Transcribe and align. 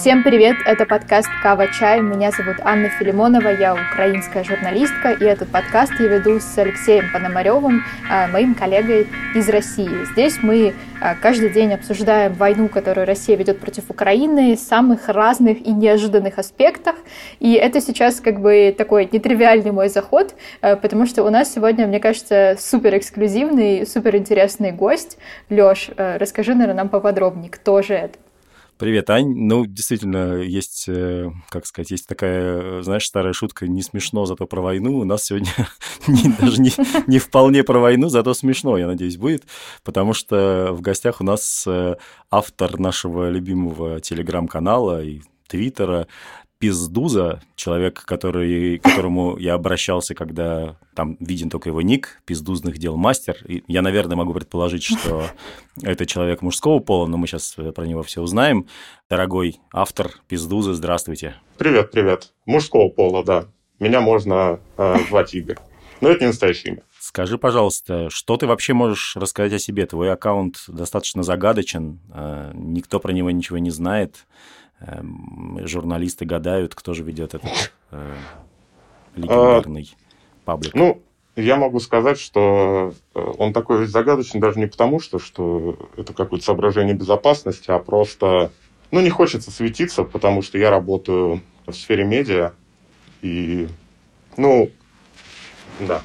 Всем 0.00 0.22
привет, 0.22 0.56
это 0.64 0.86
подкаст 0.86 1.28
«Кава 1.42 1.66
Чай». 1.78 2.00
Меня 2.00 2.30
зовут 2.30 2.56
Анна 2.62 2.88
Филимонова, 2.88 3.48
я 3.48 3.74
украинская 3.74 4.42
журналистка, 4.44 5.10
и 5.10 5.24
этот 5.24 5.50
подкаст 5.50 5.92
я 6.00 6.06
веду 6.06 6.40
с 6.40 6.56
Алексеем 6.56 7.12
Пономаревым, 7.12 7.82
а, 8.10 8.26
моим 8.28 8.54
коллегой 8.54 9.06
из 9.34 9.46
России. 9.50 10.06
Здесь 10.12 10.38
мы 10.40 10.72
а, 11.02 11.14
каждый 11.16 11.50
день 11.50 11.74
обсуждаем 11.74 12.32
войну, 12.32 12.70
которую 12.70 13.06
Россия 13.06 13.36
ведет 13.36 13.60
против 13.60 13.90
Украины, 13.90 14.56
в 14.56 14.60
самых 14.60 15.06
разных 15.10 15.60
и 15.66 15.70
неожиданных 15.70 16.38
аспектах. 16.38 16.96
И 17.38 17.52
это 17.52 17.82
сейчас 17.82 18.22
как 18.22 18.40
бы 18.40 18.74
такой 18.76 19.06
нетривиальный 19.12 19.70
мой 19.70 19.90
заход, 19.90 20.34
а, 20.62 20.76
потому 20.76 21.04
что 21.04 21.24
у 21.24 21.28
нас 21.28 21.52
сегодня, 21.52 21.86
мне 21.86 22.00
кажется, 22.00 22.56
супер 22.58 22.96
эксклюзивный, 22.96 23.86
супер 23.86 24.16
интересный 24.16 24.72
гость. 24.72 25.18
Лёш, 25.50 25.90
расскажи, 25.94 26.54
наверное, 26.54 26.84
нам 26.84 26.88
поподробнее, 26.88 27.50
кто 27.50 27.82
же 27.82 27.92
это? 27.92 28.18
Привет, 28.80 29.10
Ань. 29.10 29.34
Ну, 29.36 29.66
действительно, 29.66 30.36
есть, 30.38 30.86
э, 30.88 31.30
как 31.50 31.66
сказать, 31.66 31.90
есть 31.90 32.06
такая, 32.06 32.80
знаешь, 32.80 33.04
старая 33.06 33.34
шутка, 33.34 33.68
не 33.68 33.82
смешно, 33.82 34.24
зато 34.24 34.46
про 34.46 34.62
войну. 34.62 34.96
У 34.96 35.04
нас 35.04 35.24
сегодня 35.24 35.50
не, 36.08 36.34
даже 36.40 36.62
не, 36.62 36.72
не 37.06 37.18
вполне 37.18 37.62
про 37.62 37.78
войну, 37.78 38.08
зато 38.08 38.32
смешно, 38.32 38.78
я 38.78 38.86
надеюсь, 38.86 39.18
будет, 39.18 39.44
потому 39.84 40.14
что 40.14 40.70
в 40.72 40.80
гостях 40.80 41.20
у 41.20 41.24
нас 41.24 41.66
э, 41.66 41.96
автор 42.30 42.78
нашего 42.78 43.28
любимого 43.28 44.00
телеграм-канала 44.00 45.04
и 45.04 45.20
Твиттера 45.46 46.06
Пиздуза, 46.60 47.40
человек, 47.56 48.04
который, 48.04 48.76
к 48.78 48.82
которому 48.82 49.38
я 49.38 49.54
обращался, 49.54 50.14
когда 50.14 50.76
там 50.94 51.16
виден 51.18 51.48
только 51.48 51.70
его 51.70 51.80
ник, 51.80 52.20
Пиздузных 52.26 52.76
дел 52.76 52.98
мастер. 52.98 53.38
И 53.46 53.64
я, 53.66 53.80
наверное, 53.80 54.14
могу 54.14 54.34
предположить, 54.34 54.82
что 54.82 55.24
это 55.82 56.04
человек 56.04 56.42
мужского 56.42 56.80
пола, 56.80 57.06
но 57.06 57.16
мы 57.16 57.26
сейчас 57.26 57.56
про 57.74 57.86
него 57.86 58.02
все 58.02 58.20
узнаем. 58.20 58.66
Дорогой 59.08 59.58
автор 59.72 60.10
Пиздуза, 60.28 60.74
здравствуйте. 60.74 61.34
Привет, 61.56 61.92
привет. 61.92 62.34
Мужского 62.44 62.90
пола, 62.90 63.24
да. 63.24 63.46
Меня 63.78 64.02
можно 64.02 64.60
э, 64.76 64.96
звать 65.08 65.32
Игорь. 65.32 65.56
Но 66.02 66.10
это 66.10 66.20
не 66.20 66.26
настоящее 66.26 66.74
имя. 66.74 66.82
Скажи, 66.98 67.38
пожалуйста, 67.38 68.10
что 68.10 68.36
ты 68.36 68.46
вообще 68.46 68.74
можешь 68.74 69.16
рассказать 69.16 69.54
о 69.54 69.58
себе? 69.58 69.86
Твой 69.86 70.12
аккаунт 70.12 70.64
достаточно 70.68 71.22
загадочен, 71.22 72.00
э, 72.12 72.50
никто 72.52 73.00
про 73.00 73.12
него 73.12 73.30
ничего 73.30 73.56
не 73.56 73.70
знает. 73.70 74.26
Эм, 74.80 75.60
журналисты 75.66 76.24
гадают, 76.24 76.74
кто 76.74 76.94
же 76.94 77.02
ведет 77.02 77.34
этот 77.34 77.72
э, 77.90 78.14
легендарный 79.14 79.92
а, 79.92 80.46
паблик. 80.46 80.74
Ну, 80.74 81.02
я 81.36 81.56
могу 81.56 81.80
сказать, 81.80 82.18
что 82.18 82.94
э, 83.14 83.32
он 83.36 83.52
такой 83.52 83.86
загадочный 83.86 84.40
даже 84.40 84.58
не 84.58 84.66
потому, 84.66 84.98
что, 84.98 85.18
что 85.18 85.76
это 85.98 86.14
какое-то 86.14 86.46
соображение 86.46 86.94
безопасности, 86.94 87.70
а 87.70 87.78
просто, 87.78 88.52
ну, 88.90 89.00
не 89.00 89.10
хочется 89.10 89.50
светиться, 89.50 90.02
потому 90.02 90.40
что 90.40 90.56
я 90.56 90.70
работаю 90.70 91.42
в 91.66 91.72
сфере 91.74 92.04
медиа, 92.04 92.52
и, 93.20 93.68
ну, 94.38 94.70
да. 95.80 96.00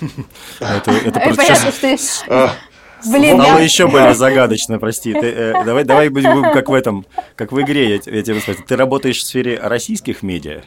Это, 0.60 0.92
это 0.92 1.20
просто 1.34 1.44
сейчас... 1.44 2.24
Блин, 3.06 3.40
Стало 3.40 3.58
я... 3.58 3.64
еще 3.64 3.86
более 3.86 4.14
загадочно, 4.14 4.78
прости. 4.78 5.12
Ты, 5.12 5.26
э, 5.26 5.64
давай, 5.64 5.84
давай 5.84 6.08
будем 6.08 6.42
как 6.42 6.68
в 6.68 6.74
этом, 6.74 7.06
как 7.36 7.52
в 7.52 7.60
игре, 7.60 7.88
я, 7.88 7.94
я 7.94 8.22
тебе 8.22 8.40
спросил. 8.40 8.64
Ты 8.66 8.76
работаешь 8.76 9.18
в 9.18 9.22
сфере 9.22 9.58
российских 9.58 10.22
медиа? 10.22 10.62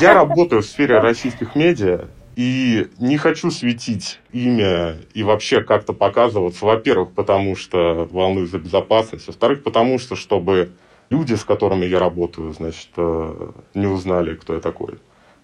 Я 0.00 0.14
работаю 0.14 0.62
в 0.62 0.66
сфере 0.66 0.98
российских 0.98 1.54
медиа, 1.54 2.08
и 2.36 2.88
не 2.98 3.16
хочу 3.16 3.50
светить 3.50 4.20
имя 4.32 4.96
и 5.14 5.22
вообще 5.22 5.62
как-то 5.62 5.92
показываться. 5.92 6.64
Во-первых, 6.64 7.10
потому 7.12 7.56
что 7.56 8.08
волнуюсь 8.10 8.50
за 8.50 8.58
безопасность. 8.58 9.26
Во-вторых, 9.26 9.62
потому 9.62 9.98
что, 9.98 10.16
чтобы 10.16 10.70
люди, 11.10 11.34
с 11.34 11.44
которыми 11.44 11.84
я 11.86 11.98
работаю, 11.98 12.52
значит, 12.52 12.88
э, 12.96 13.50
не 13.74 13.86
узнали, 13.86 14.36
кто 14.36 14.54
я 14.54 14.60
такой. 14.60 14.94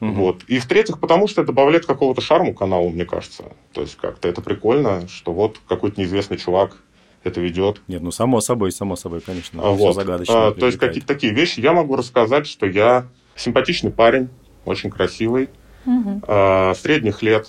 Угу. 0.01 0.13
Вот. 0.13 0.45
И 0.47 0.59
в-третьих, 0.59 1.01
потому 1.01 1.27
что 1.27 1.43
это 1.43 1.53
добавляет 1.53 1.87
какого-то 1.87 2.21
шарму 2.21 2.55
каналу, 2.55 2.91
мне 2.91 3.05
кажется. 3.05 3.45
То 3.73 3.81
есть 3.81 3.97
как-то 3.97 4.29
это 4.29 4.43
прикольно, 4.43 5.09
что 5.09 5.33
вот 5.33 5.59
какой-то 5.69 6.01
неизвестный 6.01 6.37
чувак 6.37 6.77
это 7.25 7.41
ведет. 7.41 7.81
Нет, 7.89 8.03
ну 8.03 8.11
само 8.11 8.41
собой, 8.41 8.73
само 8.73 8.97
собой, 8.97 9.21
конечно. 9.21 9.61
А, 9.63 9.71
вот. 9.71 9.95
загадочно. 9.95 10.49
А, 10.49 10.53
то 10.53 10.67
есть 10.67 10.79
какие-то 10.79 11.07
такие 11.07 11.33
вещи. 11.33 11.61
Я 11.61 11.73
могу 11.73 11.97
рассказать, 11.97 12.47
что 12.47 12.67
я 12.67 13.07
симпатичный 13.35 13.91
парень, 13.91 14.29
очень 14.65 14.91
красивый, 14.91 15.49
угу. 15.85 16.21
а, 16.27 16.75
средних 16.75 17.23
лет, 17.23 17.49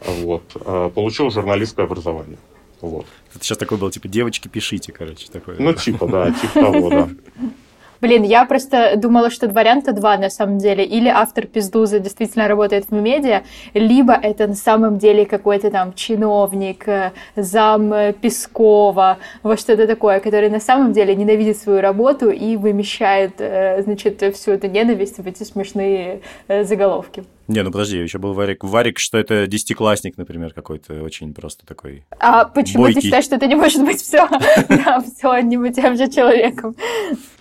вот, 0.00 0.44
а, 0.54 0.90
получил 0.90 1.30
журналистское 1.30 1.84
образование. 1.86 2.38
Вот. 2.80 3.06
Это 3.34 3.44
сейчас 3.44 3.58
такой 3.58 3.78
был, 3.78 3.90
типа, 3.90 4.08
девочки, 4.08 4.48
пишите, 4.48 4.92
короче, 4.92 5.28
такое. 5.30 5.56
Ну, 5.58 5.72
типа, 5.72 6.08
да, 6.08 6.32
типа 6.32 6.54
того, 6.54 6.90
да. 6.90 7.08
Блин, 8.02 8.24
я 8.24 8.44
просто 8.46 8.94
думала, 8.96 9.30
что 9.30 9.48
варианта 9.48 9.92
два 9.92 10.18
на 10.18 10.28
самом 10.28 10.58
деле. 10.58 10.84
Или 10.84 11.08
автор 11.08 11.46
Пиздуза 11.46 12.00
действительно 12.00 12.48
работает 12.48 12.86
в 12.90 12.92
медиа, 12.92 13.42
либо 13.74 14.12
это 14.12 14.48
на 14.48 14.56
самом 14.56 14.98
деле 14.98 15.24
какой-то 15.24 15.70
там 15.70 15.94
чиновник, 15.94 16.88
э, 16.88 17.12
зам 17.36 17.94
Пескова, 18.20 19.18
вот 19.44 19.60
что-то 19.60 19.86
такое, 19.86 20.18
который 20.18 20.50
на 20.50 20.58
самом 20.58 20.92
деле 20.92 21.14
ненавидит 21.14 21.58
свою 21.58 21.80
работу 21.80 22.30
и 22.30 22.56
вымещает, 22.56 23.34
э, 23.38 23.82
значит, 23.84 24.20
всю 24.34 24.50
эту 24.50 24.66
ненависть 24.66 25.18
в 25.18 25.26
эти 25.28 25.44
смешные 25.44 26.22
э, 26.48 26.64
заголовки. 26.64 27.22
Не, 27.48 27.62
ну 27.62 27.70
подожди, 27.70 27.98
еще 27.98 28.18
был 28.18 28.34
Варик. 28.34 28.62
Варик, 28.64 28.98
что 28.98 29.18
это 29.18 29.46
десятиклассник, 29.46 30.16
например, 30.16 30.52
какой-то 30.52 31.02
очень 31.02 31.34
просто 31.34 31.66
такой 31.66 32.04
А 32.18 32.44
почему 32.44 32.84
бойкий. 32.84 33.00
ты 33.00 33.06
считаешь, 33.06 33.24
что 33.24 33.36
это 33.36 33.46
не 33.46 33.56
может 33.56 33.84
быть 33.84 34.00
все, 34.00 34.28
все 35.16 35.30
одним 35.30 35.64
и 35.64 35.72
тем 35.72 35.96
же 35.96 36.10
человеком? 36.10 36.76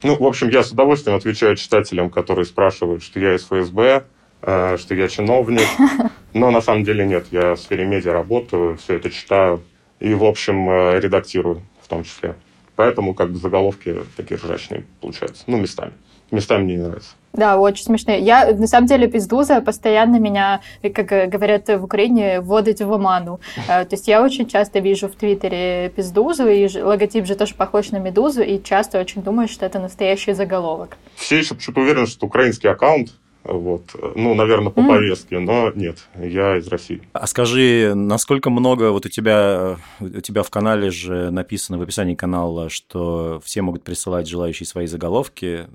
Ну, 0.03 0.17
в 0.17 0.23
общем, 0.25 0.49
я 0.49 0.63
с 0.63 0.71
удовольствием 0.71 1.17
отвечаю 1.17 1.55
читателям, 1.55 2.09
которые 2.09 2.45
спрашивают, 2.45 3.03
что 3.03 3.19
я 3.19 3.35
из 3.35 3.43
ФСБ, 3.45 4.03
э, 4.41 4.77
что 4.77 4.95
я 4.95 5.07
чиновник. 5.07 5.67
Но 6.33 6.49
на 6.51 6.61
самом 6.61 6.83
деле 6.83 7.05
нет, 7.05 7.27
я 7.31 7.55
в 7.55 7.59
сфере 7.59 7.85
медиа 7.85 8.13
работаю, 8.13 8.77
все 8.77 8.95
это 8.95 9.09
читаю 9.09 9.61
и, 9.99 10.13
в 10.13 10.23
общем, 10.23 10.69
э, 10.69 10.99
редактирую 10.99 11.61
в 11.81 11.87
том 11.87 12.03
числе. 12.03 12.35
Поэтому 12.75 13.13
как 13.13 13.31
бы 13.31 13.37
заголовки 13.37 13.99
такие 14.17 14.39
ржачные 14.39 14.85
получаются. 14.99 15.43
Ну, 15.47 15.57
местами. 15.57 15.93
Местами 16.31 16.63
мне 16.63 16.75
не 16.75 16.81
нравится. 16.81 17.11
Да, 17.33 17.57
очень 17.57 17.85
смешные. 17.85 18.19
Я, 18.19 18.53
на 18.53 18.67
самом 18.67 18.87
деле, 18.87 19.07
пиздуза 19.07 19.61
постоянно 19.61 20.17
меня, 20.17 20.61
как 20.93 21.29
говорят 21.29 21.67
в 21.69 21.83
Украине, 21.83 22.41
вводит 22.41 22.81
в 22.81 22.91
оману. 22.91 23.39
Э, 23.67 23.85
то 23.85 23.95
есть 23.95 24.07
я 24.07 24.21
очень 24.21 24.47
часто 24.47 24.79
вижу 24.79 25.07
в 25.07 25.15
Твиттере 25.15 25.89
пиздузу, 25.95 26.47
и 26.47 26.67
логотип 26.81 27.25
же 27.25 27.35
тоже 27.35 27.55
похож 27.55 27.91
на 27.91 27.97
медузу, 27.97 28.41
и 28.41 28.61
часто 28.61 28.99
очень 28.99 29.21
думаю, 29.21 29.47
что 29.47 29.65
это 29.65 29.79
настоящий 29.79 30.33
заголовок. 30.33 30.97
Все 31.15 31.37
еще 31.37 31.55
почему-то 31.55 31.81
уверены, 31.81 32.07
что 32.07 32.25
украинский 32.25 32.69
аккаунт 32.69 33.11
вот. 33.43 33.83
Ну, 34.15 34.35
наверное, 34.35 34.71
по 34.71 34.81
mm. 34.81 34.87
повестке, 34.87 35.39
но 35.39 35.71
нет, 35.75 36.07
я 36.15 36.57
из 36.57 36.67
России. 36.67 37.01
А 37.13 37.27
скажи, 37.27 37.93
насколько 37.95 38.49
много 38.49 38.91
вот 38.91 39.05
у 39.05 39.09
тебя, 39.09 39.77
у 39.99 40.21
тебя 40.21 40.43
в 40.43 40.49
канале 40.49 40.91
же 40.91 41.31
написано 41.31 41.77
в 41.77 41.81
описании 41.81 42.15
канала, 42.15 42.69
что 42.69 43.41
все 43.43 43.61
могут 43.61 43.83
присылать 43.83 44.27
желающие 44.27 44.67
свои 44.67 44.87
заголовки. 44.87 45.67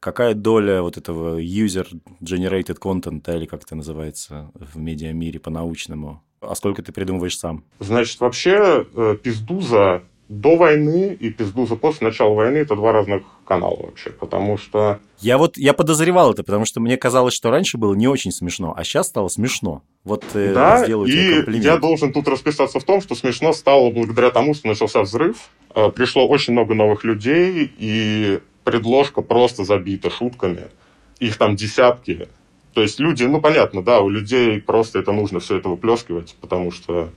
Какая 0.00 0.34
доля 0.34 0.82
вот 0.82 0.96
этого 0.96 1.40
user-generated 1.40 2.78
content, 2.78 3.36
или 3.36 3.46
как 3.46 3.64
это 3.64 3.74
называется 3.74 4.50
в 4.54 4.78
медиамире 4.78 5.40
по-научному? 5.40 6.22
А 6.40 6.54
сколько 6.54 6.82
ты 6.82 6.90
придумываешь 6.90 7.38
сам? 7.38 7.64
Значит, 7.80 8.18
вообще 8.20 8.86
э, 8.94 9.16
пиздуза 9.22 10.02
до 10.30 10.54
войны 10.54 11.16
и 11.18 11.30
пиздуза 11.30 11.74
после 11.74 12.06
начала 12.06 12.32
войны– 12.34 12.56
это 12.58 12.76
два 12.76 12.92
разных 12.92 13.24
канала 13.44 13.76
вообще, 13.82 14.10
потому 14.10 14.58
что... 14.58 15.00
Я 15.18 15.38
вот, 15.38 15.58
я 15.58 15.72
подозревал 15.72 16.32
это, 16.32 16.44
потому 16.44 16.64
что 16.64 16.78
мне 16.78 16.96
казалось, 16.96 17.34
что 17.34 17.50
раньше 17.50 17.78
было 17.78 17.94
не 17.94 18.06
очень 18.06 18.30
смешно, 18.30 18.72
а 18.76 18.84
сейчас 18.84 19.08
стало 19.08 19.26
смешно. 19.26 19.82
Вот 20.04 20.24
э, 20.34 20.54
да, 20.54 20.84
и 20.84 21.58
я 21.58 21.78
должен 21.78 22.12
тут 22.12 22.28
расписаться 22.28 22.78
в 22.78 22.84
том, 22.84 23.00
что 23.00 23.16
смешно 23.16 23.52
стало 23.52 23.90
благодаря 23.90 24.30
тому, 24.30 24.54
что 24.54 24.68
начался 24.68 25.02
взрыв, 25.02 25.50
э, 25.74 25.90
пришло 25.90 26.28
очень 26.28 26.52
много 26.52 26.74
новых 26.74 27.02
людей, 27.02 27.68
и 27.76 28.38
предложка 28.62 29.22
просто 29.22 29.64
забита 29.64 30.10
шутками. 30.10 30.68
Их 31.18 31.38
там 31.38 31.56
десятки. 31.56 32.28
То 32.72 32.82
есть 32.82 33.00
люди, 33.00 33.24
ну 33.24 33.40
понятно, 33.40 33.82
да, 33.82 34.00
у 34.00 34.08
людей 34.08 34.60
просто 34.60 35.00
это 35.00 35.10
нужно 35.10 35.40
все 35.40 35.56
это 35.56 35.68
выплескивать, 35.68 36.36
потому 36.40 36.70
что 36.70 37.10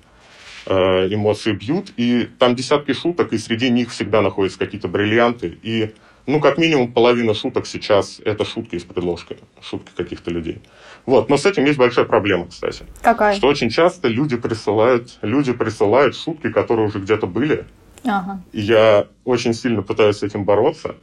эмоции 0.68 1.52
бьют, 1.54 1.92
и 1.98 2.30
там 2.40 2.56
десятки 2.56 2.94
шуток, 2.94 3.34
и 3.34 3.38
среди 3.38 3.70
них 3.70 3.92
всегда 3.92 4.22
находятся 4.22 4.60
какие-то 4.60 4.88
бриллианты, 4.88 5.58
и 5.62 5.94
ну, 6.26 6.40
как 6.40 6.58
минимум 6.58 6.94
половина 6.94 7.34
шуток 7.34 7.68
сейчас– 7.68 8.22
это 8.26 8.46
шутки 8.46 8.78
с 8.78 8.84
предложкой, 8.84 9.38
шутки 9.62 9.92
каких-то 9.96 10.32
людей. 10.32 10.62
Вот, 11.06 11.30
но 11.30 11.36
с 11.36 11.46
этим 11.46 11.66
есть 11.66 11.78
большая 11.78 12.06
проблема, 12.06 12.48
кстати. 12.48 12.86
Какая? 13.02 13.36
Что 13.36 13.48
очень 13.48 13.70
часто 13.70 14.08
люди 14.08 14.38
присылают, 14.38 15.18
люди 15.22 15.52
присылают 15.52 16.16
шутки, 16.16 16.50
которые 16.50 16.88
уже 16.88 17.00
где-то 17.00 17.28
были. 17.28 17.66
Ага. 18.06 18.42
И 18.54 18.62
я 18.62 19.08
очень 19.26 19.54
сильно 19.54 19.82
пытаюсь 19.82 20.18
с 20.18 20.24
этим 20.24 20.46
бороться. 20.46 20.96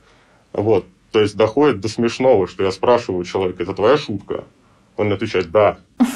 Вот, 0.55 0.87
то 1.13 1.21
есть 1.21 1.37
доходит 1.37 1.81
до 1.81 1.89
смешного, 1.89 2.47
что 2.49 2.65
я 2.65 2.71
спрашиваю 2.71 3.25
человека, 3.25 3.63
это 3.63 3.75
твоя 3.75 3.99
шутка? 3.99 4.45
Он 4.97 5.13
отвечает, 5.13 5.51
да. 5.51 5.79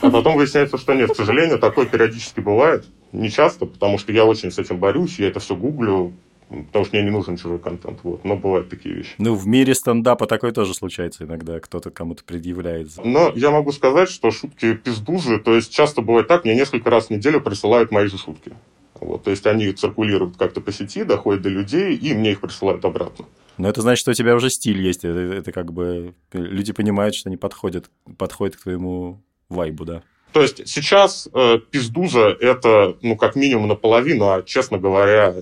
А 0.00 0.10
потом 0.10 0.36
выясняется, 0.36 0.78
что 0.78 0.94
нет. 0.94 1.10
К 1.12 1.16
сожалению, 1.16 1.58
такое 1.58 1.86
периодически 1.86 2.40
бывает. 2.40 2.84
Не 3.12 3.30
часто, 3.30 3.66
потому 3.66 3.98
что 3.98 4.12
я 4.12 4.24
очень 4.24 4.50
с 4.50 4.58
этим 4.58 4.78
борюсь, 4.78 5.18
я 5.18 5.28
это 5.28 5.40
все 5.40 5.54
гуглю, 5.54 6.12
потому 6.48 6.84
что 6.84 6.96
мне 6.96 7.04
не 7.04 7.10
нужен 7.10 7.36
чужой 7.36 7.58
контент. 7.58 8.00
Вот. 8.02 8.24
Но 8.24 8.36
бывают 8.36 8.68
такие 8.68 8.94
вещи. 8.94 9.14
Ну, 9.18 9.34
в 9.34 9.46
мире 9.46 9.74
стендапа 9.74 10.26
такое 10.26 10.52
тоже 10.52 10.74
случается 10.74 11.24
иногда, 11.24 11.60
кто-то 11.60 11.90
кому-то 11.90 12.24
предъявляет. 12.24 12.88
Но 13.02 13.32
я 13.34 13.50
могу 13.50 13.72
сказать, 13.72 14.10
что 14.10 14.30
шутки 14.30 14.74
пиздузы, 14.74 15.38
то 15.38 15.54
есть 15.54 15.72
часто 15.72 16.02
бывает 16.02 16.28
так, 16.28 16.44
мне 16.44 16.54
несколько 16.54 16.90
раз 16.90 17.06
в 17.06 17.10
неделю 17.10 17.40
присылают 17.40 17.90
мои 17.90 18.06
же 18.06 18.18
шутки. 18.18 18.52
Вот, 19.00 19.24
то 19.24 19.30
есть 19.30 19.46
они 19.46 19.70
циркулируют 19.72 20.36
как-то 20.36 20.60
по 20.60 20.72
сети, 20.72 21.04
доходят 21.04 21.42
до 21.42 21.48
людей, 21.48 21.96
и 21.96 22.14
мне 22.14 22.32
их 22.32 22.40
присылают 22.40 22.84
обратно. 22.84 23.26
Но 23.58 23.68
это 23.68 23.82
значит, 23.82 24.00
что 24.00 24.10
у 24.10 24.14
тебя 24.14 24.34
уже 24.34 24.50
стиль 24.50 24.80
есть. 24.80 25.04
Это, 25.04 25.18
это 25.18 25.52
как 25.52 25.72
бы 25.72 26.14
люди 26.32 26.72
понимают, 26.72 27.14
что 27.14 27.28
они 27.28 27.36
подходят, 27.36 27.90
подходят 28.18 28.56
к 28.56 28.62
твоему 28.62 29.22
вайбу, 29.54 29.84
да. 29.84 30.02
То 30.32 30.42
есть 30.42 30.66
сейчас 30.68 31.28
э, 31.32 31.58
пиздуза 31.70 32.36
это, 32.40 32.96
ну, 33.02 33.16
как 33.16 33.36
минимум 33.36 33.68
наполовину, 33.68 34.28
а, 34.30 34.42
честно 34.42 34.78
говоря, 34.78 35.34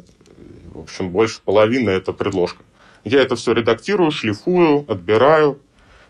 в 0.75 0.81
общем, 0.81 1.11
больше 1.11 1.41
половины 1.43 1.91
это 1.91 2.13
предложка. 2.13 2.63
Я 3.05 3.23
это 3.23 3.35
все 3.37 3.53
редактирую, 3.53 4.11
шлифую, 4.11 4.85
отбираю. 4.89 5.59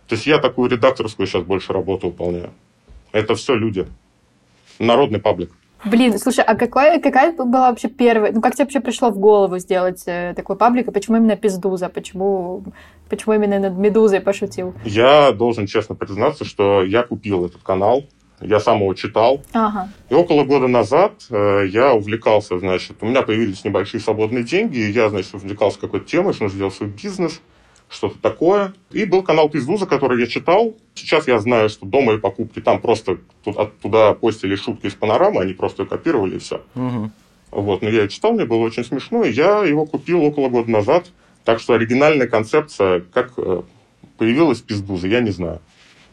То 0.09 0.15
есть 0.17 0.27
я 0.27 0.39
такую 0.39 0.69
редакторскую 0.69 1.27
сейчас 1.27 1.45
больше 1.45 1.73
работу 1.73 2.09
выполняю. 2.09 2.53
Это 3.13 3.35
все 3.35 3.55
люди. 3.55 3.87
Народный 4.79 5.21
паблик. 5.21 5.53
Блин, 5.85 6.19
слушай, 6.19 6.45
а 6.45 6.55
какая, 6.55 7.01
какая 7.01 7.33
была 7.33 7.71
вообще 7.71 7.89
первая... 7.89 8.33
Ну, 8.33 8.41
как 8.41 8.55
тебе 8.55 8.65
вообще 8.65 8.81
пришло 8.81 9.11
в 9.11 9.19
голову 9.19 9.59
сделать 9.59 10.03
э, 10.07 10.33
такой 10.37 10.57
паблик, 10.57 10.89
и 10.89 10.91
почему 10.93 11.17
именно 11.17 11.37
Пиздуза? 11.37 11.89
Почему, 11.89 12.65
почему 13.09 13.35
именно 13.35 13.59
над 13.59 13.77
Медузой 13.77 14.21
пошутил? 14.21 14.75
Я 14.85 15.33
должен 15.33 15.67
честно 15.67 15.95
признаться, 15.95 16.45
что 16.45 16.85
я 16.85 17.03
купил 17.03 17.47
этот 17.47 17.63
канал, 17.63 18.05
я 18.41 18.61
сам 18.61 18.81
его 18.81 18.95
читал. 18.95 19.43
Ага. 19.53 19.89
И 20.09 20.15
около 20.15 20.45
года 20.45 20.69
назад 20.69 21.13
э, 21.31 21.67
я 21.69 21.95
увлекался, 21.95 22.59
значит, 22.59 22.97
у 23.01 23.07
меня 23.07 23.23
появились 23.23 23.65
небольшие 23.65 24.01
свободные 24.01 24.45
деньги, 24.45 24.79
и 24.79 24.91
я, 24.91 25.09
значит, 25.09 25.35
увлекался 25.35 25.81
какой-то 25.81 26.07
темой, 26.07 26.33
что 26.33 26.45
нужно 26.45 26.71
свой 26.71 26.91
бизнес 26.91 27.41
что-то 27.93 28.19
такое. 28.19 28.73
И 28.91 29.05
был 29.05 29.23
канал 29.23 29.49
Пиздуза, 29.49 29.87
который 29.87 30.21
я 30.21 30.27
читал. 30.27 30.75
Сейчас 30.95 31.29
я 31.29 31.39
знаю, 31.39 31.69
что 31.69 31.87
до 31.87 32.01
моей 32.01 32.19
покупки 32.19 32.61
там 32.61 32.81
просто 32.81 33.19
туда 33.83 34.15
постили 34.15 34.57
шутки 34.57 34.87
из 34.87 34.95
панорамы, 34.95 35.43
они 35.43 35.53
просто 35.53 35.83
ее 35.83 35.89
копировали 35.89 36.37
и 36.37 36.39
все. 36.39 36.63
Угу. 36.75 37.11
Вот, 37.51 37.83
но 37.83 37.91
я 37.91 38.09
читал, 38.09 38.33
мне 38.33 38.47
было 38.47 38.61
очень 38.61 38.85
смешно, 38.85 39.25
и 39.25 39.33
я 39.33 39.63
его 39.65 39.85
купил 39.85 40.23
около 40.23 40.49
года 40.49 40.71
назад. 40.71 41.11
Так 41.45 41.61
что 41.61 41.75
оригинальная 41.75 42.29
концепция, 42.29 43.05
как 43.13 43.33
э, 43.37 43.63
появилась 44.17 44.61
Пиздуза, 44.61 45.09
я 45.09 45.21
не 45.21 45.31
знаю. 45.31 45.61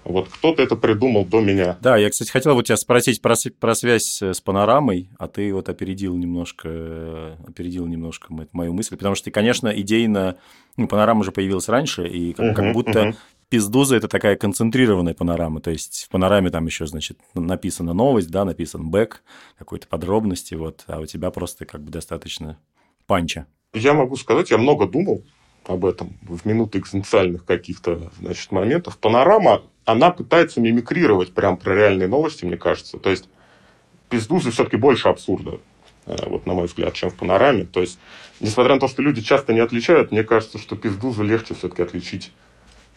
Вот 0.10 0.28
кто-то 0.28 0.64
это 0.64 0.76
придумал 0.76 1.24
до 1.24 1.40
меня. 1.40 1.78
Да, 1.82 1.96
я, 1.96 2.10
кстати, 2.10 2.32
хотел 2.32 2.56
вот 2.56 2.66
тебя 2.66 2.78
спросить 2.78 3.22
про, 3.22 3.36
про 3.60 3.76
связь 3.76 4.22
с 4.22 4.42
панорамой, 4.42 5.10
а 5.20 5.28
ты 5.28 5.54
вот 5.54 5.70
опередил 5.70 6.16
немножко, 6.16 7.38
опередил 7.48 7.86
немножко 7.86 8.34
мою 8.52 8.74
мысль, 8.74 8.98
потому 8.98 9.16
что, 9.16 9.30
конечно, 9.30 9.68
идейно 9.68 10.38
ну, 10.78 10.88
панорама 10.88 11.22
уже 11.22 11.32
появилась 11.32 11.70
раньше, 11.70 12.08
и 12.08 12.34
как, 12.34 12.46
uh-huh, 12.46 12.54
как 12.56 12.74
будто 12.74 13.00
uh-huh. 13.00 13.16
Пиздуза 13.50 13.96
это 13.96 14.08
такая 14.08 14.36
концентрированная 14.36 15.16
панорама. 15.16 15.60
То 15.60 15.72
есть 15.72 16.06
в 16.06 16.10
панораме 16.10 16.52
там 16.52 16.68
еще, 16.68 16.86
значит, 16.86 17.20
написана 17.34 17.94
новость, 17.94 18.30
да, 18.30 18.46
написан 18.46 18.90
бэк, 18.90 19.24
какой-то 19.58 19.88
подробности, 19.88 20.54
вот, 20.54 20.84
а 20.88 21.00
у 21.00 21.08
тебя 21.08 21.32
просто 21.32 21.66
как 21.66 21.82
бы 21.82 21.92
достаточно 21.92 22.60
панча. 23.08 23.48
Я 23.74 23.94
могу 23.94 24.16
сказать, 24.18 24.52
я 24.52 24.60
много 24.60 24.88
думал 24.88 25.24
об 25.70 25.86
этом 25.86 26.18
в 26.22 26.46
минуты 26.46 26.80
экзистенциальных 26.80 27.46
каких-то, 27.46 28.12
значит, 28.20 28.52
моментов. 28.52 28.98
Панорама, 28.98 29.62
она 29.86 30.12
пытается 30.12 30.60
мимикрировать 30.60 31.34
прям 31.34 31.58
про 31.58 31.76
реальные 31.76 32.08
новости, 32.08 32.46
мне 32.46 32.58
кажется. 32.58 32.98
То 32.98 33.10
есть 33.10 33.30
Пиздузы 34.10 34.50
все-таки 34.50 34.76
больше 34.76 35.08
абсурда, 35.08 35.60
э, 36.08 36.16
вот 36.26 36.48
на 36.48 36.54
мой 36.54 36.66
взгляд, 36.66 36.94
чем 36.94 37.12
в 37.12 37.16
панораме. 37.16 37.66
То 37.66 37.82
есть 37.82 38.00
несмотря 38.40 38.74
на 38.74 38.80
то, 38.80 38.88
что 38.88 39.02
люди 39.02 39.22
часто 39.22 39.54
не 39.54 39.60
отличают, 39.60 40.12
мне 40.12 40.24
кажется, 40.24 40.58
что 40.58 40.76
пиздузу 40.76 41.24
легче 41.24 41.54
все-таки 41.54 41.84
отличить. 41.84 42.32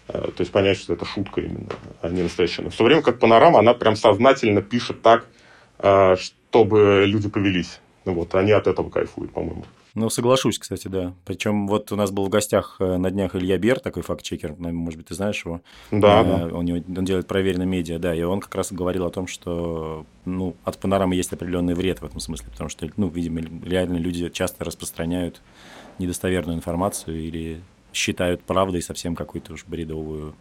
Э, 0.09 0.31
то 0.35 0.41
есть 0.41 0.51
понять, 0.51 0.79
что 0.79 0.95
это 0.95 1.05
шутка 1.05 1.43
именно, 1.43 1.69
а 2.01 2.09
не 2.09 2.23
настоящая. 2.23 2.69
В 2.69 2.75
то 2.75 2.85
время 2.85 3.03
как 3.03 3.19
панорама, 3.19 3.59
она 3.59 3.75
прям 3.75 3.95
сознательно 3.95 4.63
пишет 4.63 5.03
так, 5.03 5.27
э, 5.79 6.17
чтобы 6.17 7.05
люди 7.07 7.29
повелись. 7.29 7.81
Вот, 8.07 8.35
они 8.35 8.53
от 8.53 8.67
этого 8.67 8.89
кайфуют, 8.89 9.33
по-моему. 9.33 9.65
Ну, 9.95 10.09
соглашусь, 10.09 10.59
кстати, 10.59 10.89
да. 10.89 11.13
Причем 11.25 11.69
вот 11.69 11.93
у 11.93 11.97
нас 11.97 12.11
был 12.11 12.25
в 12.25 12.31
гостях 12.31 12.77
э, 12.81 12.97
на 12.97 13.11
днях 13.11 13.37
Илья 13.37 13.59
Бер, 13.59 13.79
такой 13.79 14.03
факт-чекер, 14.03 14.55
может 14.59 14.99
быть, 14.99 15.09
ты 15.09 15.15
знаешь 15.15 15.45
его? 15.45 15.61
Да, 15.91 16.25
да. 16.25 16.47
Он, 16.47 16.69
он 16.71 17.05
делает 17.05 17.27
проверенные 17.27 17.67
медиа, 17.67 17.99
да, 17.99 18.15
и 18.15 18.23
он 18.23 18.41
как 18.41 18.55
раз 18.55 18.73
говорил 18.73 19.05
о 19.05 19.11
том, 19.11 19.27
что 19.27 20.07
ну, 20.25 20.57
от 20.65 20.79
панорамы 20.79 21.15
есть 21.15 21.33
определенный 21.33 21.75
вред 21.75 22.01
в 22.01 22.05
этом 22.05 22.21
смысле, 22.21 22.49
потому 22.51 22.71
что, 22.71 22.89
ну, 22.97 23.09
видимо, 23.09 23.43
реально 23.65 23.99
люди 23.99 24.29
часто 24.31 24.65
распространяют 24.65 25.43
недостоверную 25.99 26.57
информацию 26.57 27.21
или 27.21 27.61
считают 27.93 28.43
правдой 28.43 28.81
совсем 28.81 29.15
какую-то 29.15 29.53
уж 29.53 29.65
бредовую 29.67 30.35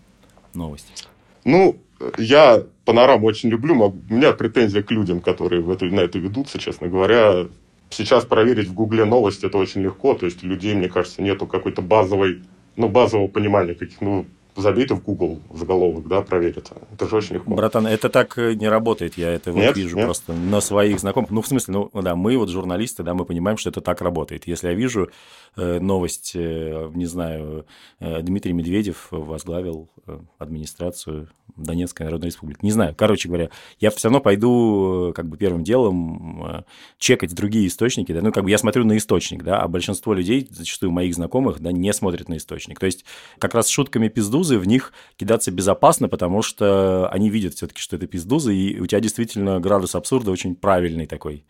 новость. 0.53 1.07
Ну, 1.44 1.77
я 2.18 2.63
панораму 2.86 3.27
очень 3.27 3.50
люблю, 3.50 3.74
у 3.75 4.13
меня 4.13 4.31
претензия 4.33 4.83
к 4.83 4.92
людям, 4.92 5.19
которые 5.19 5.62
в 5.62 5.69
это, 5.69 5.86
на 5.86 6.01
это 6.01 6.19
ведутся, 6.19 6.59
честно 6.59 6.88
говоря. 6.88 7.48
Сейчас 7.91 8.25
проверить 8.25 8.67
в 8.67 8.73
Гугле 8.73 9.05
новости 9.05 9.45
это 9.45 9.57
очень 9.57 9.81
легко, 9.81 10.13
то 10.13 10.25
есть 10.25 10.43
людей, 10.43 10.73
мне 10.73 10.89
кажется, 10.89 11.21
нету 11.21 11.45
какой-то 11.45 11.81
базовой, 11.81 12.41
ну, 12.77 12.88
базового 12.88 13.27
понимания 13.27 13.75
каких, 13.75 13.99
ну, 14.01 14.25
забейте 14.55 14.95
в 14.95 15.03
Google 15.03 15.39
заголовок, 15.53 16.07
да, 16.07 16.21
проверит. 16.21 16.71
Это 16.93 17.07
же 17.07 17.15
очень 17.15 17.35
легко. 17.35 17.53
Братан, 17.53 17.88
это 17.88 18.09
так 18.09 18.38
э, 18.38 18.53
не 18.53 18.67
работает, 18.67 19.17
я 19.17 19.31
это 19.31 19.51
вот 19.51 19.75
вижу 19.75 19.95
нет? 19.95 20.05
просто 20.05 20.33
на 20.33 20.61
своих 20.61 20.99
знакомых. 20.99 21.31
Ну, 21.31 21.41
в 21.41 21.47
смысле, 21.47 21.73
ну, 21.73 22.01
да, 22.01 22.15
мы 22.15 22.38
вот 22.38 22.49
журналисты, 22.49 23.03
да, 23.03 23.13
мы 23.13 23.25
понимаем, 23.25 23.57
что 23.57 23.69
это 23.69 23.81
так 23.81 24.01
работает. 24.01 24.47
Если 24.47 24.67
я 24.67 24.73
вижу 24.73 25.09
э, 25.55 25.79
новость, 25.79 26.33
э, 26.35 26.89
не 26.93 27.05
знаю, 27.05 27.65
э, 27.99 28.21
Дмитрий 28.21 28.53
Медведев 28.53 29.07
возглавил 29.11 29.89
администрацию 30.38 31.30
Донецкой 31.56 32.06
Народной 32.06 32.28
Республики. 32.28 32.60
Не 32.62 32.72
знаю, 32.72 32.96
короче 32.98 33.28
говоря, 33.28 33.50
я 33.80 33.92
все 33.92 34.08
равно 34.08 34.22
пойду 34.22 35.10
э, 35.10 35.13
как 35.13 35.28
бы 35.28 35.38
первым 35.38 35.63
делом 35.63 36.46
э, 36.46 36.63
чекать 36.98 37.34
другие 37.36 37.68
источники, 37.68 38.12
да, 38.12 38.22
ну, 38.22 38.31
как 38.31 38.44
бы 38.44 38.50
я 38.50 38.58
смотрю 38.58 38.86
на 38.86 38.98
источник, 38.98 39.44
да, 39.44 39.60
а 39.62 39.68
большинство 39.68 40.13
людей, 40.13 40.48
зачастую 40.50 40.92
моих 40.92 41.13
знакомых, 41.16 41.60
да, 41.60 41.72
не 41.72 41.94
смотрят 41.94 42.30
на 42.30 42.38
источник. 42.38 42.80
То 42.80 42.86
есть 42.86 43.06
как 43.38 43.54
раз 43.54 43.68
шутками 43.68 44.08
пиздузы 44.08 44.58
в 44.58 44.66
них 44.66 44.94
кидаться 45.18 45.52
безопасно, 45.52 46.08
потому 46.08 46.42
что 46.42 47.10
они 47.10 47.30
видят 47.30 47.56
все-таки, 47.56 47.81
что 47.81 47.96
это 47.96 48.08
пиздузы, 48.08 48.56
и 48.56 48.80
у 48.80 48.86
тебя 48.86 49.02
действительно 49.02 49.60
градус 49.60 49.96
абсурда 49.96 50.31
очень 50.31 50.56
правильный 50.56 51.06
такой. 51.06 51.46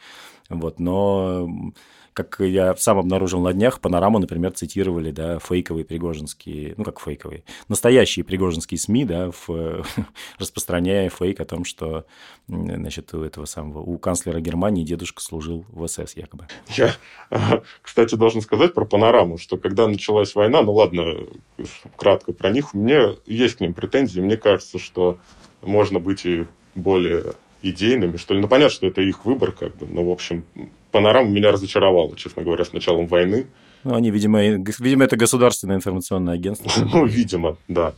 Вот, 0.50 0.80
но 0.80 1.48
как 2.13 2.38
я 2.40 2.75
сам 2.75 2.98
обнаружил 2.98 3.42
на 3.42 3.54
днях, 3.54 3.80
панораму, 3.80 4.19
например, 4.19 4.52
цитировали, 4.52 5.12
да, 5.12 5.40
фейковые 5.40 5.86
пригожинские, 5.86 6.74
ну, 6.78 6.84
как 6.84 7.00
фейковые, 7.00 7.44
настоящие 7.70 8.25
пригожинские 8.25 8.77
СМИ, 8.77 9.06
да, 9.06 9.32
в, 9.32 9.86
распространяя 10.38 11.10
фейк 11.10 11.39
о 11.39 11.46
том, 11.46 11.63
что, 11.63 12.06
значит, 12.48 13.13
у 13.13 13.24
этого 13.24 13.46
самого, 13.46 13.80
у 13.80 13.98
канцлера 13.98 14.39
Германии 14.39 14.84
дедушка 14.84 15.22
служил 15.22 15.65
в 15.70 15.88
СС 15.88 16.15
якобы. 16.15 16.48
Я, 16.70 16.94
кстати, 17.82 18.15
должен 18.15 18.41
сказать 18.41 18.74
про 18.74 18.86
панораму, 18.86 19.38
что 19.38 19.58
когда 19.58 19.88
началась 19.88 20.36
война, 20.36 20.62
ну, 20.62 20.74
ладно, 20.74 21.15
кратко 21.96 22.34
про 22.34 22.50
них, 22.50 22.74
у 22.74 22.77
меня 22.77 23.15
есть 23.25 23.56
к 23.56 23.60
ним 23.62 23.74
претензии, 23.74 24.20
мне 24.20 24.38
кажется, 24.38 24.80
что 24.80 25.18
можно 25.62 26.00
быть 26.00 26.25
и 26.25 26.46
более 26.75 27.34
идейными, 27.62 28.18
что 28.18 28.34
ли. 28.34 28.41
Ну, 28.41 28.48
понятно, 28.48 28.74
что 28.74 28.88
это 28.88 29.01
их 29.01 29.25
выбор, 29.25 29.51
как 29.51 29.75
бы, 29.77 29.86
но, 29.88 30.03
в 30.03 30.10
общем, 30.10 30.44
панорама 30.91 31.29
меня 31.29 31.51
разочаровала, 31.51 32.15
честно 32.15 32.43
говоря, 32.43 32.65
с 32.65 32.74
началом 32.74 33.07
войны. 33.07 33.48
Ну, 33.83 33.95
они, 33.95 34.12
видимо, 34.12 34.41
видимо, 34.41 35.05
это 35.05 35.17
государственное 35.17 35.77
информационное 35.77 36.36
агентство. 36.36 36.69
Ну, 36.93 37.05
видимо, 37.05 37.57
да. 37.67 37.93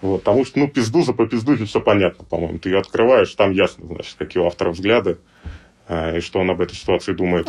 Вот, 0.00 0.24
потому 0.24 0.44
что, 0.44 0.58
ну, 0.58 0.68
пиздуза 0.68 1.12
по 1.12 1.26
пиздухе 1.26 1.64
все 1.64 1.80
понятно, 1.80 2.24
по-моему. 2.24 2.58
Ты 2.58 2.70
ее 2.70 2.80
открываешь, 2.80 3.32
там 3.34 3.52
ясно, 3.52 3.86
значит, 3.86 4.16
какие 4.18 4.42
у 4.42 4.46
автора 4.46 4.72
взгляды, 4.72 5.18
э, 5.86 6.18
и 6.18 6.20
что 6.20 6.40
он 6.40 6.50
об 6.50 6.60
этой 6.60 6.74
ситуации 6.74 7.12
думает. 7.12 7.46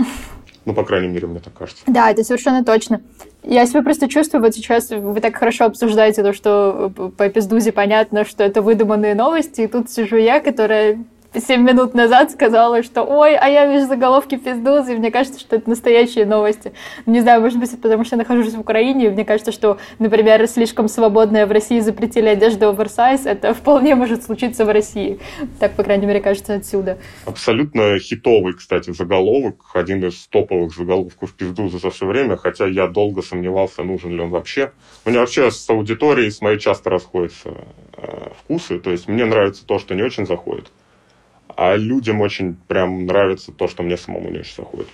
Ну, 0.66 0.74
по 0.74 0.84
крайней 0.84 1.08
мере, 1.08 1.28
мне 1.28 1.40
так 1.40 1.54
кажется. 1.54 1.84
Да, 1.88 2.12
это 2.12 2.24
совершенно 2.24 2.64
точно. 2.64 3.02
Я 3.44 3.66
себя 3.66 3.82
просто 3.82 4.08
чувствую, 4.08 4.42
вот 4.42 4.54
сейчас 4.54 4.92
вы 4.92 5.20
так 5.20 5.36
хорошо 5.36 5.66
обсуждаете 5.66 6.24
то, 6.24 6.32
что 6.32 6.90
по 7.18 7.28
пиздузе 7.30 7.72
понятно, 7.72 8.24
что 8.24 8.44
это 8.44 8.62
выдуманные 8.62 9.16
новости, 9.16 9.62
и 9.62 9.68
тут 9.68 9.90
сижу 9.90 10.16
я, 10.16 10.40
которая 10.40 11.04
7 11.40 11.62
минут 11.62 11.94
назад 11.94 12.32
сказала, 12.32 12.84
что 12.84 13.04
ой, 13.04 13.36
а 13.36 13.48
я 13.48 13.66
вижу 13.66 13.88
заголовки 13.88 14.36
пиздузы, 14.36 14.94
и 14.94 14.98
мне 14.98 15.12
кажется, 15.12 15.40
что 15.40 15.56
это 15.56 15.70
настоящие 15.70 16.26
новости. 16.26 16.74
Не 17.06 17.22
знаю, 17.22 17.42
может 17.42 17.60
быть, 17.60 17.72
потому 17.82 18.06
что 18.06 18.16
я 18.16 18.18
нахожусь 18.20 18.54
в 18.54 18.60
Украине, 18.60 19.08
и 19.08 19.10
мне 19.10 19.26
кажется, 19.26 19.52
что, 19.52 19.78
например, 20.00 20.48
слишком 20.48 20.88
свободная 20.88 21.46
в 21.48 21.52
России 21.52 21.80
запретили 21.80 22.28
одежду 22.28 22.70
оверсайз, 22.70 23.26
это 23.26 23.54
вполне 23.54 23.96
может 23.96 24.24
случиться 24.24 24.66
в 24.66 24.70
России. 24.70 25.20
Так, 25.60 25.74
по 25.74 25.84
крайней 25.84 26.06
мере, 26.06 26.20
кажется 26.20 26.56
отсюда. 26.56 26.98
Абсолютно 27.26 27.98
хитовый, 28.00 28.54
кстати, 28.54 28.92
заголовок, 28.92 29.56
один 29.74 30.06
из 30.06 30.28
топовых 30.28 30.76
заголовков 30.76 31.34
пиздузы 31.34 31.80
за 31.80 31.90
все 31.90 32.06
время, 32.06 32.38
хотя 32.38 32.68
я 32.68 32.88
долго 32.88 33.22
сомневался, 33.22 33.84
нужен 33.84 34.12
ли 34.12 34.22
он 34.22 34.30
вообще. 34.30 34.72
У 35.06 35.10
меня 35.10 35.22
вообще 35.22 35.50
с 35.52 35.70
аудиторией 35.70 36.32
с 36.32 36.42
моей 36.42 36.60
часто 36.60 36.90
расходятся 36.90 37.50
э, 37.98 38.30
вкусы, 38.40 38.80
то 38.80 38.92
есть 38.92 39.08
мне 39.08 39.26
нравится 39.26 39.66
то, 39.66 39.80
что 39.80 39.96
не 39.96 40.04
очень 40.04 40.26
заходит. 40.26 40.72
А 41.56 41.76
людям 41.76 42.22
очень 42.22 42.56
прям 42.68 43.06
нравится 43.06 43.52
то, 43.52 43.68
что 43.68 43.84
мне 43.84 43.98
самому 43.98 44.30
не 44.30 44.40
очень 44.40 44.56
заходит. 44.56 44.88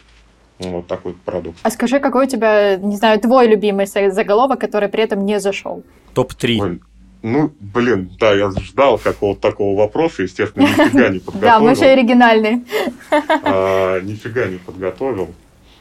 Вот 0.60 0.88
такой 0.88 1.14
продукт. 1.14 1.58
А 1.64 1.70
скажи, 1.70 2.00
какой 2.00 2.26
у 2.26 2.30
тебя, 2.30 2.76
не 2.76 2.98
знаю, 2.98 3.20
твой 3.20 3.48
любимый 3.48 3.86
заголовок, 3.86 4.60
который 4.60 4.90
при 4.90 5.04
этом 5.04 5.26
не 5.26 5.40
зашел? 5.40 5.84
Топ-3. 6.14 6.82
Ну, 7.22 7.52
блин, 7.60 8.12
да, 8.20 8.34
я 8.34 8.50
ждал 8.52 8.98
какого-то 8.98 9.42
такого 9.42 9.78
вопроса, 9.78 10.24
естественно, 10.24 10.64
нифига 10.64 11.10
не 11.10 11.20
подготовил. 11.20 11.42
Да, 11.42 11.60
мы 11.60 11.76
же 11.76 11.86
оригинальные. 11.86 12.64
А, 13.12 14.00
нифига 14.02 14.46
не 14.46 14.58
подготовил. 14.58 15.30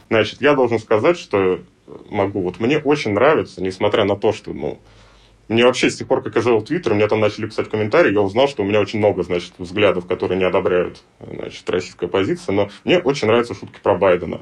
Значит, 0.09 0.41
я 0.41 0.53
должен 0.53 0.79
сказать, 0.79 1.17
что 1.17 1.59
могу. 2.09 2.41
Вот 2.41 2.59
мне 2.59 2.79
очень 2.79 3.13
нравится, 3.13 3.61
несмотря 3.61 4.03
на 4.03 4.15
то, 4.15 4.33
что, 4.33 4.53
ну, 4.53 4.79
мне 5.49 5.65
вообще 5.65 5.89
с 5.89 5.97
тех 5.97 6.07
пор, 6.07 6.23
как 6.23 6.35
я 6.35 6.41
завел 6.41 6.61
Твиттер, 6.61 6.93
мне 6.93 7.07
там 7.07 7.19
начали 7.19 7.47
писать 7.47 7.69
комментарии, 7.69 8.13
я 8.13 8.21
узнал, 8.21 8.47
что 8.47 8.63
у 8.63 8.65
меня 8.65 8.79
очень 8.79 8.99
много, 8.99 9.23
значит, 9.23 9.53
взглядов, 9.57 10.07
которые 10.07 10.37
не 10.37 10.45
одобряют, 10.45 11.01
значит, 11.19 11.69
российская 11.69 12.07
позиция, 12.07 12.53
но 12.53 12.69
мне 12.85 12.99
очень 12.99 13.27
нравятся 13.27 13.53
шутки 13.53 13.79
про 13.81 13.95
Байдена 13.95 14.39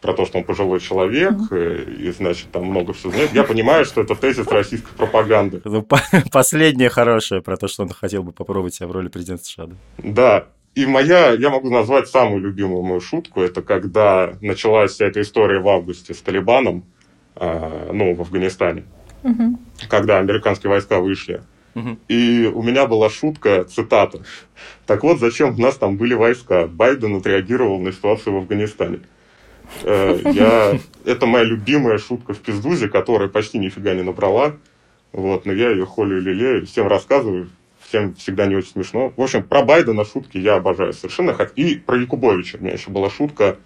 про 0.00 0.12
то, 0.12 0.24
что 0.26 0.38
он 0.38 0.44
пожилой 0.44 0.80
человек, 0.80 1.32
mm-hmm. 1.32 1.96
и, 1.96 2.10
значит, 2.12 2.52
там 2.52 2.66
много 2.66 2.92
всего 2.92 3.10
знает. 3.10 3.32
Я 3.34 3.42
понимаю, 3.42 3.84
что 3.84 4.00
это 4.00 4.14
тезис 4.14 4.46
российской 4.46 4.94
пропаганды. 4.94 5.60
Ну, 5.68 5.86
последнее 6.32 6.88
хорошее 6.88 7.42
про 7.42 7.56
то, 7.56 7.68
что 7.68 7.82
он 7.82 7.90
хотел 7.90 8.22
бы 8.22 8.32
попробовать 8.32 8.74
себя 8.74 8.86
в 8.86 8.92
роли 8.92 9.08
президента 9.08 9.44
США. 9.44 9.66
Да. 9.66 9.76
да. 9.98 10.46
И 10.74 10.86
моя, 10.86 11.32
я 11.32 11.50
могу 11.50 11.70
назвать 11.70 12.08
самую 12.08 12.40
любимую 12.40 12.82
мою 12.82 13.00
шутку, 13.00 13.42
это 13.42 13.62
когда 13.62 14.34
началась 14.40 14.92
вся 14.92 15.06
эта 15.06 15.20
история 15.20 15.58
в 15.58 15.68
августе 15.68 16.14
с 16.14 16.20
Талибаном, 16.20 16.84
э, 17.36 17.90
ну, 17.92 18.14
в 18.14 18.20
Афганистане, 18.20 18.84
mm-hmm. 19.22 19.56
когда 19.88 20.18
американские 20.18 20.70
войска 20.70 21.00
вышли. 21.00 21.42
И 22.08 22.50
у 22.52 22.62
меня 22.62 22.86
была 22.86 23.10
шутка, 23.10 23.64
цитата. 23.64 24.22
Так 24.86 25.02
вот, 25.02 25.20
зачем 25.20 25.54
у 25.54 25.60
нас 25.60 25.76
там 25.76 25.96
были 25.96 26.14
войска? 26.14 26.66
Байден 26.66 27.16
отреагировал 27.16 27.78
на 27.78 27.92
ситуацию 27.92 28.34
в 28.34 28.38
Афганистане. 28.38 29.00
Э, 29.84 30.18
я... 30.24 30.78
Это 31.04 31.26
моя 31.26 31.44
любимая 31.44 31.98
шутка 31.98 32.32
в 32.32 32.38
пиздузе, 32.38 32.88
которая 32.88 33.28
почти 33.28 33.58
нифига 33.58 33.94
не 33.94 34.02
набрала. 34.02 34.56
Вот, 35.12 35.46
но 35.46 35.52
я 35.52 35.70
ее 35.70 35.86
холю 35.86 36.18
и 36.18 36.20
лелею, 36.20 36.66
всем 36.66 36.86
рассказываю, 36.86 37.48
всем 37.80 38.14
всегда 38.14 38.46
не 38.46 38.56
очень 38.56 38.72
смешно. 38.72 39.12
В 39.16 39.22
общем, 39.22 39.42
про 39.42 39.62
Байдена 39.62 40.04
шутки 40.04 40.36
я 40.36 40.56
обожаю 40.56 40.92
совершенно. 40.92 41.36
И 41.56 41.76
про 41.76 41.96
Якубовича 41.96 42.58
у 42.58 42.62
меня 42.62 42.74
еще 42.74 42.90
была 42.90 43.08
шутка, 43.08 43.56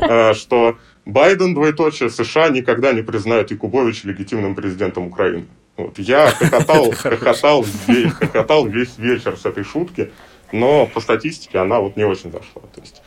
э, 0.00 0.34
что 0.34 0.78
Байден, 1.06 1.54
двоеточие, 1.54 2.10
США 2.10 2.50
никогда 2.50 2.92
не 2.92 3.02
признают 3.02 3.50
Якубовича 3.50 4.08
легитимным 4.08 4.54
президентом 4.54 5.06
Украины. 5.06 5.46
Вот. 5.76 5.98
Я 5.98 6.30
хохотал, 6.38 6.90
хохотал, 6.92 7.64
весь, 7.86 8.12
хохотал 8.12 8.66
весь 8.66 8.98
вечер 8.98 9.38
с 9.38 9.46
этой 9.46 9.64
шутки, 9.64 10.10
но 10.52 10.86
по 10.86 11.00
статистике 11.00 11.58
она 11.58 11.80
вот 11.80 11.96
не 11.96 12.04
очень 12.04 12.30
зашла. 12.30 12.62
То 12.74 12.80
есть 12.80 13.02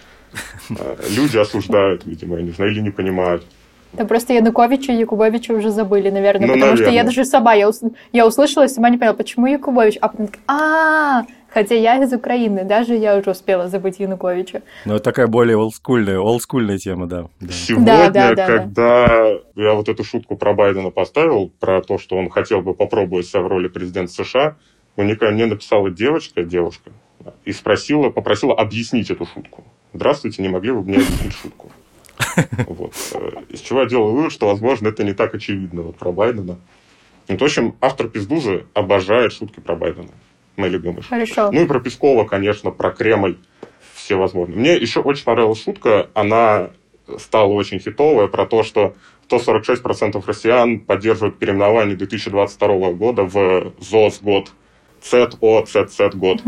Э, 0.78 0.96
люди 1.10 1.38
осуждают, 1.38 2.06
видимо, 2.06 2.38
я 2.38 2.44
не 2.44 2.52
знаю, 2.52 2.72
или 2.72 2.82
не 2.82 2.92
понимают. 2.92 3.46
Да 3.94 4.06
просто 4.06 4.34
Януковича 4.34 4.94
и 4.94 4.98
Якубовича 4.98 5.54
уже 5.54 5.72
забыли, 5.72 6.12
наверное, 6.12 6.46
ну, 6.46 6.54
потому 6.54 6.72
наверное. 6.72 6.86
что 6.86 6.94
я 6.94 7.04
даже 7.04 7.26
сама, 7.26 7.56
я, 7.56 7.68
ус, 7.68 7.82
я 8.12 8.28
услышала 8.28 8.66
и 8.66 8.68
сама 8.68 8.90
не 8.90 9.00
поняла, 9.00 9.16
почему 9.16 9.48
Якубович, 9.48 9.98
а 10.00 10.10
потом 10.10 10.30
а, 10.48 11.24
хотя 11.52 11.76
я 11.76 12.04
из 12.04 12.14
Украины, 12.14 12.64
даже 12.64 12.96
я 12.96 13.18
уже 13.18 13.32
успела 13.32 13.68
забыть 13.68 14.00
Януковича. 14.00 14.62
Ну, 14.86 14.96
это 14.96 15.04
такая 15.04 15.28
более 15.28 15.58
олдскульная, 15.58 16.20
олдскульная 16.20 16.78
тема, 16.78 17.08
да. 17.08 17.28
да. 17.40 17.52
Сегодня, 17.52 17.86
да, 17.86 18.10
да, 18.10 18.36
да, 18.36 18.46
когда 18.46 19.08
да. 19.08 19.64
я 19.64 19.74
вот 19.74 19.90
эту 19.90 20.04
шутку 20.04 20.36
про 20.36 20.54
Байдена 20.54 20.90
поставил, 20.90 21.52
про 21.60 21.82
то, 21.82 21.98
что 21.98 22.18
он 22.18 22.30
хотел 22.30 22.62
бы 22.62 22.74
попробовать 22.74 23.28
себя 23.28 23.42
в 23.42 23.48
роли 23.48 23.68
президента 23.68 24.12
США, 24.12 24.56
мне 24.96 25.46
написала 25.46 25.90
девочка, 25.90 26.44
девушка, 26.44 26.92
и 27.46 27.52
спросила, 27.52 28.10
попросила 28.10 28.54
объяснить 28.54 29.10
эту 29.10 29.26
шутку. 29.26 29.64
Здравствуйте, 29.94 30.42
не 30.42 30.50
могли 30.50 30.72
бы 30.72 30.84
мне 30.84 30.98
объяснить 30.98 31.34
шутку? 31.34 31.72
Вот. 32.68 32.94
Э, 33.14 33.32
из 33.50 33.62
чего 33.62 33.82
я 33.82 33.86
делаю 33.88 34.14
вывод, 34.14 34.32
что, 34.32 34.48
возможно, 34.48 34.90
это 34.90 35.04
не 35.04 35.14
так 35.14 35.34
очевидно 35.34 35.84
вот, 35.84 35.96
про 35.96 36.12
Байдена. 36.12 36.58
Ну, 37.28 37.38
в 37.38 37.42
общем, 37.42 37.76
автор 37.80 38.10
Пиздузы 38.10 38.66
обожает 38.74 39.32
шутки 39.32 39.60
про 39.60 39.76
Байдена. 39.76 40.10
Любимые 40.68 41.02
шутки. 41.02 41.14
Хорошо. 41.14 41.52
Ну 41.52 41.62
и 41.62 41.66
про 41.66 41.80
Пескова, 41.80 42.26
конечно, 42.26 42.72
про 42.72 42.92
Кремль. 42.92 43.38
Все 43.94 44.16
возможно. 44.18 44.56
Мне 44.56 44.76
еще 44.76 45.00
очень 45.00 45.24
понравилась 45.24 45.64
шутка. 45.64 46.10
Она 46.14 46.72
стала 47.18 47.52
очень 47.54 47.80
хитовая 47.80 48.28
про 48.28 48.46
то, 48.46 48.64
что 48.64 48.96
146% 49.30 50.24
россиян 50.26 50.80
поддерживают 50.80 51.38
переименование 51.38 51.96
2022 51.96 52.92
года 52.94 53.24
в 53.24 53.74
ЗОС 53.80 54.20
год. 54.22 54.52
ЦОЦЦ 55.02 56.16
год. 56.16 56.42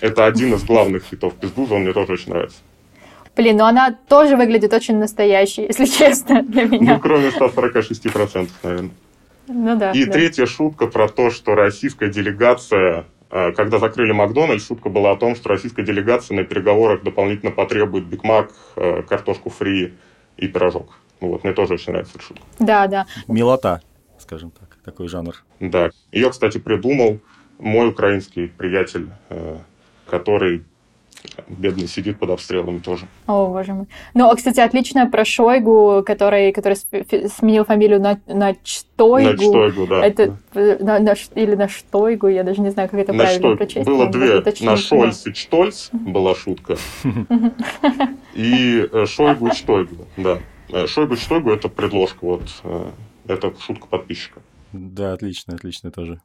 Это 0.00 0.26
один 0.26 0.54
из 0.54 0.62
главных 0.64 1.04
хитов 1.04 1.34
Пиздуза, 1.34 1.74
он 1.74 1.82
мне 1.82 1.92
тоже 1.92 2.12
очень 2.12 2.32
нравится. 2.32 2.58
Блин, 3.36 3.56
ну 3.56 3.64
она 3.64 3.96
тоже 4.08 4.36
выглядит 4.36 4.72
очень 4.72 4.96
настоящей, 4.96 5.62
если 5.62 5.86
честно, 5.86 6.42
для 6.42 6.64
меня. 6.64 6.94
Ну, 6.94 7.00
кроме 7.00 7.28
146%, 7.28 8.48
наверное. 8.62 8.90
Ну 9.52 9.76
да. 9.76 9.92
И 9.92 10.04
да. 10.04 10.12
третья 10.12 10.46
шутка 10.46 10.86
про 10.86 11.08
то, 11.08 11.30
что 11.30 11.54
российская 11.54 12.08
делегация, 12.08 13.06
э, 13.30 13.52
когда 13.52 13.78
закрыли 13.78 14.12
Макдональдс, 14.12 14.66
шутка 14.66 14.88
была 14.88 15.12
о 15.12 15.16
том, 15.16 15.34
что 15.34 15.48
российская 15.48 15.82
делегация 15.82 16.36
на 16.36 16.44
переговорах 16.44 17.02
дополнительно 17.02 17.50
потребует 17.50 18.06
Биг 18.06 18.22
Мак, 18.24 18.52
э, 18.76 19.02
картошку 19.02 19.50
фри 19.50 19.94
и 20.36 20.48
пирожок. 20.48 20.98
Вот, 21.20 21.44
мне 21.44 21.52
тоже 21.52 21.74
очень 21.74 21.92
нравится 21.92 22.14
эта 22.16 22.24
шутка. 22.24 22.44
Да, 22.58 22.86
да. 22.86 23.06
Милота, 23.28 23.82
скажем 24.18 24.52
так, 24.52 24.78
такой 24.84 25.08
жанр. 25.08 25.34
Да. 25.58 25.90
Ее, 26.12 26.30
кстати, 26.30 26.58
придумал 26.58 27.20
мой 27.58 27.88
украинский 27.88 28.48
приятель 28.48 29.08
э, 29.28 29.58
который 30.10 30.64
бедный 31.48 31.88
сидит 31.88 32.18
под 32.18 32.30
обстрелами 32.30 32.78
тоже. 32.78 33.06
О, 33.26 33.46
боже 33.46 33.74
мой. 33.74 33.86
Ну, 34.14 34.28
а, 34.28 34.36
кстати, 34.36 34.60
отлично 34.60 35.08
про 35.08 35.24
Шойгу, 35.24 36.02
который, 36.04 36.52
который 36.52 36.76
сменил 36.76 37.64
фамилию 37.64 38.00
на, 38.00 38.20
на 38.26 38.54
Чтойгу. 38.62 39.30
На 39.30 39.36
Чтойгу, 39.36 39.86
да. 39.86 40.04
Это, 40.04 40.36
На, 40.54 40.98
на, 40.98 41.14
или 41.34 41.54
на 41.54 41.68
Штойгу, 41.68 42.28
я 42.28 42.42
даже 42.42 42.60
не 42.60 42.70
знаю, 42.70 42.88
как 42.88 43.00
это 43.00 43.12
на 43.12 43.24
правильно 43.24 43.40
Штой... 43.40 43.56
прочесть. 43.56 43.86
Было 43.86 44.08
две. 44.08 44.42
На 44.60 44.76
Шольц 44.76 45.26
и 45.26 45.34
Чтольц 45.34 45.90
была 45.92 46.34
шутка. 46.34 46.76
И 48.34 48.88
э, 48.92 49.06
Шойгу 49.06 49.48
и 49.48 49.52
Чтойгу, 49.52 50.06
да. 50.16 50.38
Э, 50.68 50.86
Шойгу 50.86 51.14
и 51.14 51.16
Чтойгу– 51.16 51.50
это 51.52 51.68
предложка, 51.68 52.18
вот. 52.24 52.42
Э, 52.64 52.90
это 53.26 53.52
шутка 53.60 53.86
подписчика. 53.86 54.40
Да, 54.72 55.12
отлично, 55.12 55.54
отлично 55.54 55.90
тоже. 55.90 56.20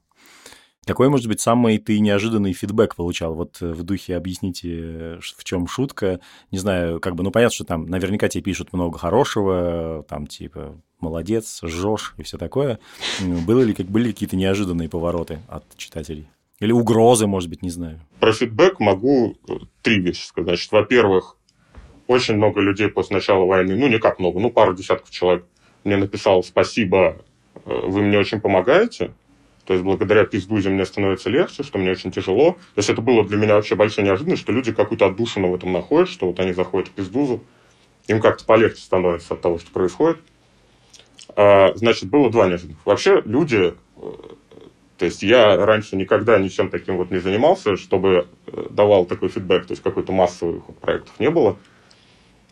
Какой, 0.86 1.10
может 1.10 1.27
быть, 1.27 1.42
самый 1.42 1.80
ты 1.80 2.00
неожиданный 2.00 2.54
фидбэк 2.54 2.96
получал? 2.96 3.34
Вот 3.34 3.58
э, 3.62 3.72
в 3.72 3.84
духе 3.84 4.15
объясните, 4.15 5.20
в 5.20 5.44
чем 5.44 5.68
шутка. 5.68 6.20
Не 6.51 6.60
знаю, 6.60 7.00
как 7.00 7.15
бы, 7.15 7.24
ну, 7.24 7.32
понятно, 7.32 7.56
что 7.56 7.63
там 7.63 7.88
наверняка 7.88 8.27
тебе 8.27 8.44
пишут 8.44 8.72
много 8.72 9.00
хорошего, 9.00 10.06
там, 10.08 10.27
типа, 10.27 10.80
молодец, 11.00 11.62
жжешь 11.63 12.13
и 12.18 12.24
все 12.24 12.38
такое. 12.38 12.80
Было 13.20 13.62
ли, 13.62 13.74
как, 13.74 13.88
были 13.88 14.12
какие-то 14.12 14.36
неожиданные 14.36 14.88
повороты 14.88 15.39
от 15.48 15.63
читателей? 15.75 16.27
Или 16.60 16.72
угрозы, 16.72 17.25
может 17.25 17.50
быть, 17.50 17.63
не 17.63 17.70
знаю. 17.72 18.00
Про 18.20 18.32
фидбэк 18.32 18.80
могу 18.80 19.36
э, 19.50 19.54
три 19.82 20.00
вещи 20.00 20.25
сказать. 20.25 20.48
Значит, 20.50 20.72
во-первых, 20.72 21.38
очень 22.08 22.36
много 22.36 22.62
людей 22.62 22.89
после 22.89 23.15
начала 23.15 23.46
войны, 23.46 23.75
ну, 23.75 23.88
не 23.88 23.98
как 23.98 24.20
много, 24.20 24.39
ну, 24.39 24.51
пару 24.51 24.75
десятков 24.75 25.10
человек 25.10 25.46
мне 25.84 25.98
написал 25.98 26.44
«Спасибо, 26.44 27.18
э, 27.65 27.80
вы 27.88 28.04
мне 28.04 28.20
очень 28.20 28.39
помогаете». 28.39 29.12
То 29.65 29.74
есть 29.74 29.84
благодаря 29.84 30.25
пиздузе 30.25 30.69
мне 30.69 30.86
становится 30.86 31.29
легче, 31.29 31.63
что 31.63 31.79
мне 31.79 31.91
очень 31.91 32.12
тяжело. 32.12 32.51
То 32.51 32.77
есть 32.77 32.89
это 32.89 33.01
было 33.01 33.25
для 33.25 33.38
меня 33.38 33.55
вообще 33.55 33.75
большая 33.75 34.05
неожиданность, 34.05 34.43
что 34.43 34.51
люди 34.51 34.72
какую-то 34.72 35.07
отдушину 35.07 35.50
в 35.50 35.55
этом 35.55 35.74
находят, 35.74 36.07
что 36.07 36.27
вот 36.27 36.39
они 36.39 36.53
заходят 36.53 36.89
в 36.89 36.91
пиздузу, 36.91 37.43
им 38.07 38.22
как-то 38.22 38.45
полегче 38.45 38.81
становится 38.81 39.34
от 39.34 39.41
того, 39.41 39.57
что 39.57 39.72
происходит. 39.72 40.19
А, 41.36 41.74
значит, 41.75 42.10
было 42.10 42.29
два 42.29 42.48
неожиданных. 42.48 42.77
Вообще 42.86 43.24
люди, 43.25 43.74
э, 43.98 44.01
то 45.00 45.05
есть 45.05 45.24
я 45.24 45.57
раньше 45.57 45.95
никогда 45.95 46.38
ничем 46.38 46.69
таким 46.69 46.98
вот 46.98 47.10
не 47.10 47.17
занимался, 47.17 47.75
чтобы 47.75 48.27
э, 48.45 48.67
давал 48.69 49.05
такой 49.05 49.29
фидбэк, 49.29 49.65
то 49.65 49.72
есть 49.72 49.81
какой-то 49.81 50.12
массовых 50.12 50.63
проектов 50.79 51.19
не 51.19 51.31
было. 51.31 51.57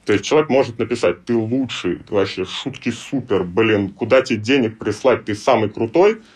То 0.06 0.14
есть 0.14 0.26
человек 0.26 0.50
может 0.50 0.80
написать, 0.80 1.24
ты 1.26 1.36
лучший, 1.36 2.02
вообще 2.10 2.44
шутки 2.44 2.90
супер, 2.90 3.44
блин, 3.44 3.90
куда 3.90 4.24
тебе 4.24 4.40
денег 4.40 4.80
прислать, 4.80 5.26
ты 5.26 5.36
самый 5.36 5.70
крутой– 5.70 6.20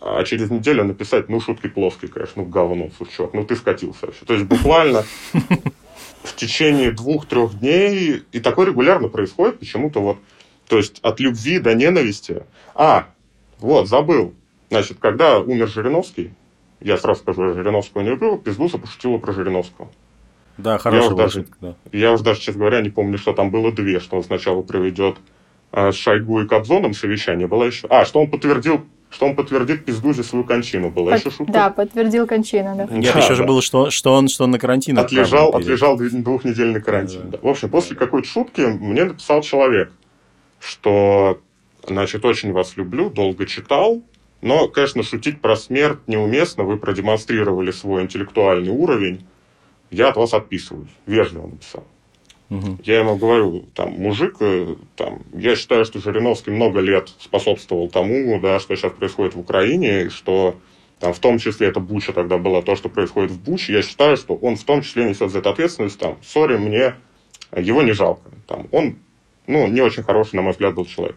а 0.00 0.22
через 0.24 0.50
неделю 0.50 0.84
написать, 0.84 1.28
ну, 1.28 1.40
шутки 1.40 1.68
плоские, 1.68 2.10
конечно, 2.10 2.42
ну, 2.42 2.48
говно, 2.48 2.90
сучок, 2.98 3.32
ну, 3.34 3.44
ты 3.44 3.56
скатился 3.56 4.06
вообще. 4.06 4.24
То 4.24 4.34
есть 4.34 4.46
буквально 4.46 5.04
в 6.22 6.36
течение 6.36 6.90
двух-трех 6.90 7.58
дней, 7.58 8.22
и 8.32 8.40
такое 8.40 8.66
регулярно 8.66 9.08
происходит 9.08 9.58
почему-то 9.58 10.00
вот, 10.00 10.18
то 10.68 10.76
есть 10.76 10.98
от 11.02 11.20
любви 11.20 11.58
до 11.58 11.74
ненависти. 11.74 12.42
А, 12.74 13.06
вот, 13.58 13.88
забыл. 13.88 14.34
Значит, 14.70 14.98
когда 15.00 15.38
умер 15.38 15.68
Жириновский, 15.68 16.32
я 16.80 16.96
сразу 16.96 17.20
скажу, 17.20 17.48
я 17.48 17.54
Жириновского 17.54 18.02
не 18.02 18.10
люблю, 18.10 18.38
Пиздуса 18.38 18.78
пошутила 18.78 19.18
про 19.18 19.32
Жириновского. 19.32 19.90
Да, 20.56 20.78
хорошая 20.78 21.10
я 21.10 21.16
даже, 21.16 21.40
шутка, 21.40 21.56
да. 21.60 21.74
Я 21.92 22.12
уже 22.12 22.22
даже, 22.22 22.40
честно 22.40 22.60
говоря, 22.60 22.80
не 22.80 22.90
помню, 22.90 23.18
что 23.18 23.32
там 23.32 23.50
было 23.50 23.72
две, 23.72 24.00
что 24.00 24.16
он 24.16 24.22
сначала 24.22 24.62
проведет 24.62 25.16
а, 25.72 25.92
с 25.92 25.96
Шойгу 25.96 26.42
и 26.42 26.46
Кобзоном 26.46 26.94
совещание, 26.94 27.46
было 27.46 27.64
еще... 27.64 27.86
А, 27.88 28.04
что 28.04 28.20
он 28.20 28.30
подтвердил 28.30 28.84
что 29.14 29.26
он 29.26 29.36
подтвердит 29.36 29.84
пиздузе 29.84 30.24
свою 30.24 30.44
кончину. 30.44 30.90
Была 30.90 31.12
Под... 31.12 31.20
еще 31.20 31.30
шутка? 31.30 31.52
Да, 31.52 31.70
подтвердил 31.70 32.26
кончину, 32.26 32.74
да. 32.76 32.86
Нет, 32.90 33.12
да, 33.14 33.20
еще 33.20 33.28
да. 33.28 33.34
же 33.36 33.44
было, 33.44 33.62
что, 33.62 33.90
что, 33.90 34.12
он, 34.12 34.26
что 34.26 34.42
он 34.42 34.50
на 34.50 34.58
карантин 34.58 34.98
отлежал. 34.98 35.54
Отлежал 35.54 35.96
двухнедельный 35.96 36.82
карантин. 36.82 37.30
Да. 37.30 37.38
Да. 37.38 37.38
В 37.40 37.48
общем, 37.48 37.70
после 37.70 37.94
какой-то 37.94 38.26
шутки 38.26 38.62
мне 38.62 39.04
написал 39.04 39.40
человек, 39.42 39.92
что, 40.58 41.40
значит, 41.86 42.24
очень 42.24 42.52
вас 42.52 42.76
люблю, 42.76 43.08
долго 43.08 43.46
читал, 43.46 44.02
но, 44.42 44.66
конечно, 44.66 45.04
шутить 45.04 45.40
про 45.40 45.54
смерть 45.54 46.00
неуместно, 46.08 46.64
вы 46.64 46.76
продемонстрировали 46.76 47.70
свой 47.70 48.02
интеллектуальный 48.02 48.72
уровень, 48.72 49.24
я 49.92 50.08
от 50.08 50.16
вас 50.16 50.34
отписываюсь. 50.34 50.90
Вежливо 51.06 51.46
написал. 51.46 51.84
Угу. 52.54 52.78
Я 52.84 53.00
ему 53.00 53.16
говорю, 53.16 53.64
там, 53.74 53.92
мужик, 53.92 54.36
э, 54.40 54.76
там, 54.96 55.22
я 55.34 55.56
считаю, 55.56 55.84
что 55.84 55.98
Жириновский 55.98 56.52
много 56.52 56.80
лет 56.80 57.08
способствовал 57.18 57.88
тому, 57.88 58.38
да, 58.40 58.60
что 58.60 58.76
сейчас 58.76 58.92
происходит 58.92 59.34
в 59.34 59.40
Украине, 59.40 60.04
и 60.04 60.08
что 60.08 60.56
там, 61.00 61.12
в 61.12 61.18
том 61.18 61.38
числе 61.38 61.68
это 61.68 61.80
Буча 61.80 62.12
тогда 62.12 62.38
было, 62.38 62.62
то, 62.62 62.76
что 62.76 62.88
происходит 62.88 63.32
в 63.32 63.40
Буче, 63.40 63.72
я 63.72 63.82
считаю, 63.82 64.16
что 64.16 64.36
он 64.36 64.56
в 64.56 64.62
том 64.62 64.82
числе 64.82 65.04
несет 65.04 65.32
за 65.32 65.40
это 65.40 65.50
ответственность, 65.50 65.98
там, 65.98 66.16
сори, 66.22 66.56
мне 66.56 66.94
его 67.56 67.82
не 67.82 67.92
жалко. 67.92 68.30
Там, 68.46 68.68
он, 68.70 68.96
ну, 69.48 69.66
не 69.66 69.80
очень 69.80 70.04
хороший, 70.04 70.36
на 70.36 70.42
мой 70.42 70.52
взгляд, 70.52 70.74
был 70.74 70.86
человек. 70.86 71.16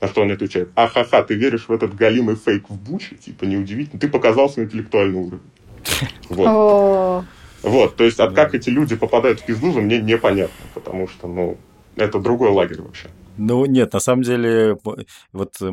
На 0.00 0.08
что 0.08 0.20
он 0.20 0.30
отвечает, 0.30 0.68
ахаха, 0.74 1.22
ты 1.22 1.34
веришь 1.34 1.68
в 1.68 1.72
этот 1.72 1.94
галимый 1.94 2.36
фейк 2.36 2.68
в 2.68 2.76
Буче? 2.78 3.14
Типа, 3.14 3.44
неудивительно, 3.44 3.98
ты 3.98 4.08
показал 4.08 4.50
свой 4.50 4.66
интеллектуальный 4.66 5.18
уровень. 5.18 5.40
Вот. 6.28 7.24
Вот, 7.64 7.96
то 7.96 8.04
есть, 8.04 8.20
от 8.20 8.34
как 8.34 8.54
эти 8.54 8.68
люди 8.68 8.94
попадают 8.94 9.40
в 9.40 9.46
пизду, 9.46 9.72
мне 9.80 9.98
непонятно, 9.98 10.66
потому 10.74 11.08
что, 11.08 11.26
ну, 11.26 11.56
это 11.96 12.20
другой 12.20 12.50
лагерь 12.50 12.82
вообще. 12.82 13.08
Ну, 13.36 13.64
нет, 13.64 13.92
на 13.92 14.00
самом 14.00 14.22
деле, 14.22 14.76
вот 15.32 15.60
э, 15.60 15.70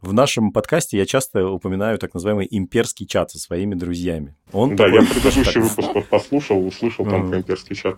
в 0.00 0.12
нашем 0.12 0.52
подкасте 0.52 0.96
я 0.96 1.04
часто 1.06 1.46
упоминаю 1.46 1.98
так 1.98 2.14
называемый 2.14 2.46
имперский 2.50 3.06
чат 3.06 3.30
со 3.30 3.38
своими 3.38 3.74
друзьями. 3.74 4.36
Он 4.52 4.76
да, 4.76 4.84
такой, 4.84 5.02
я 5.02 5.06
предыдущий 5.06 5.60
выпуск 5.60 6.08
послушал, 6.08 6.66
услышал 6.66 7.04
там 7.04 7.28
про 7.28 7.38
имперский 7.38 7.76
чат. 7.76 7.96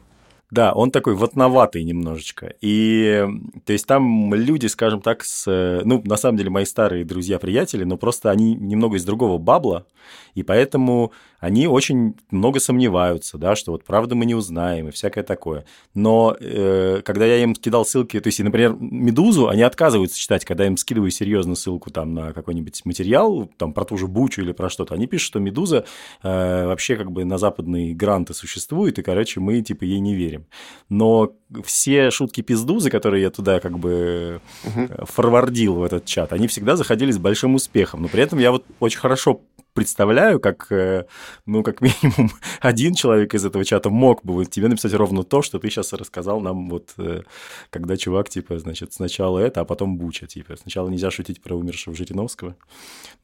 Да, 0.51 0.73
он 0.73 0.91
такой 0.91 1.15
ватноватый 1.15 1.85
немножечко. 1.85 2.55
И, 2.61 3.25
то 3.65 3.73
есть, 3.73 3.87
там 3.87 4.35
люди, 4.35 4.67
скажем 4.67 5.01
так, 5.01 5.23
с... 5.23 5.47
Ну, 5.85 6.03
на 6.05 6.17
самом 6.17 6.39
деле, 6.39 6.51
мои 6.51 6.65
старые 6.65 7.05
друзья-приятели, 7.05 7.85
но 7.85 7.97
просто 7.97 8.31
они 8.31 8.57
немного 8.57 8.97
из 8.97 9.05
другого 9.05 9.39
бабла, 9.39 9.87
и 10.35 10.43
поэтому 10.43 11.13
они 11.41 11.67
очень 11.67 12.15
много 12.31 12.61
сомневаются, 12.61 13.39
да, 13.39 13.57
что 13.57 13.73
вот 13.73 13.85
правда 13.85 14.15
мы 14.15 14.27
не 14.27 14.35
узнаем 14.35 14.89
и 14.89 14.91
всякое 14.91 15.25
такое. 15.25 15.65
Но 15.95 16.37
э, 16.39 17.01
когда 17.05 17.25
я 17.25 17.43
им 17.43 17.55
кидал 17.55 17.87
ссылки, 17.87 18.21
то 18.21 18.29
есть, 18.29 18.39
например, 18.41 18.77
«Медузу», 18.79 19.49
они 19.49 19.63
отказываются 19.63 20.19
читать, 20.19 20.45
когда 20.45 20.65
я 20.65 20.69
им 20.69 20.77
скидываю 20.77 21.11
серьезную 21.11 21.57
ссылку 21.57 21.91
там 21.91 22.15
на 22.15 22.33
какой-нибудь 22.35 22.83
материал, 22.85 23.51
там 23.57 23.73
про 23.73 23.85
ту 23.85 23.97
же 23.97 24.07
Бучу 24.07 24.43
или 24.43 24.53
про 24.53 24.69
что-то, 24.69 24.95
они 24.95 25.07
пишут, 25.07 25.29
что 25.29 25.41
«Медуза» 25.41 25.87
э, 26.23 26.67
вообще 26.67 26.97
как 26.97 27.11
бы 27.11 27.25
на 27.25 27.39
западные 27.39 27.95
гранты 27.95 28.35
существует, 28.35 28.99
и, 28.99 29.03
короче, 29.03 29.41
мы 29.41 29.63
типа 29.63 29.85
ей 29.85 30.01
не 30.01 30.15
верим. 30.15 30.47
Но 30.91 31.33
все 31.65 32.11
шутки 32.11 32.43
пиздузы, 32.43 32.91
которые 32.91 33.23
я 33.23 33.31
туда 33.31 33.61
как 33.61 33.79
бы 33.79 34.41
угу. 34.65 35.07
форвардил 35.07 35.77
в 35.77 35.85
этот 35.85 36.05
чат, 36.05 36.35
они 36.35 36.49
всегда 36.49 36.77
заходили 36.77 37.11
с 37.13 37.19
большим 37.19 37.55
успехом. 37.55 38.03
Но 38.03 38.09
при 38.09 38.23
этом 38.23 38.39
я 38.39 38.51
вот 38.51 38.65
очень 38.79 38.99
хорошо 38.99 39.41
представляю, 39.81 40.41
как, 40.41 40.67
э, 40.71 41.07
ну, 41.47 41.63
как 41.63 41.81
минимум 41.81 42.31
один 42.61 42.93
человек 42.93 43.33
из 43.33 43.47
этого 43.47 43.65
чата 43.65 43.89
мог 43.89 44.23
бы 44.23 44.45
тебе 44.45 44.69
написать 44.69 44.93
ровно 44.93 45.23
то, 45.23 45.41
что 45.41 45.59
ты 45.59 45.71
сейчас 45.71 45.95
рассказал 45.95 46.43
нам, 46.43 46.69
вот, 46.69 46.91
э, 46.99 47.23
когда 47.71 47.97
чувак, 47.97 48.29
типа, 48.29 48.59
значит, 48.59 48.93
сначала 48.93 49.39
это, 49.39 49.63
а 49.63 49.65
потом 49.65 49.97
Буча, 49.97 50.27
типа, 50.27 50.57
сначала 50.57 50.91
нельзя 50.91 51.11
шутить 51.11 51.41
про 51.41 51.55
умершего 51.55 51.97
Жириновского. 51.97 52.57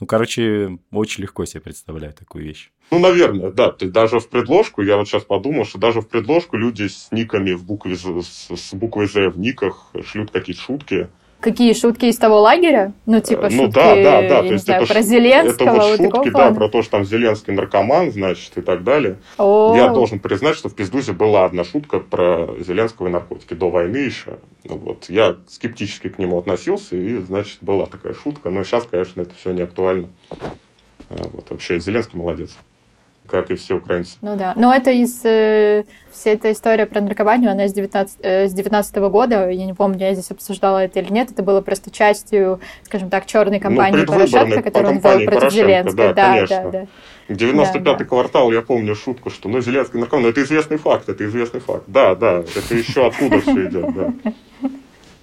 Ну, 0.00 0.06
короче, 0.06 0.78
очень 0.90 1.24
легко 1.24 1.44
себе 1.44 1.60
представлять 1.60 2.16
такую 2.16 2.46
вещь. 2.46 2.70
Ну, 2.90 3.00
наверное, 3.00 3.50
да. 3.50 3.70
Ты 3.70 3.90
даже 3.90 4.18
в 4.18 4.30
предложку, 4.30 4.80
я 4.80 4.96
вот 4.96 5.06
сейчас 5.06 5.24
подумал, 5.24 5.66
что 5.66 5.76
даже 5.76 6.00
в 6.00 6.08
предложку 6.08 6.56
люди 6.56 6.88
с 6.88 7.08
никами 7.12 7.52
в 7.52 7.66
букве, 7.66 7.96
с 7.96 8.72
буквой 8.72 9.08
«З» 9.08 9.28
в 9.28 9.38
никах 9.38 9.92
шлют 10.06 10.30
какие-то 10.30 10.62
шутки, 10.62 11.10
Какие 11.46 11.74
шутки 11.74 12.06
из 12.06 12.16
того 12.16 12.40
лагеря? 12.40 12.92
Ну, 13.06 13.20
типа 13.20 13.42
ну, 13.42 13.66
шутки, 13.66 13.74
да, 13.74 13.94
да, 13.94 14.22
да. 14.22 14.42
То 14.42 14.52
есть 14.52 14.64
знаю, 14.64 14.82
это 14.82 14.92
про 14.92 15.00
Зеленского. 15.00 15.68
Это 15.68 15.74
вот 15.76 15.96
шутки, 15.96 16.30
да, 16.30 16.50
про 16.50 16.68
то, 16.68 16.82
что 16.82 16.90
там 16.90 17.04
Зеленский 17.04 17.52
наркоман, 17.52 18.10
значит, 18.10 18.58
и 18.58 18.62
так 18.62 18.82
далее. 18.82 19.18
О. 19.38 19.72
Я 19.76 19.90
должен 19.90 20.18
признать, 20.18 20.56
что 20.56 20.68
в 20.68 20.74
Пиздузе 20.74 21.12
была 21.12 21.44
одна 21.44 21.62
шутка 21.62 22.00
про 22.00 22.48
Зеленского 22.58 23.06
и 23.06 23.10
наркотики 23.10 23.54
до 23.54 23.70
войны 23.70 23.98
еще. 23.98 24.38
Вот. 24.64 25.08
Я 25.08 25.36
скептически 25.46 26.08
к 26.08 26.18
нему 26.18 26.36
относился, 26.36 26.96
и, 26.96 27.18
значит, 27.18 27.58
была 27.60 27.86
такая 27.86 28.14
шутка. 28.14 28.50
Но 28.50 28.64
сейчас, 28.64 28.84
конечно, 28.90 29.20
это 29.20 29.32
все 29.36 29.52
не 29.52 29.62
актуально. 29.62 30.08
А, 31.10 31.28
вот. 31.32 31.48
Вообще, 31.50 31.78
Зеленский 31.78 32.18
молодец 32.18 32.56
как 33.26 33.50
и 33.50 33.54
все 33.56 33.74
украинцы. 33.76 34.16
Ну 34.22 34.36
да, 34.36 34.54
но 34.56 34.74
это 34.74 34.90
из... 34.90 35.24
Э, 35.24 35.84
вся 36.10 36.30
эта 36.30 36.52
история 36.52 36.86
про 36.86 37.00
наркоманию, 37.00 37.50
она 37.50 37.68
с 37.68 37.72
19, 37.72 38.18
э, 38.22 38.48
с 38.48 38.52
19 38.52 38.96
года, 38.96 39.50
я 39.50 39.66
не 39.66 39.74
помню, 39.74 40.00
я 40.00 40.14
здесь 40.14 40.30
обсуждала 40.30 40.84
это 40.84 41.00
или 41.00 41.12
нет, 41.12 41.30
это 41.30 41.42
было 41.42 41.60
просто 41.60 41.90
частью, 41.90 42.60
скажем 42.84 43.10
так, 43.10 43.26
черной 43.26 43.60
кампании 43.60 43.98
ну, 43.98 44.06
Порошенко, 44.06 44.62
которую 44.62 44.96
он 44.96 44.98
вел 44.98 45.30
против 45.30 45.52
Зеленского. 45.52 45.96
Да, 45.96 46.12
да, 46.14 46.32
конечно. 46.32 46.62
да, 46.64 46.70
да. 46.70 46.86
95-й 47.28 47.80
да, 47.80 47.94
да. 47.94 48.04
квартал, 48.04 48.52
я 48.52 48.62
помню 48.62 48.94
шутку, 48.94 49.30
что 49.30 49.48
ну 49.48 49.60
Зеленский 49.60 49.98
наркоман, 49.98 50.24
но 50.24 50.28
это 50.28 50.42
известный 50.42 50.76
факт, 50.76 51.08
это 51.08 51.24
известный 51.26 51.60
факт. 51.60 51.84
Да, 51.86 52.14
да, 52.14 52.38
это 52.54 52.74
еще 52.74 53.06
откуда 53.06 53.40
все 53.40 53.66
идет, 53.66 53.94
да. 53.94 54.12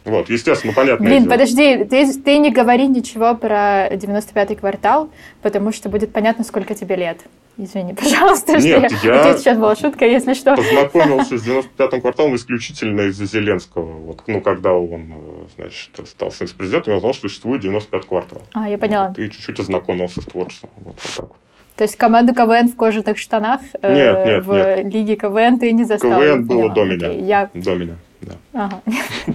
Вот, 0.06 0.30
естественно, 0.30 0.74
понятно. 0.74 1.06
Блин, 1.06 1.30
подожди, 1.30 1.86
ты, 1.86 2.12
ты 2.14 2.38
не 2.38 2.52
говори 2.52 2.88
ничего 2.88 3.36
про 3.36 3.88
95-й 3.88 4.58
квартал, 4.58 5.10
потому 5.42 5.72
что 5.72 5.88
будет 5.88 6.12
понятно, 6.12 6.44
сколько 6.44 6.76
тебе 6.76 6.98
лет. 6.98 7.20
Извини, 7.58 7.94
пожалуйста, 8.02 8.58
Нет, 8.58 8.92
что 8.92 9.08
я... 9.08 9.14
я... 9.14 9.30
Это 9.30 9.40
сейчас 9.40 9.58
была 9.58 9.76
шутка, 9.76 10.06
если 10.06 10.34
что. 10.34 10.56
Познакомился 10.56 11.38
с 11.38 11.48
95-м 11.48 12.02
кварталом 12.02 12.36
исключительно 12.36 13.02
из-за 13.02 13.26
Зеленского. 13.26 13.86
Вот, 13.86 14.24
ну, 14.28 14.42
когда 14.42 14.74
он, 14.74 15.14
значит, 15.56 15.92
стал 16.08 16.32
секс-президентом, 16.32 16.94
я 16.94 16.98
узнал, 16.98 17.14
что 17.14 17.30
существует 17.30 17.64
95-й 17.64 18.08
квартал. 18.08 18.42
А, 18.54 18.68
я 18.68 18.78
поняла. 18.78 19.10
Вот, 19.10 19.20
и 19.20 19.30
чуть-чуть 19.30 19.60
ознакомился 19.60 20.22
с 20.22 20.26
творчеством. 20.26 20.72
Вот, 20.78 20.96
вот 20.96 21.14
так 21.16 21.26
вот. 21.30 21.38
То 21.76 21.84
есть 21.86 21.96
команду 21.96 22.36
КВН 22.36 22.70
в 22.70 22.76
кожаных 22.76 23.18
штанах 23.18 23.62
э, 23.82 23.94
нет, 23.96 24.26
нет, 24.26 24.46
в 24.46 24.54
нет. 24.54 24.94
Лиге 24.94 25.16
КВН 25.16 25.60
ты 25.60 25.72
не 25.72 25.86
застал? 25.86 26.20
КВН 26.20 26.46
было 26.46 26.70
до 26.70 26.86
меня. 26.86 27.12
Я... 27.12 27.50
До 27.54 27.76
меня, 27.76 27.96
да. 28.22 28.34
Ага. 28.54 28.82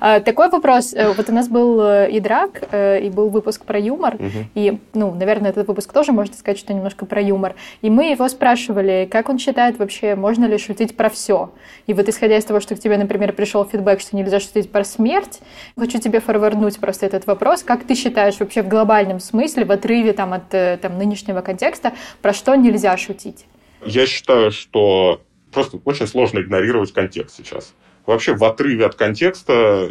А, 0.00 0.20
такой 0.20 0.48
вопрос. 0.50 0.94
Э, 0.94 1.12
вот 1.12 1.28
у 1.28 1.32
нас 1.32 1.48
был 1.48 1.80
э, 1.80 2.10
и 2.10 2.20
драк, 2.20 2.62
э, 2.70 3.00
и 3.00 3.10
был 3.10 3.28
выпуск 3.28 3.64
про 3.64 3.78
юмор. 3.78 4.14
Угу. 4.14 4.44
И, 4.54 4.78
ну, 4.94 5.14
наверное, 5.14 5.50
этот 5.50 5.68
выпуск 5.68 5.92
тоже 5.92 6.12
можно 6.12 6.34
сказать, 6.34 6.58
что 6.58 6.72
немножко 6.72 7.06
про 7.06 7.20
юмор. 7.20 7.54
И 7.82 7.90
мы 7.90 8.10
его 8.10 8.28
спрашивали, 8.28 9.08
как 9.10 9.28
он 9.28 9.38
считает 9.38 9.78
вообще, 9.78 10.14
можно 10.14 10.44
ли 10.46 10.58
шутить 10.58 10.96
про 10.96 11.08
все. 11.08 11.52
И 11.86 11.94
вот 11.94 12.08
исходя 12.08 12.36
из 12.36 12.44
того, 12.44 12.60
что 12.60 12.74
к 12.74 12.80
тебе, 12.80 12.96
например, 12.96 13.32
пришел 13.32 13.64
фидбэк, 13.64 14.00
что 14.00 14.16
нельзя 14.16 14.40
шутить 14.40 14.70
про 14.70 14.84
смерть, 14.84 15.40
хочу 15.76 15.98
тебе 15.98 16.20
форварднуть 16.20 16.78
просто 16.78 17.06
этот 17.06 17.26
вопрос. 17.26 17.62
Как 17.62 17.84
ты 17.84 17.94
считаешь 17.94 18.38
вообще 18.38 18.62
в 18.62 18.68
глобальном 18.68 19.20
смысле, 19.20 19.64
в 19.64 19.72
отрыве 19.72 20.12
там, 20.12 20.32
от 20.32 20.48
там, 20.48 20.98
нынешнего 20.98 21.40
контекста, 21.40 21.92
про 22.22 22.32
что 22.32 22.54
нельзя 22.54 22.96
шутить? 22.96 23.46
Я 23.84 24.06
считаю, 24.06 24.50
что 24.50 25.20
просто 25.52 25.78
очень 25.84 26.06
сложно 26.06 26.40
игнорировать 26.40 26.92
контекст 26.92 27.36
сейчас. 27.36 27.74
Вообще 28.06 28.34
в 28.34 28.44
отрыве 28.44 28.86
от 28.86 28.94
контекста 28.94 29.90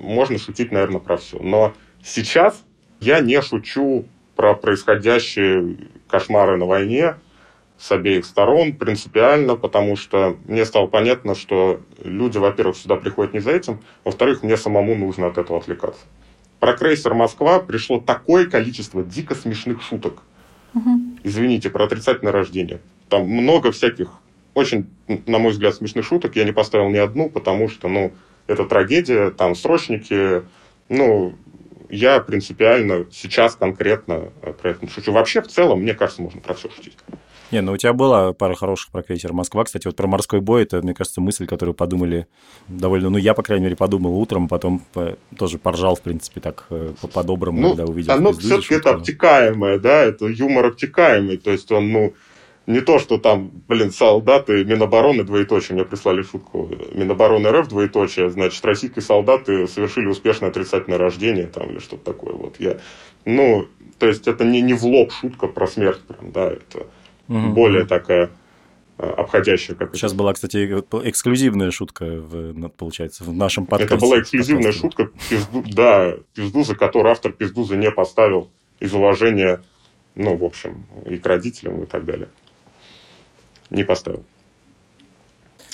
можно 0.00 0.38
шутить, 0.38 0.72
наверное, 0.72 1.00
про 1.00 1.18
все. 1.18 1.38
Но 1.40 1.74
сейчас 2.02 2.64
я 3.00 3.20
не 3.20 3.40
шучу 3.42 4.06
про 4.34 4.54
происходящие 4.54 5.76
кошмары 6.08 6.56
на 6.56 6.64
войне 6.64 7.16
с 7.78 7.92
обеих 7.92 8.24
сторон 8.24 8.72
принципиально, 8.72 9.56
потому 9.56 9.96
что 9.96 10.36
мне 10.46 10.64
стало 10.64 10.86
понятно, 10.86 11.34
что 11.34 11.80
люди, 12.02 12.38
во-первых, 12.38 12.76
сюда 12.76 12.96
приходят 12.96 13.34
не 13.34 13.40
за 13.40 13.50
этим, 13.50 13.80
во-вторых, 14.04 14.42
мне 14.42 14.56
самому 14.56 14.94
нужно 14.94 15.26
от 15.26 15.38
этого 15.38 15.58
отвлекаться. 15.58 16.00
Про 16.60 16.74
крейсер 16.74 17.12
«Москва» 17.14 17.58
пришло 17.58 18.00
такое 18.00 18.46
количество 18.46 19.02
дико 19.02 19.34
смешных 19.34 19.82
шуток. 19.82 20.22
Угу. 20.72 20.90
Извините, 21.24 21.68
про 21.68 21.84
отрицательное 21.84 22.32
рождение. 22.32 22.80
Там 23.08 23.28
много 23.28 23.70
всяких 23.70 24.08
очень, 24.54 24.86
на 25.26 25.38
мой 25.38 25.52
взгляд, 25.52 25.74
смешных 25.74 26.04
шуток. 26.04 26.36
Я 26.36 26.44
не 26.44 26.52
поставил 26.52 26.88
ни 26.88 26.96
одну, 26.96 27.28
потому 27.28 27.68
что, 27.68 27.88
ну, 27.88 28.12
это 28.46 28.64
трагедия, 28.64 29.30
там 29.30 29.54
срочники. 29.54 30.42
Ну, 30.88 31.34
я 31.90 32.20
принципиально 32.20 33.06
сейчас 33.12 33.56
конкретно 33.56 34.30
про 34.60 34.70
это 34.70 34.84
не 34.84 34.90
шучу. 34.90 35.12
Вообще, 35.12 35.42
в 35.42 35.48
целом, 35.48 35.82
мне 35.82 35.94
кажется, 35.94 36.22
можно 36.22 36.40
про 36.40 36.54
все 36.54 36.68
шутить. 36.70 36.96
Не, 37.50 37.60
ну 37.60 37.72
у 37.72 37.76
тебя 37.76 37.92
была 37.92 38.32
пара 38.32 38.54
хороших 38.54 38.90
про 38.90 39.02
крейсер 39.02 39.32
Москва. 39.32 39.64
Кстати, 39.64 39.86
вот 39.86 39.94
про 39.94 40.08
морской 40.08 40.40
бой, 40.40 40.62
это, 40.62 40.82
мне 40.82 40.94
кажется, 40.94 41.20
мысль, 41.20 41.46
которую 41.46 41.74
подумали 41.74 42.26
довольно... 42.66 43.10
Ну, 43.10 43.18
я, 43.18 43.32
по 43.34 43.42
крайней 43.42 43.64
мере, 43.64 43.76
подумал 43.76 44.18
утром, 44.18 44.48
потом 44.48 44.82
тоже 45.38 45.58
поржал, 45.58 45.94
в 45.94 46.00
принципе, 46.00 46.40
так 46.40 46.66
э, 46.70 46.94
по-доброму, 47.12 47.60
ну, 47.60 47.68
когда 47.70 47.84
увидел. 47.84 48.12
Оно 48.12 48.32
все-таки 48.32 48.74
это 48.74 48.90
обтекаемое, 48.90 49.78
да, 49.78 50.02
это 50.02 50.26
юмор 50.26 50.66
обтекаемый, 50.66 51.36
то 51.36 51.52
есть 51.52 51.70
он, 51.70 51.92
ну, 51.92 52.14
не 52.66 52.80
то, 52.80 52.98
что 52.98 53.18
там, 53.18 53.50
блин, 53.68 53.90
солдаты 53.90 54.64
Минобороны, 54.64 55.24
двоеточие, 55.24 55.74
мне 55.74 55.84
прислали 55.84 56.22
шутку, 56.22 56.70
Минобороны 56.92 57.50
РФ, 57.50 57.68
двоеточие, 57.68 58.30
значит, 58.30 58.64
российские 58.64 59.02
солдаты 59.02 59.66
совершили 59.66 60.06
успешное 60.06 60.50
отрицательное 60.50 60.98
рождение, 60.98 61.46
там, 61.46 61.70
или 61.70 61.78
что-то 61.78 62.12
такое, 62.12 62.32
вот, 62.32 62.56
я, 62.58 62.78
ну, 63.24 63.66
то 63.98 64.06
есть, 64.06 64.26
это 64.26 64.44
не, 64.44 64.62
не 64.62 64.72
в 64.72 64.84
лоб 64.84 65.12
шутка 65.12 65.46
про 65.46 65.66
смерть, 65.66 66.00
прям, 66.00 66.32
да, 66.32 66.52
это 66.52 66.86
угу. 67.28 67.48
более 67.50 67.84
такая 67.84 68.30
э, 68.98 69.06
обходящая. 69.06 69.76
Как 69.76 69.94
Сейчас 69.94 70.12
это. 70.12 70.18
была, 70.18 70.32
кстати, 70.32 70.56
эксклюзивная 70.56 71.70
шутка, 71.70 72.06
в, 72.06 72.68
получается, 72.70 73.24
в 73.24 73.32
нашем 73.32 73.66
подкасте. 73.66 73.94
Это 73.94 74.04
была 74.04 74.20
эксклюзивная 74.20 74.72
подкасте. 74.72 74.80
шутка, 74.80 75.10
пизду, 75.28 75.64
да, 75.70 76.14
пизду, 76.34 76.64
за 76.64 76.74
которую 76.74 77.12
автор 77.12 77.32
пиздуза 77.32 77.76
не 77.76 77.90
поставил 77.90 78.50
из 78.80 78.94
уважения, 78.94 79.62
ну, 80.14 80.36
в 80.36 80.44
общем, 80.44 80.86
и 81.06 81.18
к 81.18 81.26
родителям 81.26 81.82
и 81.82 81.86
так 81.86 82.04
далее 82.06 82.28
не 83.70 83.84
поставил. 83.84 84.24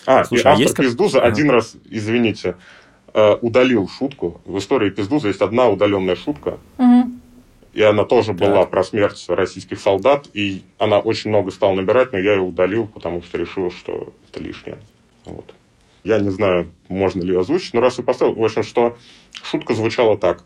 А, 0.06 0.24
Слушай, 0.24 0.42
и 0.42 0.46
а 0.46 0.50
автор 0.52 0.62
есть 0.62 0.76
Пиздуза 0.76 1.20
как... 1.20 1.32
один 1.32 1.50
раз, 1.50 1.76
извините, 1.88 2.56
э, 3.12 3.34
удалил 3.40 3.88
шутку. 3.88 4.40
В 4.44 4.58
истории 4.58 4.90
Пиздуза 4.90 5.28
есть 5.28 5.40
одна 5.40 5.68
удаленная 5.68 6.16
шутка. 6.16 6.58
Угу. 6.78 7.10
И 7.74 7.82
она 7.82 8.04
тоже 8.04 8.34
так. 8.34 8.36
была 8.36 8.66
про 8.66 8.82
смерть 8.82 9.24
российских 9.28 9.78
солдат. 9.78 10.26
И 10.32 10.62
она 10.78 10.98
очень 10.98 11.30
много 11.30 11.50
стала 11.50 11.74
набирать, 11.74 12.12
но 12.12 12.18
я 12.18 12.32
ее 12.34 12.40
удалил, 12.40 12.86
потому 12.86 13.22
что 13.22 13.38
решил, 13.38 13.70
что 13.70 14.12
это 14.28 14.42
лишнее. 14.42 14.78
Вот. 15.24 15.54
Я 16.02 16.18
не 16.18 16.30
знаю, 16.30 16.70
можно 16.88 17.20
ли 17.22 17.28
ее 17.28 17.40
озвучить, 17.40 17.74
но 17.74 17.80
раз 17.80 17.98
я 17.98 18.04
поставил, 18.04 18.34
в 18.34 18.42
общем, 18.42 18.62
что 18.62 18.96
шутка 19.42 19.74
звучала 19.74 20.16
так. 20.16 20.44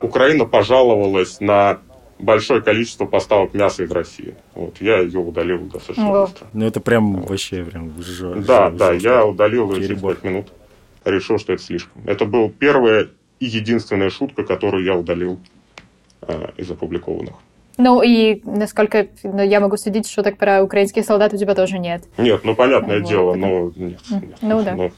Украина 0.00 0.46
пожаловалась 0.46 1.40
на 1.40 1.78
большое 2.20 2.62
количество 2.62 3.06
поставок 3.06 3.54
мяса 3.54 3.82
из 3.84 3.90
России. 3.90 4.34
Вот, 4.54 4.80
я 4.80 4.98
ее 4.98 5.20
удалил 5.20 5.58
достаточно 5.60 6.22
О. 6.22 6.26
быстро. 6.26 6.46
Ну, 6.52 6.66
это 6.66 6.80
прям 6.80 7.16
вот. 7.16 7.30
вообще 7.30 7.64
прям 7.64 7.92
жжет. 8.02 8.44
Да, 8.44 8.70
да, 8.70 8.92
я 8.92 9.24
удалил 9.24 9.72
ее 9.72 9.86
через 9.88 10.00
5 10.00 10.24
минут. 10.24 10.48
Решил, 11.04 11.38
что 11.38 11.54
это 11.54 11.62
слишком. 11.62 12.02
Это 12.06 12.26
была 12.26 12.50
первая 12.50 13.08
и 13.38 13.46
единственная 13.46 14.10
шутка, 14.10 14.44
которую 14.44 14.84
я 14.84 14.94
удалил 14.94 15.40
э, 16.22 16.50
из 16.58 16.70
опубликованных. 16.70 17.34
Ну 17.78 18.02
и 18.02 18.42
насколько 18.44 19.08
ну, 19.22 19.42
я 19.42 19.58
могу 19.58 19.78
судить, 19.78 20.06
что 20.06 20.22
так 20.22 20.36
про 20.36 20.62
украинских 20.62 21.04
солдат 21.04 21.32
у 21.32 21.38
тебя 21.38 21.54
тоже 21.54 21.78
нет. 21.78 22.04
Нет, 22.18 22.44
ну 22.44 22.54
понятное 22.54 23.00
вот, 23.00 23.08
дело, 23.08 23.34
но 23.34 23.72
нет, 23.74 24.00
нет. 24.10 24.36
Ну 24.42 24.62
да. 24.62 24.74
Но 24.74 24.90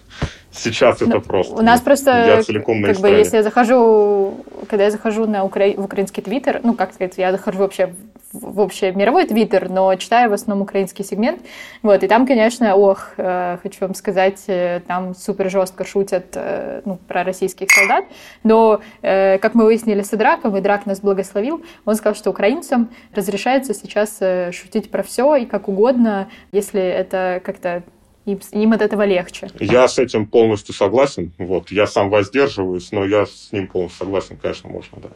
сейчас 0.52 1.00
ну, 1.00 1.08
это 1.08 1.20
просто. 1.20 1.54
У 1.54 1.62
нас 1.62 1.80
просто, 1.80 2.10
я 2.10 2.42
целиком 2.42 2.82
как 2.82 2.98
бы, 2.98 3.08
если 3.08 3.36
я 3.36 3.42
захожу, 3.42 4.44
когда 4.68 4.84
я 4.84 4.90
захожу 4.90 5.26
на 5.26 5.44
укра... 5.44 5.72
в 5.76 5.84
украинский 5.84 6.22
твиттер, 6.22 6.60
ну 6.62 6.74
как 6.74 6.92
сказать, 6.92 7.18
я 7.18 7.32
захожу 7.32 7.58
вообще 7.58 7.94
в 8.32 8.60
общий 8.60 8.90
мировой 8.92 9.26
твиттер, 9.26 9.68
но 9.68 9.94
читаю 9.96 10.30
в 10.30 10.32
основном 10.32 10.62
украинский 10.62 11.04
сегмент. 11.04 11.40
Вот, 11.82 12.02
и 12.02 12.08
там, 12.08 12.26
конечно, 12.26 12.74
ох, 12.76 13.10
э, 13.16 13.58
хочу 13.62 13.78
вам 13.80 13.94
сказать, 13.94 14.44
э, 14.46 14.80
там 14.86 15.14
супер 15.14 15.50
жестко 15.50 15.84
шутят 15.84 16.26
э, 16.34 16.80
ну, 16.84 16.98
про 17.08 17.24
российских 17.24 17.70
солдат. 17.70 18.04
Но, 18.42 18.80
как 19.02 19.54
мы 19.54 19.64
выяснили 19.64 20.02
с 20.02 20.12
Идраком, 20.14 20.58
Идрак 20.58 20.86
нас 20.86 21.00
благословил, 21.00 21.64
он 21.84 21.94
сказал, 21.94 22.14
что 22.14 22.30
украинцам 22.30 22.90
разрешается 23.14 23.74
сейчас 23.74 24.20
шутить 24.54 24.90
про 24.90 25.02
все 25.02 25.36
и 25.36 25.46
как 25.46 25.68
угодно, 25.68 26.28
если 26.52 26.80
это 26.80 27.40
как-то 27.44 27.82
им, 28.24 28.40
им 28.52 28.72
от 28.72 28.82
этого 28.82 29.04
легче. 29.04 29.48
Я 29.58 29.88
с 29.88 29.98
этим 29.98 30.26
полностью 30.26 30.74
согласен. 30.74 31.32
Вот, 31.38 31.70
я 31.70 31.86
сам 31.86 32.10
воздерживаюсь, 32.10 32.92
но 32.92 33.04
я 33.04 33.26
с 33.26 33.50
ним 33.52 33.66
полностью 33.66 34.06
согласен, 34.06 34.36
конечно, 34.36 34.68
можно, 34.68 35.00
да 35.00 35.08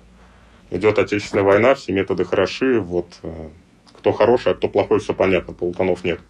идет 0.70 0.98
Отечественная 0.98 1.44
война, 1.44 1.74
все 1.74 1.92
методы 1.92 2.24
хороши, 2.24 2.80
вот 2.80 3.06
э, 3.22 3.48
кто 3.98 4.12
хороший, 4.12 4.52
а 4.52 4.54
кто 4.54 4.68
плохой, 4.68 5.00
все 5.00 5.14
понятно, 5.14 5.54
полутонов 5.54 6.04
нет. 6.04 6.20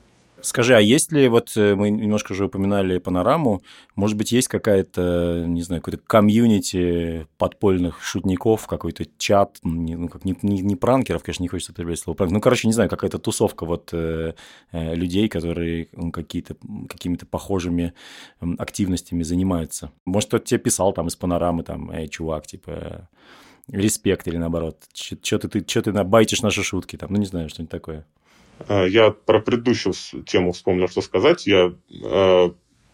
Скажи, 0.46 0.76
а 0.76 0.80
есть 0.80 1.10
ли, 1.10 1.26
вот 1.26 1.56
э, 1.56 1.74
мы 1.74 1.90
немножко 1.90 2.30
уже 2.30 2.44
упоминали 2.44 2.98
панораму, 2.98 3.62
может 3.96 4.16
быть, 4.16 4.30
есть 4.30 4.46
какая-то, 4.46 5.44
не 5.44 5.60
знаю, 5.62 5.82
какой-то 5.82 6.04
комьюнити 6.06 7.26
подпольных 7.36 8.00
шутников, 8.00 8.68
какой-то 8.68 9.06
чат, 9.18 9.58
ну, 9.64 10.08
как 10.08 10.24
не, 10.24 10.36
не, 10.42 10.60
не 10.60 10.76
пранкеров, 10.76 11.24
конечно, 11.24 11.42
не 11.42 11.48
хочется 11.48 11.72
употреблять 11.72 11.98
слово 11.98 12.16
пранк, 12.16 12.30
ну, 12.30 12.40
короче, 12.40 12.68
не 12.68 12.72
знаю, 12.72 12.88
какая-то 12.88 13.18
тусовка 13.18 13.66
вот 13.66 13.90
э, 13.92 14.34
э 14.70 14.94
людей, 14.94 15.28
которые 15.28 15.88
ну, 15.92 16.12
какие-то, 16.12 16.54
какими-то 16.88 17.26
похожими 17.26 17.92
активностями 18.58 19.24
занимаются. 19.24 19.90
Может, 20.04 20.28
кто-то 20.28 20.44
тебе 20.44 20.60
писал 20.60 20.92
там 20.92 21.08
из 21.08 21.16
панорамы, 21.16 21.64
там, 21.64 21.90
эй, 21.90 22.06
чувак, 22.06 22.46
типа, 22.46 23.08
респект 23.66 24.28
или 24.28 24.36
наоборот? 24.36 24.84
Что 24.94 25.40
ты, 25.40 25.48
ты, 25.48 25.60
ты 25.60 25.92
набайтишь 25.92 26.42
наши 26.42 26.62
шутки 26.62 26.96
там? 26.96 27.12
Ну, 27.12 27.18
не 27.18 27.26
знаю, 27.26 27.48
что-нибудь 27.48 27.72
такое. 27.72 28.06
А, 28.68 28.84
я 28.84 29.10
про 29.10 29.40
предыдущую 29.40 29.94
тему 30.24 30.52
вспомнил, 30.52 30.88
что 30.88 31.00
сказать. 31.02 31.46
Я 31.46 31.72
э, 31.90 32.50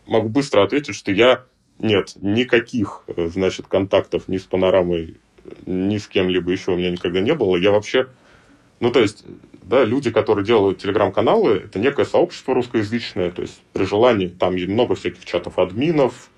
могу 0.07 0.29
быстро 0.29 0.63
ответить, 0.63 0.95
что 0.95 1.13
я 1.13 1.45
нет 1.79 2.15
никаких, 2.21 3.05
э, 3.09 3.29
значит, 3.29 3.67
контактов 3.67 4.29
ни 4.29 4.39
с 4.39 4.43
панорамой, 4.43 5.17
ни 5.67 5.99
с 5.99 6.07
кем-либо 6.07 6.51
еще 6.51 6.73
у 6.73 6.77
меня 6.77 6.91
никогда 6.91 7.21
не 7.21 7.35
было. 7.35 7.57
Я 7.57 7.71
вообще, 7.71 8.09
ну 8.81 8.91
то 8.91 9.01
есть, 9.01 9.25
да, 9.63 9.85
люди, 9.85 10.11
которые 10.11 10.45
делают 10.45 10.79
телеграм-каналы, 10.79 11.63
это 11.65 11.79
некое 11.79 12.05
сообщество 12.05 12.55
русскоязычное, 12.55 13.31
то 13.31 13.43
есть 13.43 13.61
при 13.73 13.85
желании 13.85 14.29
там 14.29 14.55
много 14.55 14.95
всяких 14.95 15.25
чатов 15.25 15.59
админов, 15.59 16.31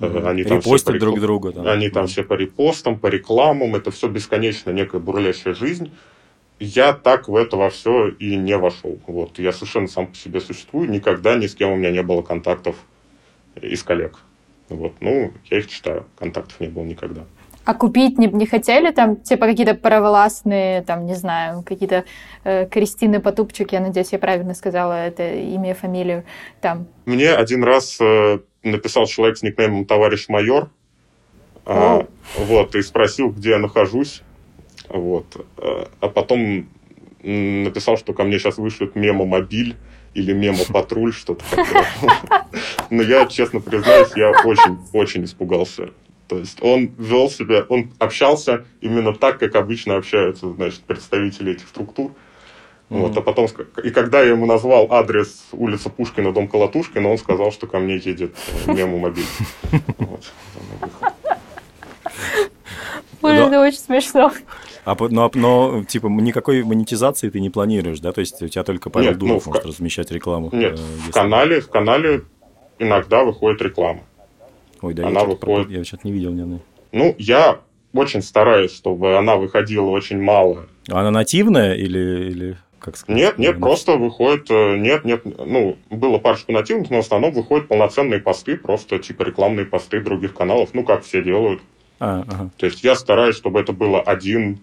они 0.00 0.44
там 0.44 0.58
Репостят 0.58 0.98
друг 0.98 1.16
по, 1.16 1.20
друга. 1.20 1.52
Там. 1.52 1.66
Они 1.66 1.90
там 1.90 2.06
все 2.06 2.22
по 2.22 2.34
репостам, 2.34 2.98
по 2.98 3.08
рекламам. 3.08 3.74
Это 3.74 3.90
все 3.90 4.08
бесконечно 4.08 4.70
некая 4.70 4.98
бурлящая 4.98 5.54
жизнь. 5.54 5.92
Я 6.60 6.92
так 6.92 7.28
в 7.28 7.34
это 7.34 7.56
во 7.56 7.70
все 7.70 8.08
и 8.08 8.36
не 8.36 8.56
вошел. 8.56 8.98
Вот. 9.06 9.38
Я 9.38 9.52
совершенно 9.52 9.88
сам 9.88 10.08
по 10.08 10.14
себе 10.14 10.40
существую. 10.40 10.90
Никогда 10.90 11.34
ни 11.34 11.46
с 11.46 11.54
кем 11.54 11.72
у 11.72 11.76
меня 11.76 11.90
не 11.90 12.02
было 12.02 12.20
контактов 12.22 12.76
из 13.60 13.82
коллег. 13.82 14.18
Вот. 14.68 14.92
Ну, 15.00 15.32
я 15.50 15.58
их 15.58 15.68
читаю. 15.68 16.06
Контактов 16.18 16.60
не 16.60 16.68
было 16.68 16.84
никогда. 16.84 17.22
А 17.64 17.74
купить 17.74 18.18
не, 18.18 18.26
не 18.26 18.46
хотели 18.46 18.90
там, 18.90 19.16
типа 19.16 19.46
какие-то 19.46 19.74
проволасные, 19.74 20.82
там, 20.82 21.06
не 21.06 21.14
знаю, 21.14 21.62
какие-то 21.62 22.04
э, 22.42 22.66
Кристины 22.66 23.20
Потупчик, 23.20 23.72
я 23.72 23.80
надеюсь, 23.80 24.12
я 24.12 24.18
правильно 24.18 24.54
сказала 24.54 24.94
это 24.94 25.34
имя, 25.34 25.74
фамилию, 25.74 26.24
там? 26.60 26.86
Мне 27.04 27.30
один 27.30 27.62
раз 27.62 27.98
э, 28.00 28.38
написал 28.62 29.06
человек 29.06 29.36
с 29.36 29.42
никнеймом 29.42 29.84
«Товарищ 29.84 30.28
майор», 30.28 30.70
а, 31.66 32.06
вот, 32.36 32.74
и 32.74 32.82
спросил, 32.82 33.30
где 33.30 33.50
я 33.50 33.58
нахожусь, 33.58 34.22
вот, 34.90 35.46
а 35.56 36.08
потом 36.08 36.68
написал, 37.22 37.96
что 37.96 38.12
ко 38.12 38.24
мне 38.24 38.38
сейчас 38.38 38.58
вышлют 38.58 38.96
мемо-мобиль 38.96 39.76
или 40.14 40.32
мемо-патруль, 40.32 41.12
что-то 41.12 41.44
такое. 41.50 41.86
Но 42.90 43.02
я, 43.02 43.26
честно 43.26 43.60
признаюсь, 43.60 44.10
я 44.16 44.30
очень-очень 44.30 45.24
испугался. 45.24 45.90
То 46.26 46.38
есть 46.38 46.62
он 46.62 46.92
вел 46.98 47.30
себя, 47.30 47.64
он 47.68 47.92
общался 47.98 48.64
именно 48.80 49.14
так, 49.14 49.38
как 49.38 49.56
обычно 49.56 49.96
общаются, 49.96 50.52
значит, 50.52 50.80
представители 50.80 51.52
этих 51.52 51.68
структур. 51.68 52.12
Вот, 52.88 53.16
а 53.16 53.20
потом, 53.20 53.46
и 53.84 53.90
когда 53.90 54.20
я 54.20 54.30
ему 54.30 54.46
назвал 54.46 54.92
адрес 54.92 55.46
улица 55.52 55.90
Пушкина, 55.90 56.32
дом 56.32 56.48
Колотушкина, 56.48 57.08
он 57.08 57.18
сказал, 57.18 57.52
что 57.52 57.68
ко 57.68 57.78
мне 57.78 57.94
едет 57.94 58.34
э, 58.66 58.72
мему 58.72 58.98
мобиль. 58.98 59.26
Боже, 63.20 63.36
это 63.36 63.60
очень 63.60 63.78
смешно. 63.78 64.32
А, 64.84 64.96
но, 64.98 65.30
но, 65.34 65.84
типа, 65.84 66.06
никакой 66.06 66.62
монетизации 66.62 67.28
ты 67.28 67.40
не 67.40 67.50
планируешь, 67.50 68.00
да? 68.00 68.12
То 68.12 68.20
есть 68.20 68.40
у 68.42 68.48
тебя 68.48 68.64
только 68.64 68.90
Павел 68.90 69.10
Нет, 69.10 69.20
ну, 69.20 69.26
Дуров 69.26 69.46
ну, 69.46 69.52
может 69.52 69.66
размещать 69.66 70.10
рекламу? 70.10 70.48
Нет, 70.52 70.78
э, 70.78 71.08
в, 71.08 71.12
канале, 71.12 71.60
в 71.60 71.68
канале 71.68 72.22
иногда 72.78 73.24
выходит 73.24 73.60
реклама. 73.62 74.00
Ой, 74.80 74.94
да, 74.94 75.06
она 75.06 75.20
я 75.20 75.26
выходит... 75.26 75.70
Я 75.70 75.84
что-то 75.84 76.06
не 76.06 76.12
видел 76.12 76.32
ни 76.32 76.40
одной. 76.40 76.60
Ну, 76.92 77.14
я 77.18 77.60
очень 77.92 78.22
стараюсь, 78.22 78.74
чтобы 78.74 79.16
она 79.16 79.36
выходила 79.36 79.86
очень 79.90 80.20
мало. 80.20 80.66
Она 80.88 81.10
нативная 81.10 81.74
или... 81.74 82.30
или 82.30 82.58
как 82.78 82.96
сказать? 82.96 83.14
Нет, 83.14 83.38
нет, 83.38 83.54
или... 83.54 83.60
просто 83.60 83.96
выходит... 83.96 84.50
Э, 84.50 84.78
нет, 84.78 85.04
нет, 85.04 85.22
ну, 85.24 85.76
было 85.90 86.18
парочку 86.18 86.52
нативных, 86.52 86.90
но 86.90 86.96
в 86.96 87.00
основном 87.00 87.32
выходят 87.32 87.68
полноценные 87.68 88.20
посты, 88.20 88.56
просто 88.56 88.98
типа 88.98 89.22
рекламные 89.24 89.66
посты 89.66 90.00
других 90.00 90.32
каналов, 90.32 90.70
ну, 90.72 90.84
как 90.84 91.04
все 91.04 91.22
делают. 91.22 91.60
А, 92.00 92.24
ага. 92.26 92.50
То 92.56 92.66
есть 92.66 92.82
я 92.82 92.96
стараюсь, 92.96 93.36
чтобы 93.36 93.60
это 93.60 93.72
было 93.72 94.00
один, 94.00 94.58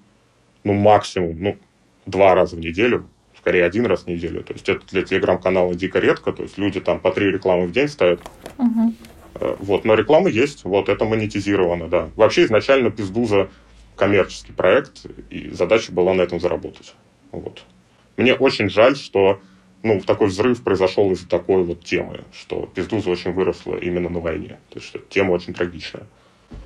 ну, 0.63 0.73
максимум, 0.73 1.38
ну, 1.39 1.58
два 2.06 2.36
раза 2.36 2.56
в 2.56 2.60
неделю, 2.60 3.08
скорее 3.38 3.63
один 3.63 3.86
раз 3.86 4.04
в 4.04 4.08
неделю. 4.08 4.43
То 4.43 4.54
есть 4.54 4.67
это 4.67 4.86
для 4.88 5.04
телеграм-канала 5.04 5.73
дико 5.76 6.00
редко, 6.00 6.34
то 6.34 6.43
есть 6.43 6.58
люди 6.58 6.82
там 6.82 7.00
по 7.00 7.12
три 7.12 7.32
рекламы 7.32 7.67
в 7.67 7.71
день 7.71 7.88
ставят. 7.88 8.19
Угу. 8.58 8.93
Вот, 9.60 9.86
но 9.86 9.93
реклама 9.93 10.30
есть, 10.30 10.65
вот, 10.65 10.89
это 10.89 11.06
монетизировано, 11.06 11.88
да. 11.88 12.10
Вообще 12.15 12.45
изначально 12.45 12.89
Пиздуза 12.89 13.50
коммерческий 13.95 14.52
проект, 14.52 15.06
и 15.30 15.50
задача 15.50 15.91
была 15.91 16.13
на 16.13 16.23
этом 16.23 16.39
заработать. 16.39 16.95
Вот. 17.32 17.63
Мне 18.15 18.34
очень 18.34 18.69
жаль, 18.69 18.95
что 18.95 19.39
ну, 19.84 20.02
такой 20.02 20.28
взрыв 20.28 20.63
произошел 20.63 21.12
из-за 21.12 21.30
такой 21.30 21.63
вот 21.63 21.84
темы, 21.84 22.21
что 22.34 22.67
Пиздуза 22.73 23.12
очень 23.12 23.32
выросла 23.32 23.76
именно 23.76 24.10
на 24.10 24.19
войне. 24.19 24.58
То 24.69 24.80
есть, 24.80 24.88
что 24.88 25.00
тема 25.00 25.32
очень 25.32 25.54
трагичная. 25.54 26.08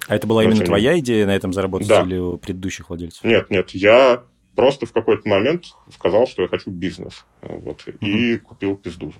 А 0.07 0.15
это 0.15 0.27
была 0.27 0.41
очень... 0.41 0.51
именно 0.51 0.65
твоя 0.65 0.99
идея 0.99 1.25
на 1.25 1.35
этом 1.35 1.53
заработать 1.53 1.87
да. 1.87 2.01
или 2.01 2.17
у 2.17 2.37
предыдущих 2.37 2.89
владельцев? 2.89 3.23
Нет, 3.23 3.49
нет, 3.49 3.71
я 3.71 4.23
просто 4.55 4.85
в 4.85 4.91
какой-то 4.91 5.27
момент 5.27 5.65
сказал, 5.93 6.27
что 6.27 6.41
я 6.41 6.47
хочу 6.47 6.69
бизнес. 6.69 7.25
Вот, 7.41 7.81
угу. 7.87 7.95
И 8.05 8.37
купил 8.37 8.75
пиздузу. 8.75 9.19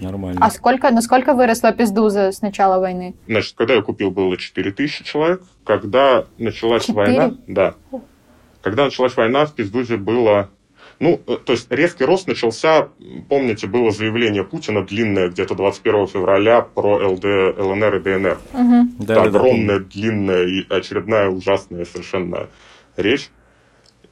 Нормально. 0.00 0.40
А 0.42 0.50
сколько, 0.50 0.90
насколько 0.90 1.34
выросла 1.34 1.72
пиздуза 1.72 2.32
с 2.32 2.40
начала 2.40 2.78
войны? 2.78 3.14
Значит, 3.26 3.54
когда 3.56 3.74
я 3.74 3.82
купил, 3.82 4.10
было 4.10 4.36
4 4.36 4.72
тысячи 4.72 5.04
человек. 5.04 5.42
Когда 5.64 6.26
началась 6.38 6.86
4? 6.86 6.96
война... 6.96 7.36
Да. 7.46 7.74
Когда 8.62 8.84
началась 8.84 9.16
война, 9.16 9.46
в 9.46 9.54
пиздузе 9.54 9.96
было 9.96 10.50
ну, 11.00 11.18
э, 11.26 11.36
то 11.44 11.54
есть 11.54 11.66
резкий 11.70 12.04
рост 12.04 12.28
начался, 12.28 12.90
помните, 13.30 13.66
было 13.66 13.90
заявление 13.90 14.44
Путина 14.44 14.84
длинное 14.84 15.30
где-то 15.30 15.54
21 15.54 16.06
февраля 16.06 16.60
про 16.60 17.08
ЛД, 17.08 17.24
ЛНР 17.24 17.96
и 17.96 18.00
ДНР. 18.00 18.40
Угу. 18.52 18.88
Да, 18.98 19.14
Это 19.14 19.30
да, 19.30 19.38
огромная, 19.38 19.78
да. 19.78 19.84
длинная 19.86 20.46
и 20.46 20.66
очередная 20.68 21.30
ужасная 21.30 21.86
совершенно 21.86 22.48
речь. 22.98 23.30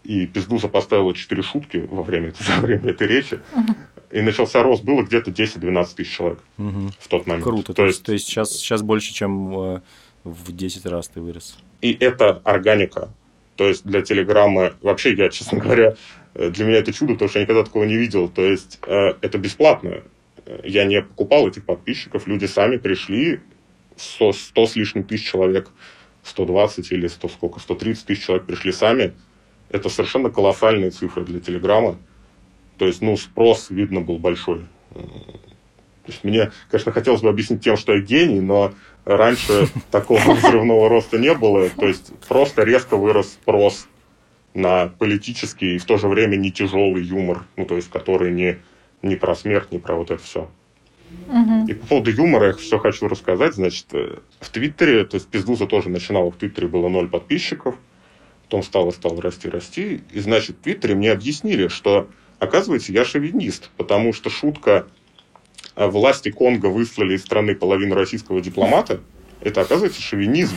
И 0.02 0.26
Пиздуза 0.26 0.68
поставила 0.68 1.14
4 1.14 1.42
шутки 1.42 1.86
во 1.90 2.02
время, 2.02 2.32
во 2.56 2.62
время 2.62 2.90
этой 2.90 3.06
речи. 3.06 3.38
Угу. 3.54 3.74
И 4.12 4.22
начался 4.22 4.62
рост, 4.62 4.82
было 4.82 5.02
где-то 5.02 5.30
10-12 5.30 5.88
тысяч 5.94 6.16
человек 6.16 6.38
угу. 6.56 6.90
в 6.98 7.08
тот 7.08 7.26
момент. 7.26 7.44
Круто. 7.44 7.66
То, 7.66 7.74
то 7.74 7.86
есть, 7.86 8.02
то 8.02 8.14
есть 8.14 8.26
сейчас, 8.26 8.50
сейчас 8.52 8.80
больше, 8.80 9.12
чем 9.12 9.74
э, 9.74 9.80
в 10.24 10.56
10 10.56 10.86
раз 10.86 11.08
ты 11.08 11.20
вырос. 11.20 11.58
И 11.82 11.92
это 11.92 12.40
органика. 12.44 13.10
То 13.56 13.68
есть 13.68 13.84
для 13.84 14.02
Телеграма, 14.02 14.72
вообще 14.82 15.14
я, 15.14 15.28
честно 15.28 15.58
говоря, 15.58 15.96
для 16.38 16.64
меня 16.64 16.78
это 16.78 16.92
чудо, 16.92 17.14
потому 17.14 17.28
что 17.28 17.40
я 17.40 17.44
никогда 17.44 17.64
такого 17.64 17.84
не 17.84 17.96
видел. 17.96 18.28
То 18.28 18.44
есть 18.44 18.78
э, 18.86 19.14
это 19.20 19.38
бесплатно. 19.38 20.02
Я 20.64 20.84
не 20.84 21.02
покупал 21.02 21.48
этих 21.48 21.64
подписчиков, 21.64 22.26
люди 22.26 22.46
сами 22.46 22.76
пришли, 22.76 23.40
100, 23.96 24.32
100 24.32 24.66
с 24.66 24.76
лишним 24.76 25.04
тысяч 25.04 25.28
человек, 25.28 25.68
120 26.22 26.92
или 26.92 27.06
100 27.06 27.28
сколько, 27.28 27.60
130 27.60 28.06
тысяч 28.06 28.24
человек 28.24 28.46
пришли 28.46 28.72
сами. 28.72 29.12
Это 29.68 29.88
совершенно 29.88 30.30
колоссальные 30.30 30.90
цифры 30.90 31.24
для 31.24 31.40
Телеграма. 31.40 31.98
То 32.78 32.86
есть, 32.86 33.02
ну, 33.02 33.16
спрос, 33.16 33.68
видно, 33.70 34.00
был 34.00 34.18
большой. 34.18 34.64
Э, 34.92 35.00
то 36.08 36.12
есть 36.12 36.24
мне, 36.24 36.52
конечно, 36.70 36.92
хотелось 36.92 37.20
бы 37.20 37.28
объяснить 37.28 37.62
тем, 37.62 37.76
что 37.76 37.92
я 37.92 38.00
гений, 38.00 38.40
но 38.40 38.72
раньше 39.04 39.68
такого 39.90 40.34
взрывного 40.34 40.88
роста 40.88 41.18
не 41.18 41.34
было. 41.34 41.68
То 41.68 41.86
есть 41.86 42.12
просто 42.28 42.62
резко 42.62 42.96
вырос 42.96 43.32
спрос 43.32 43.88
на 44.54 44.88
политический 44.88 45.76
и 45.76 45.78
в 45.78 45.84
то 45.84 45.96
же 45.98 46.08
время 46.08 46.36
не 46.36 46.50
тяжелый 46.50 47.02
юмор, 47.02 47.44
ну, 47.56 47.64
то 47.64 47.76
есть, 47.76 47.90
который 47.90 48.32
не, 48.32 48.58
не 49.02 49.16
про 49.16 49.34
смерть, 49.34 49.72
не 49.72 49.78
про 49.78 49.94
вот 49.94 50.10
это 50.10 50.22
все. 50.22 50.50
Угу. 51.28 51.66
И 51.68 51.74
по 51.74 51.86
поводу 51.86 52.10
юмора 52.10 52.48
я 52.48 52.52
все 52.54 52.78
хочу 52.78 53.08
рассказать. 53.08 53.54
Значит, 53.54 53.86
э, 53.92 54.18
в 54.40 54.50
Твиттере, 54.50 55.04
то 55.04 55.16
есть 55.16 55.28
Пиздуза 55.28 55.66
тоже 55.66 55.88
начинала, 55.88 56.30
в 56.30 56.36
Твиттере 56.36 56.68
было 56.68 56.88
ноль 56.88 57.08
подписчиков, 57.08 57.76
потом 58.44 58.62
стало, 58.62 58.90
стало 58.90 59.22
расти, 59.22 59.48
расти. 59.48 60.02
И, 60.12 60.20
значит, 60.20 60.56
в 60.56 60.60
Твиттере 60.60 60.94
мне 60.94 61.12
объяснили, 61.12 61.68
что, 61.68 62.08
оказывается, 62.38 62.92
я 62.92 63.04
шовинист, 63.04 63.70
потому 63.76 64.12
что 64.12 64.28
шутка 64.28 64.86
власти 65.76 66.30
Конго 66.30 66.66
выслали 66.66 67.14
из 67.14 67.22
страны 67.22 67.54
половину 67.54 67.94
российского 67.94 68.40
дипломата– 68.40 69.00
это, 69.40 69.60
оказывается, 69.60 70.00
шовинизм. 70.00 70.56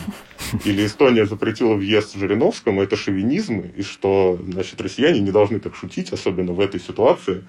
Или 0.65 0.85
Эстония 0.85 1.25
запретила 1.25 1.75
въезд 1.75 2.15
Жириновскому, 2.15 2.81
это 2.81 2.95
шовинизм, 2.95 3.59
и 3.59 3.83
что, 3.83 4.39
значит, 4.47 4.81
россияне 4.81 5.19
не 5.19 5.31
должны 5.31 5.59
так 5.59 5.75
шутить, 5.75 6.11
особенно 6.11 6.53
в 6.53 6.59
этой 6.59 6.79
ситуации, 6.79 7.43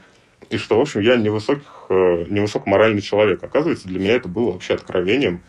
и 0.50 0.56
что, 0.56 0.78
в 0.78 0.80
общем, 0.80 1.00
я 1.00 1.16
невысоких, 1.16 1.86
э, 1.88 2.26
невысокоморальный 2.28 3.00
человек. 3.00 3.42
Оказывается, 3.42 3.88
для 3.88 3.98
меня 3.98 4.14
это 4.14 4.28
было 4.28 4.52
вообще 4.52 4.74
откровением, 4.74 5.42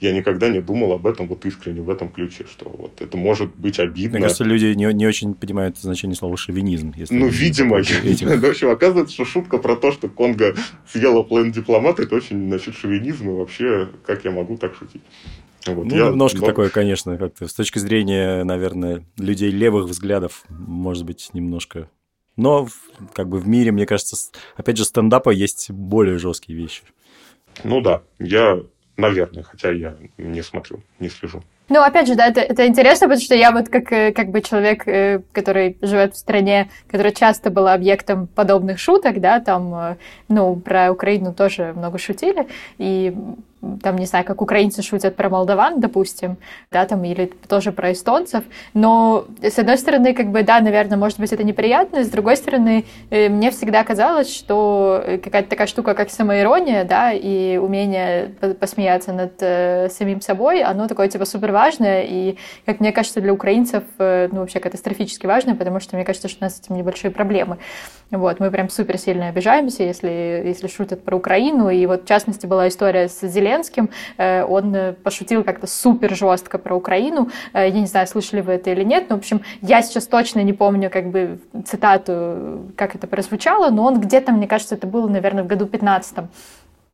я 0.00 0.12
никогда 0.12 0.48
не 0.48 0.60
думал 0.60 0.92
об 0.92 1.06
этом 1.06 1.28
вот 1.28 1.44
искренне 1.46 1.80
в 1.80 1.90
этом 1.90 2.08
ключе, 2.08 2.44
что 2.50 2.68
вот 2.68 3.00
это 3.00 3.16
может 3.16 3.54
быть 3.56 3.78
обидно. 3.78 4.18
Мне 4.18 4.22
кажется, 4.22 4.44
люди 4.44 4.66
не, 4.66 4.92
не 4.92 5.06
очень 5.06 5.34
понимают 5.34 5.78
значение 5.78 6.16
слова 6.16 6.36
шовинизм. 6.36 6.92
Если 6.96 7.14
ну, 7.14 7.28
видимо. 7.28 7.78
Этим. 7.78 8.40
В 8.40 8.44
общем, 8.44 8.70
оказывается, 8.70 9.14
что 9.14 9.24
шутка 9.24 9.58
про 9.58 9.76
то, 9.76 9.92
что 9.92 10.08
Конго 10.08 10.54
съела 10.90 11.22
план 11.22 11.52
дипломата, 11.52 12.02
это 12.02 12.14
очень, 12.14 12.48
значит, 12.48 12.74
шовинизм, 12.74 13.30
и 13.30 13.32
вообще, 13.32 13.88
как 14.04 14.24
я 14.24 14.30
могу 14.30 14.56
так 14.56 14.74
шутить? 14.74 15.02
Вот, 15.66 15.86
ну, 15.86 15.96
я, 15.96 16.06
немножко 16.08 16.40
но... 16.40 16.46
такое, 16.46 16.68
конечно, 16.70 17.16
как-то 17.18 17.48
с 17.48 17.52
точки 17.52 17.78
зрения, 17.78 18.44
наверное, 18.44 19.04
людей 19.16 19.50
левых 19.50 19.86
взглядов, 19.86 20.44
может 20.48 21.04
быть, 21.04 21.30
немножко. 21.32 21.90
Но 22.36 22.68
как 23.14 23.28
бы 23.28 23.38
в 23.38 23.48
мире, 23.48 23.72
мне 23.72 23.84
кажется, 23.84 24.16
опять 24.56 24.76
же, 24.76 24.84
стендапа 24.84 25.30
есть 25.30 25.70
более 25.70 26.18
жесткие 26.18 26.56
вещи. 26.56 26.82
Ну 27.64 27.80
да, 27.80 28.02
я 28.18 28.62
Наверное, 28.98 29.44
хотя 29.44 29.70
я 29.70 29.94
не 30.18 30.42
смотрю, 30.42 30.80
не 30.98 31.08
слежу. 31.08 31.40
Ну, 31.68 31.80
опять 31.82 32.08
же, 32.08 32.16
да, 32.16 32.26
это, 32.26 32.40
это 32.40 32.66
интересно, 32.66 33.06
потому 33.06 33.24
что 33.24 33.36
я 33.36 33.52
вот 33.52 33.68
как, 33.68 33.92
э, 33.92 34.12
как 34.12 34.30
бы 34.30 34.40
человек, 34.40 34.88
э, 34.88 35.20
который 35.32 35.78
живет 35.82 36.14
в 36.14 36.16
стране, 36.16 36.68
которая 36.88 37.12
часто 37.12 37.50
была 37.50 37.74
объектом 37.74 38.26
подобных 38.26 38.80
шуток, 38.80 39.20
да, 39.20 39.38
там, 39.38 39.72
э, 39.74 39.96
ну, 40.28 40.56
про 40.56 40.90
Украину 40.90 41.32
тоже 41.32 41.74
много 41.76 41.98
шутили, 41.98 42.48
и 42.78 43.14
там, 43.82 43.96
не 43.96 44.06
знаю, 44.06 44.24
как 44.24 44.40
украинцы 44.42 44.82
шутят 44.82 45.16
про 45.16 45.28
молдаван, 45.28 45.80
допустим, 45.80 46.36
да, 46.70 46.84
там, 46.86 47.04
или 47.04 47.32
тоже 47.48 47.72
про 47.72 47.92
эстонцев, 47.92 48.44
но, 48.74 49.26
с 49.42 49.58
одной 49.58 49.78
стороны, 49.78 50.14
как 50.14 50.28
бы, 50.28 50.42
да, 50.42 50.60
наверное, 50.60 50.96
может 50.96 51.18
быть, 51.18 51.32
это 51.32 51.44
неприятно, 51.44 52.04
с 52.04 52.08
другой 52.08 52.36
стороны, 52.36 52.84
э, 53.10 53.28
мне 53.28 53.50
всегда 53.50 53.82
казалось, 53.84 54.32
что 54.32 55.02
какая-то 55.22 55.48
такая 55.48 55.66
штука, 55.66 55.94
как 55.94 56.10
самоирония, 56.10 56.84
да, 56.84 57.12
и 57.12 57.56
умение 57.56 58.34
посмеяться 58.60 59.12
над 59.12 59.32
э, 59.40 59.88
самим 59.90 60.20
собой, 60.20 60.62
оно 60.62 60.86
такое, 60.86 61.08
типа, 61.08 61.24
супер 61.24 61.52
важное, 61.52 62.02
и, 62.02 62.36
как 62.64 62.80
мне 62.80 62.92
кажется, 62.92 63.20
для 63.20 63.32
украинцев, 63.32 63.82
э, 63.98 64.28
ну, 64.30 64.40
вообще 64.40 64.60
катастрофически 64.60 65.26
важно, 65.26 65.56
потому 65.56 65.80
что 65.80 65.96
мне 65.96 66.04
кажется, 66.04 66.28
что 66.28 66.38
у 66.40 66.44
нас 66.44 66.56
с 66.56 66.60
этим 66.60 66.76
небольшие 66.76 67.10
проблемы. 67.10 67.58
Вот, 68.10 68.40
мы 68.40 68.50
прям 68.50 68.70
супер 68.70 68.96
сильно 68.96 69.28
обижаемся, 69.28 69.82
если, 69.82 70.42
если 70.46 70.66
шутят 70.66 71.04
про 71.04 71.16
Украину, 71.16 71.68
и 71.68 71.84
вот, 71.86 72.04
в 72.04 72.06
частности, 72.06 72.46
была 72.46 72.68
история 72.68 73.08
с 73.08 73.20
Зеленским, 73.20 73.47
Зеленским. 73.48 73.90
Э, 74.16 74.44
он 74.44 74.74
э, 74.74 74.92
пошутил 74.92 75.44
как-то 75.44 75.66
супер 75.66 76.14
жестко 76.14 76.58
про 76.58 76.76
Украину. 76.76 77.30
Э, 77.52 77.68
я 77.68 77.80
не 77.80 77.86
знаю, 77.86 78.06
слышали 78.06 78.40
вы 78.40 78.52
это 78.52 78.70
или 78.70 78.84
нет, 78.84 79.06
но, 79.08 79.16
в 79.16 79.18
общем, 79.20 79.40
я 79.62 79.82
сейчас 79.82 80.06
точно 80.06 80.42
не 80.42 80.52
помню 80.52 80.90
как 80.90 81.10
бы 81.10 81.38
цитату, 81.66 82.72
как 82.76 82.94
это 82.94 83.06
прозвучало, 83.06 83.70
но 83.70 83.84
он 83.84 84.00
где-то, 84.00 84.32
мне 84.32 84.46
кажется, 84.46 84.74
это 84.74 84.86
было, 84.86 85.08
наверное, 85.08 85.44
в 85.44 85.46
году 85.46 85.66
15 85.66 86.16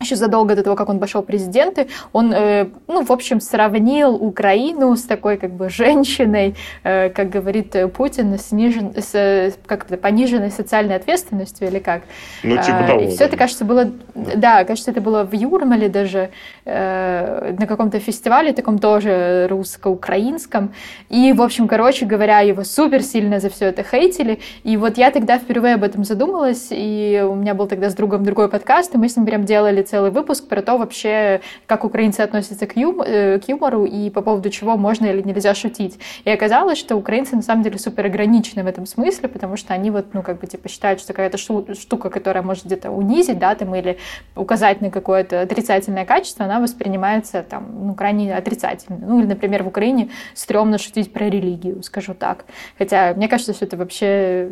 еще 0.01 0.17
задолго 0.17 0.55
до 0.55 0.63
того, 0.63 0.77
как 0.77 0.89
он 0.89 0.99
пошел 0.99 1.23
в 1.23 1.27
президенты, 1.27 1.89
он, 2.13 2.33
э, 2.33 2.67
ну, 2.89 3.05
в 3.05 3.11
общем, 3.11 3.41
сравнил 3.41 4.15
Украину 4.15 4.97
с 4.97 5.03
такой, 5.03 5.37
как 5.37 5.53
бы, 5.53 5.69
женщиной, 5.71 6.55
э, 6.83 7.09
как 7.11 7.31
говорит 7.31 7.75
Путин, 7.95 8.39
снижен, 8.39 8.93
с 8.97 9.55
как 9.67 9.87
пониженной 10.01 10.51
социальной 10.51 10.97
ответственностью 10.97 11.69
или 11.69 11.79
как. 11.79 12.03
Ну, 12.43 12.57
типа 12.57 12.79
а, 12.81 12.87
того. 12.87 13.01
И 13.01 13.09
все 13.09 13.25
это, 13.25 13.37
кажется, 13.37 13.65
было, 13.65 13.91
да. 14.15 14.33
да, 14.37 14.65
кажется, 14.65 14.91
это 14.91 15.01
было 15.01 15.25
в 15.25 15.33
Юрмале 15.33 15.89
даже, 15.89 16.31
э, 16.65 17.55
на 17.59 17.67
каком-то 17.67 17.99
фестивале, 17.99 18.53
таком 18.53 18.79
тоже 18.79 19.47
русско-украинском. 19.49 20.75
И, 21.09 21.33
в 21.33 21.43
общем, 21.43 21.69
короче 21.69 22.07
говоря, 22.07 22.41
его 22.41 22.65
супер 22.65 23.03
сильно 23.03 23.41
за 23.41 23.49
все 23.49 23.67
это 23.67 23.83
хейтили. 23.83 24.41
И 24.65 24.77
вот 24.77 24.99
я 24.99 25.11
тогда 25.11 25.39
впервые 25.39 25.75
об 25.75 25.85
этом 25.85 26.05
задумалась, 26.05 26.69
и 26.71 27.25
у 27.27 27.35
меня 27.35 27.55
был 27.55 27.67
тогда 27.67 27.91
с 27.91 27.95
другом 27.95 28.25
другой 28.25 28.49
подкаст, 28.49 28.95
и 28.95 28.99
мы 28.99 29.09
с 29.09 29.17
ним 29.17 29.27
прям 29.27 29.45
делали 29.45 29.83
целый 29.95 30.11
выпуск 30.11 30.49
про 30.49 30.61
то 30.61 30.77
вообще, 30.77 31.41
как 31.67 31.85
украинцы 31.85 32.21
относятся 32.21 32.67
к, 32.67 32.77
ю, 32.77 33.01
э, 33.01 33.39
к 33.39 33.49
юмору 33.49 33.85
и 33.85 34.11
по 34.11 34.23
поводу 34.23 34.51
чего 34.51 34.77
можно 34.77 35.07
или 35.07 35.23
нельзя 35.23 35.55
шутить. 35.55 36.01
И 36.25 36.31
оказалось, 36.31 36.79
что 36.79 36.97
украинцы 36.97 37.37
на 37.37 37.43
самом 37.43 37.63
деле 37.63 37.79
супер 37.79 38.07
ограничены 38.07 38.65
в 38.65 38.67
этом 38.67 38.87
смысле, 38.87 39.29
потому 39.29 39.57
что 39.57 39.73
они 39.73 39.93
вот, 39.93 40.07
ну, 40.13 40.23
как 40.23 40.41
бы, 40.41 40.49
типа, 40.49 40.69
считают, 40.69 40.99
что 41.01 41.13
какая-то 41.13 41.39
штука, 41.39 42.11
которая 42.11 42.43
может 42.43 42.65
где-то 42.65 42.91
унизить, 42.91 43.39
да, 43.39 43.55
там, 43.55 43.73
или 43.77 43.99
указать 44.35 44.81
на 44.81 44.91
какое-то 44.91 45.43
отрицательное 45.43 46.05
качество, 46.05 46.45
она 46.45 46.59
воспринимается, 46.59 47.45
там, 47.49 47.87
ну, 47.87 47.95
крайне 47.95 48.37
отрицательно. 48.37 48.99
Ну, 49.01 49.21
или, 49.21 49.27
например, 49.27 49.63
в 49.63 49.69
Украине 49.69 50.09
стрёмно 50.35 50.79
шутить 50.79 51.13
про 51.13 51.27
религию, 51.27 51.85
скажу 51.85 52.15
так. 52.15 52.47
Хотя, 52.79 53.15
мне 53.15 53.29
кажется, 53.29 53.53
что 53.55 53.65
это 53.65 53.77
вообще 53.77 54.49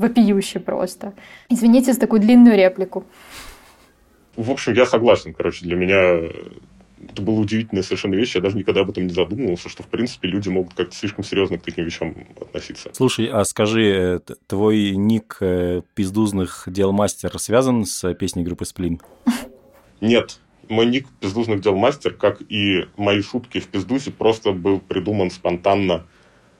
вопиюще 0.00 0.58
просто. 0.58 1.12
Извините 1.48 1.92
за 1.92 2.00
такую 2.00 2.20
длинную 2.20 2.56
реплику. 2.56 3.04
В 4.36 4.50
общем, 4.50 4.72
я 4.74 4.86
согласен. 4.86 5.34
Короче, 5.34 5.64
для 5.64 5.76
меня 5.76 6.30
это 7.08 7.22
была 7.22 7.40
удивительная 7.40 7.82
совершенно 7.82 8.14
вещь. 8.14 8.34
Я 8.34 8.40
даже 8.40 8.56
никогда 8.56 8.82
об 8.82 8.90
этом 8.90 9.06
не 9.06 9.12
задумывался, 9.12 9.68
что, 9.68 9.82
в 9.82 9.86
принципе, 9.86 10.28
люди 10.28 10.48
могут 10.48 10.74
как-то 10.74 10.94
слишком 10.94 11.24
серьезно 11.24 11.58
к 11.58 11.62
таким 11.62 11.84
вещам 11.84 12.14
относиться. 12.40 12.90
Слушай, 12.92 13.26
а 13.26 13.44
скажи, 13.44 14.20
э, 14.28 14.34
твой 14.46 14.96
ник 14.96 15.38
э, 15.40 15.82
пиздузных 15.94 16.64
дел 16.66 16.92
мастер 16.92 17.38
связан 17.38 17.84
с 17.84 18.12
песней 18.14 18.44
группы 18.44 18.64
Сплин? 18.64 19.00
Нет. 20.00 20.40
Мой 20.68 20.86
ник 20.86 21.08
пиздузных 21.20 21.62
дел 21.62 21.74
мастер, 21.74 22.12
как 22.14 22.42
и 22.48 22.86
мои 22.96 23.22
шутки 23.22 23.58
в 23.58 23.66
пиздусе, 23.66 24.12
просто 24.12 24.52
был 24.52 24.78
придуман 24.78 25.30
спонтанно 25.30 26.06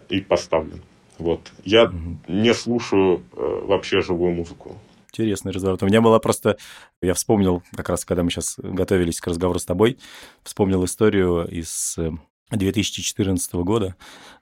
и 0.08 0.20
поставлен. 0.20 0.82
Вот. 1.18 1.52
Я 1.64 1.84
угу. 1.84 2.18
не 2.28 2.54
слушаю 2.54 3.22
э, 3.34 3.60
вообще 3.66 4.00
живую 4.00 4.32
музыку. 4.32 4.78
Интересный 5.10 5.52
разворот. 5.52 5.82
У 5.82 5.86
меня 5.86 6.00
была 6.00 6.18
просто... 6.20 6.56
Я 7.02 7.14
вспомнил, 7.14 7.62
как 7.74 7.88
раз 7.88 8.04
когда 8.04 8.22
мы 8.22 8.30
сейчас 8.30 8.56
готовились 8.58 9.20
к 9.20 9.26
разговору 9.26 9.58
с 9.58 9.64
тобой, 9.64 9.98
вспомнил 10.44 10.84
историю 10.84 11.48
из 11.48 11.96
э, 11.98 12.12
2014 12.50 13.52
года, 13.54 13.96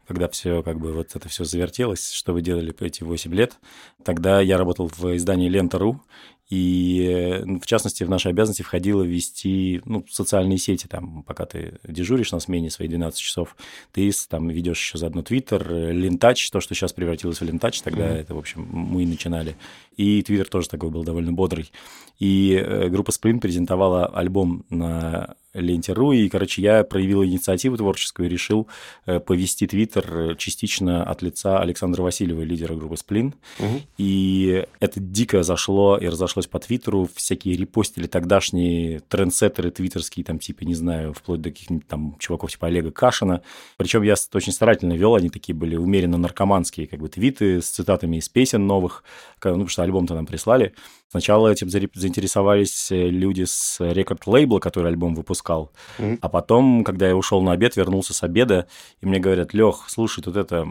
когда 0.06 0.28
все 0.28 0.62
как 0.62 0.78
бы 0.78 0.92
вот 0.92 1.16
это 1.16 1.28
все 1.28 1.44
завертелось, 1.44 2.10
что 2.12 2.32
вы 2.32 2.42
делали 2.42 2.74
эти 2.80 3.02
8 3.02 3.34
лет. 3.34 3.58
Тогда 4.04 4.40
я 4.40 4.58
работал 4.58 4.90
в 4.94 5.16
издании 5.16 5.48
Лента.ру, 5.48 6.02
и, 6.48 7.42
ну, 7.44 7.60
в 7.60 7.66
частности, 7.66 8.04
в 8.04 8.10
наши 8.10 8.30
обязанности 8.30 8.62
входило 8.62 9.02
вести 9.02 9.82
ну, 9.84 10.04
социальные 10.08 10.56
сети. 10.56 10.86
Там, 10.86 11.22
пока 11.24 11.44
ты 11.44 11.78
дежуришь 11.86 12.32
на 12.32 12.40
смене 12.40 12.70
свои 12.70 12.88
12 12.88 13.20
часов, 13.20 13.54
ты 13.92 14.10
там 14.30 14.48
ведешь 14.48 14.80
еще 14.80 14.96
заодно 14.96 15.22
Твиттер, 15.22 15.70
Лентач, 15.70 16.50
то, 16.50 16.60
что 16.60 16.74
сейчас 16.74 16.94
превратилось 16.94 17.40
в 17.40 17.44
Лентач, 17.44 17.82
тогда 17.82 18.08
mm-hmm. 18.08 18.20
это, 18.20 18.34
в 18.34 18.38
общем, 18.38 18.66
мы 18.70 19.02
и 19.02 19.06
начинали. 19.06 19.56
И 19.98 20.22
Твиттер 20.22 20.48
тоже 20.48 20.68
такой 20.68 20.90
был 20.90 21.04
довольно 21.04 21.32
бодрый. 21.32 21.70
И 22.18 22.54
э, 22.54 22.88
группа 22.88 23.10
Sprint 23.10 23.40
презентовала 23.40 24.06
альбом 24.06 24.64
на 24.70 25.34
ленте.ру, 25.54 26.12
и, 26.12 26.28
короче, 26.28 26.62
я 26.62 26.84
проявил 26.84 27.24
инициативу 27.24 27.76
творческую 27.76 28.28
и 28.28 28.30
решил 28.30 28.68
э, 29.06 29.18
повести 29.18 29.66
Твиттер 29.66 30.36
частично 30.36 31.02
от 31.04 31.22
лица 31.22 31.60
Александра 31.60 32.02
Васильева, 32.02 32.42
лидера 32.42 32.74
группы 32.74 32.96
Сплин. 32.96 33.34
Угу. 33.58 33.80
И 33.98 34.66
это 34.78 35.00
дико 35.00 35.42
зашло 35.42 35.96
и 35.96 36.06
разошлось 36.06 36.46
по 36.46 36.58
Твиттеру. 36.58 37.08
Всякие 37.14 37.56
репостили 37.56 38.06
тогдашние 38.06 39.00
трендсеттеры 39.00 39.70
твиттерские, 39.70 40.24
там, 40.24 40.38
типа, 40.38 40.64
не 40.64 40.74
знаю, 40.74 41.12
вплоть 41.12 41.40
до 41.40 41.50
каких-нибудь 41.50 41.86
там 41.88 42.16
чуваков 42.18 42.50
типа 42.50 42.68
Олега 42.68 42.90
Кашина. 42.90 43.42
Причем 43.76 44.02
я 44.02 44.14
очень 44.34 44.52
старательно 44.52 44.92
вел, 44.92 45.14
они 45.14 45.30
такие 45.30 45.54
были 45.54 45.76
умеренно 45.76 46.18
наркоманские, 46.18 46.86
как 46.86 47.00
бы, 47.00 47.08
твиты 47.08 47.60
с 47.62 47.68
цитатами 47.68 48.18
из 48.18 48.28
песен 48.28 48.66
новых, 48.66 49.02
ну, 49.42 49.50
потому 49.50 49.68
что 49.68 49.82
альбом-то 49.88 50.14
нам 50.14 50.26
прислали. 50.26 50.74
Сначала 51.10 51.48
этим 51.48 51.70
заинтересовались 51.70 52.92
э, 52.92 53.08
люди 53.08 53.44
с 53.44 53.78
рекорд-лейбла, 53.80 54.60
который 54.60 54.88
альбом 54.88 55.14
выпускал. 55.14 55.72
Mm-hmm. 55.98 56.18
А 56.20 56.28
потом, 56.28 56.84
когда 56.84 57.08
я 57.08 57.16
ушел 57.16 57.42
на 57.42 57.52
обед, 57.52 57.76
вернулся 57.76 58.14
с 58.14 58.22
обеда, 58.22 58.68
и 59.00 59.06
мне 59.06 59.18
говорят, 59.18 59.54
Лех, 59.54 59.84
слушай, 59.88 60.22
тут 60.22 60.36
это... 60.36 60.66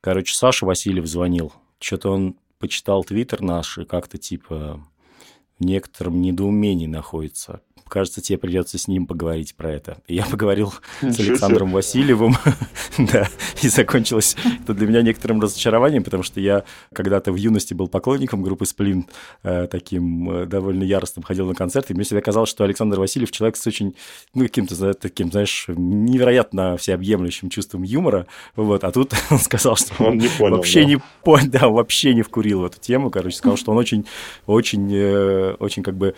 Короче, 0.00 0.34
Саша 0.34 0.64
Васильев 0.66 1.06
звонил. 1.06 1.52
Что-то 1.80 2.12
он 2.12 2.36
почитал 2.58 3.04
твиттер 3.04 3.42
наш 3.42 3.78
и 3.78 3.84
как-то 3.84 4.18
типа 4.18 4.80
в 5.58 5.64
некотором 5.64 6.20
недоумении 6.20 6.86
находится 6.86 7.60
кажется, 7.88 8.20
тебе 8.20 8.38
придется 8.38 8.78
с 8.78 8.88
ним 8.88 9.06
поговорить 9.06 9.54
про 9.54 9.72
это. 9.72 9.98
И 10.06 10.14
я 10.14 10.24
поговорил 10.24 10.72
с 11.00 11.18
Александром 11.20 11.72
Васильевым, 11.72 12.36
да, 12.98 13.28
и 13.62 13.68
закончилось 13.68 14.36
это 14.62 14.74
для 14.74 14.86
меня 14.86 15.02
некоторым 15.02 15.40
разочарованием, 15.40 16.04
потому 16.04 16.22
что 16.22 16.40
я 16.40 16.64
когда-то 16.92 17.32
в 17.32 17.36
юности 17.36 17.74
был 17.74 17.88
поклонником 17.88 18.42
группы 18.42 18.66
Сплин, 18.66 19.06
э, 19.42 19.66
таким 19.70 20.30
э, 20.30 20.46
довольно 20.46 20.82
яростным, 20.82 21.22
ходил 21.22 21.46
на 21.46 21.54
концерты, 21.54 21.92
и 21.92 21.96
мне 21.96 22.04
всегда 22.04 22.20
казалось, 22.20 22.50
что 22.50 22.64
Александр 22.64 22.98
Васильев 22.98 23.30
человек 23.30 23.56
с 23.56 23.66
очень, 23.66 23.94
ну, 24.34 24.42
каким-то 24.42 24.94
таким, 24.94 25.30
знаешь, 25.30 25.66
невероятно 25.68 26.76
всеобъемлющим 26.76 27.50
чувством 27.50 27.82
юмора, 27.82 28.26
вот, 28.54 28.84
а 28.84 28.92
тут 28.92 29.12
он 29.30 29.38
сказал, 29.38 29.76
что 29.76 30.04
он, 30.04 30.18
не 30.18 30.28
понял, 30.28 30.56
вообще 30.56 30.82
да. 30.82 30.86
не 30.86 30.98
понял, 31.22 31.50
да, 31.50 31.68
вообще 31.68 32.14
не 32.14 32.22
вкурил 32.22 32.60
в 32.60 32.64
эту 32.64 32.80
тему, 32.80 33.10
короче, 33.10 33.36
сказал, 33.36 33.56
что 33.56 33.72
он 33.72 33.78
очень, 33.78 34.06
очень, 34.46 34.88
э, 34.92 35.54
очень 35.58 35.82
как 35.82 35.96
бы 35.96 36.14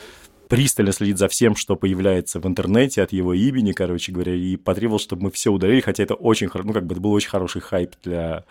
пристально 0.49 0.93
следит 0.93 1.19
за 1.19 1.29
всем, 1.29 1.57
что 1.57 1.77
появляется 1.77 2.41
в 2.41 2.47
интернете 2.47 3.03
от 3.03 3.13
его 3.13 3.35
имени, 3.35 3.73
короче 3.73 4.13
говоря, 4.13 4.35
и 4.35 4.57
потребовал, 4.57 4.99
чтобы 4.99 5.25
мы 5.25 5.31
все 5.31 5.51
удалили, 5.51 5.81
хотя 5.81 6.03
это 6.03 6.15
очень, 6.15 6.49
ну, 6.53 6.73
как 6.73 6.87
бы 6.87 6.95
это 6.95 7.01
был 7.01 7.13
очень 7.13 7.31
хороший 7.31 7.61
хайп 7.61 7.95
для 8.03 8.45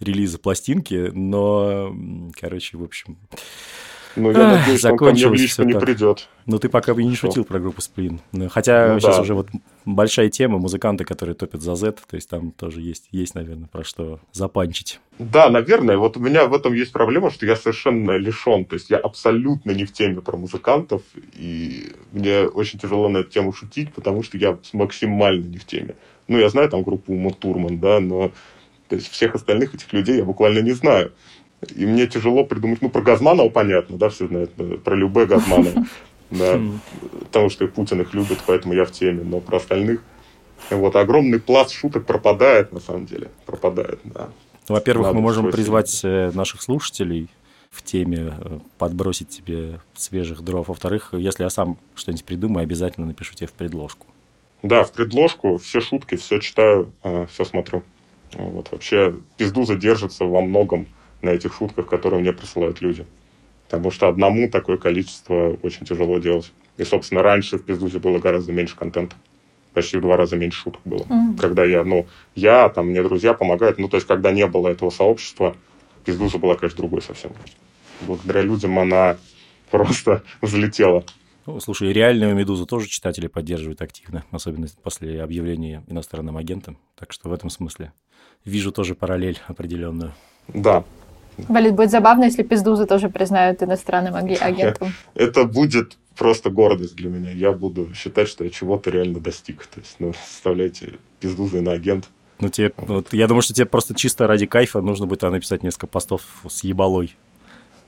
релиза 0.00 0.38
пластинки, 0.38 1.10
но, 1.12 1.94
короче, 2.38 2.76
в 2.76 2.82
общем... 2.82 3.18
Ну, 4.16 4.30
я 4.30 4.58
надеюсь, 4.58 4.84
он 4.84 4.96
ко 4.96 5.06
мне 5.06 5.28
в 5.28 5.34
лично 5.34 5.62
не 5.62 5.78
придет. 5.78 6.28
Ну, 6.46 6.58
ты 6.58 6.68
пока 6.68 6.94
не 6.94 7.14
шутил 7.14 7.44
про 7.44 7.58
группу 7.58 7.80
Сплин. 7.80 8.20
Ну, 8.32 8.48
хотя 8.48 8.94
ну, 8.94 9.00
сейчас 9.00 9.16
да. 9.16 9.22
уже 9.22 9.34
вот 9.34 9.48
большая 9.84 10.28
тема, 10.28 10.58
музыканты, 10.58 11.04
которые 11.04 11.34
топят 11.34 11.62
за 11.62 11.74
Z, 11.74 11.92
то 12.08 12.16
есть 12.16 12.28
там 12.28 12.52
тоже 12.52 12.80
есть, 12.80 13.08
есть, 13.10 13.34
наверное, 13.34 13.68
про 13.68 13.84
что 13.84 14.20
запанчить. 14.32 15.00
Да, 15.18 15.50
наверное. 15.50 15.96
Вот 15.96 16.16
у 16.16 16.20
меня 16.20 16.46
в 16.46 16.54
этом 16.54 16.74
есть 16.74 16.92
проблема, 16.92 17.30
что 17.30 17.46
я 17.46 17.56
совершенно 17.56 18.12
лишен. 18.12 18.64
То 18.64 18.74
есть 18.74 18.90
я 18.90 18.98
абсолютно 18.98 19.70
не 19.70 19.84
в 19.84 19.92
теме 19.92 20.20
про 20.20 20.36
музыкантов, 20.36 21.02
и 21.34 21.92
мне 22.12 22.42
очень 22.42 22.78
тяжело 22.78 23.08
на 23.08 23.18
эту 23.18 23.30
тему 23.30 23.52
шутить, 23.52 23.92
потому 23.92 24.22
что 24.22 24.38
я 24.38 24.58
максимально 24.72 25.44
не 25.46 25.58
в 25.58 25.64
теме. 25.64 25.94
Ну, 26.28 26.38
я 26.38 26.48
знаю 26.48 26.68
там 26.68 26.82
группу 26.82 27.12
Ума 27.12 27.30
Турман, 27.30 27.78
да, 27.78 28.00
но 28.00 28.32
то 28.88 28.96
есть 28.96 29.10
всех 29.10 29.34
остальных 29.34 29.74
этих 29.74 29.90
людей 29.92 30.18
я 30.18 30.24
буквально 30.24 30.58
не 30.58 30.72
знаю. 30.72 31.12
И 31.74 31.86
мне 31.86 32.06
тяжело 32.06 32.44
придумать, 32.44 32.82
ну, 32.82 32.90
про 32.90 33.02
Газманова 33.02 33.48
понятно, 33.48 33.96
да, 33.96 34.08
все 34.08 34.26
знают, 34.26 34.50
э, 34.58 34.78
про 34.82 34.96
любые 34.96 35.26
Газманова, 35.26 35.86
да, 36.30 36.56
хм. 36.56 36.80
потому 37.20 37.50
что 37.50 37.66
Путин 37.68 38.00
их 38.00 38.14
любит, 38.14 38.38
поэтому 38.46 38.74
я 38.74 38.84
в 38.84 38.90
теме, 38.90 39.22
но 39.22 39.40
про 39.40 39.58
остальных, 39.58 40.02
вот, 40.70 40.96
огромный 40.96 41.38
пласт 41.38 41.72
шуток 41.72 42.04
пропадает, 42.04 42.72
на 42.72 42.80
самом 42.80 43.06
деле, 43.06 43.30
пропадает, 43.46 44.00
да. 44.04 44.28
Во-первых, 44.68 45.12
мы 45.12 45.20
можем 45.20 45.50
призвать 45.50 46.00
э, 46.04 46.30
наших 46.34 46.62
слушателей 46.62 47.28
в 47.70 47.82
теме 47.82 48.34
э, 48.38 48.58
подбросить 48.78 49.28
тебе 49.28 49.80
свежих 49.94 50.42
дров. 50.42 50.68
Во-вторых, 50.68 51.10
если 51.12 51.44
я 51.44 51.50
сам 51.50 51.78
что-нибудь 51.94 52.24
придумаю, 52.24 52.64
обязательно 52.64 53.06
напишу 53.06 53.34
тебе 53.34 53.46
в 53.46 53.52
предложку. 53.52 54.06
Да, 54.62 54.84
в 54.84 54.92
предложку 54.92 55.58
все 55.58 55.80
шутки, 55.80 56.14
все 56.16 56.38
читаю, 56.38 56.92
все 57.02 57.44
смотрю. 57.44 57.82
Вот, 58.34 58.70
вообще, 58.70 59.16
пизду 59.36 59.64
задержится 59.64 60.24
во 60.24 60.40
многом 60.40 60.86
на 61.22 61.30
этих 61.30 61.54
шутках, 61.54 61.86
которые 61.86 62.20
мне 62.20 62.32
присылают 62.32 62.80
люди. 62.80 63.06
Потому 63.66 63.90
что 63.90 64.08
одному 64.08 64.50
такое 64.50 64.76
количество 64.76 65.56
очень 65.62 65.86
тяжело 65.86 66.18
делать. 66.18 66.52
И, 66.76 66.84
собственно, 66.84 67.22
раньше 67.22 67.58
в 67.58 67.64
Пиздузе 67.64 67.98
было 67.98 68.18
гораздо 68.18 68.52
меньше 68.52 68.76
контента. 68.76 69.16
Почти 69.72 69.96
в 69.96 70.02
два 70.02 70.16
раза 70.16 70.36
меньше 70.36 70.60
шуток 70.60 70.82
было. 70.84 71.04
Mm-hmm. 71.04 71.38
Когда 71.40 71.64
я, 71.64 71.82
ну, 71.82 72.06
я, 72.34 72.68
там, 72.68 72.88
мне 72.88 73.02
друзья 73.02 73.32
помогают. 73.32 73.78
Ну, 73.78 73.88
то 73.88 73.96
есть, 73.96 74.06
когда 74.06 74.30
не 74.30 74.46
было 74.46 74.68
этого 74.68 74.90
сообщества, 74.90 75.56
Пиздуза 76.04 76.38
была, 76.38 76.56
конечно, 76.56 76.76
другой 76.76 77.00
совсем. 77.00 77.32
Благодаря 78.02 78.42
людям 78.42 78.78
она 78.78 79.16
просто 79.70 80.22
взлетела. 80.42 81.04
Ну, 81.46 81.58
слушай, 81.58 81.92
реальную 81.92 82.36
«Медузу» 82.36 82.66
тоже 82.66 82.88
читатели 82.88 83.26
поддерживают 83.26 83.82
активно, 83.82 84.24
особенно 84.30 84.68
после 84.82 85.20
объявления 85.22 85.82
иностранным 85.88 86.36
агентом. 86.36 86.78
Так 86.96 87.12
что 87.12 87.28
в 87.28 87.32
этом 87.32 87.50
смысле 87.50 87.92
вижу 88.44 88.70
тоже 88.70 88.94
параллель 88.94 89.40
определенную. 89.48 90.14
Да, 90.48 90.84
Блин, 91.48 91.74
будет 91.74 91.90
забавно, 91.90 92.24
если 92.24 92.42
Пиздузы 92.42 92.86
тоже 92.86 93.08
признают 93.08 93.62
иностранным 93.62 94.14
агентом. 94.40 94.92
Это 95.14 95.44
будет 95.44 95.96
просто 96.16 96.50
гордость 96.50 96.96
для 96.96 97.10
меня. 97.10 97.30
Я 97.30 97.52
буду 97.52 97.92
считать, 97.94 98.28
что 98.28 98.44
я 98.44 98.50
чего-то 98.50 98.90
реально 98.90 99.20
достиг. 99.20 99.66
То 99.66 99.80
есть, 99.80 99.96
ну, 99.98 100.12
составляйте 100.12 100.94
Пиздузы 101.20 101.60
на 101.60 101.72
агент. 101.72 102.08
Ну, 102.40 102.48
тебе, 102.48 102.72
вот, 102.76 103.12
я 103.12 103.28
думаю, 103.28 103.42
что 103.42 103.54
тебе 103.54 103.66
просто 103.66 103.94
чисто 103.94 104.26
ради 104.26 104.46
кайфа 104.46 104.80
нужно 104.80 105.06
будет 105.06 105.22
написать 105.22 105.62
несколько 105.62 105.86
постов 105.86 106.22
с 106.48 106.64
ебалой. 106.64 107.14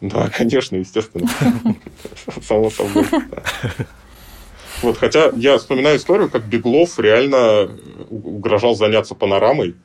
Да, 0.01 0.29
конечно, 0.29 0.77
естественно. 0.77 1.29
Само 2.43 2.71
собой. 2.71 3.07
Вот, 4.83 4.99
хотя 4.99 5.31
я 5.37 5.57
вспоминаю 5.59 5.97
историю, 5.97 6.29
как 6.31 6.45
Беглов 6.45 6.99
реально 6.99 7.71
угрожал 8.11 8.75
заняться 8.75 9.15
панорамой, 9.15 9.77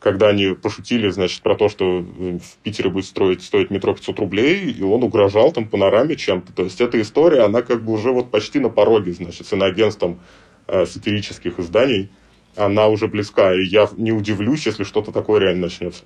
когда 0.00 0.28
они 0.28 0.54
пошутили, 0.54 1.10
значит, 1.10 1.42
про 1.42 1.54
то, 1.54 1.68
что 1.68 2.00
в 2.00 2.56
Питере 2.62 2.88
будет 2.88 3.04
строить, 3.04 3.42
стоить 3.42 3.70
метро 3.70 3.94
500 3.94 4.18
рублей, 4.18 4.72
и 4.72 4.82
он 4.82 5.04
угрожал 5.04 5.52
там 5.52 5.68
панораме 5.68 6.16
чем-то. 6.16 6.52
То 6.54 6.64
есть 6.64 6.80
эта 6.80 7.00
история, 7.00 7.42
она 7.42 7.60
как 7.60 7.82
бы 7.84 7.92
уже 7.92 8.10
вот 8.10 8.30
почти 8.30 8.58
на 8.60 8.70
пороге, 8.70 9.12
значит, 9.12 9.46
с 9.46 9.52
иноагентством 9.52 10.18
э, 10.66 10.86
сатирических 10.86 11.60
изданий. 11.60 12.08
Она 12.56 12.88
уже 12.88 13.08
близка, 13.08 13.54
и 13.54 13.62
я 13.62 13.88
не 13.96 14.10
удивлюсь, 14.10 14.66
если 14.66 14.84
что-то 14.84 15.12
такое 15.12 15.38
реально 15.40 15.62
начнется. 15.62 16.02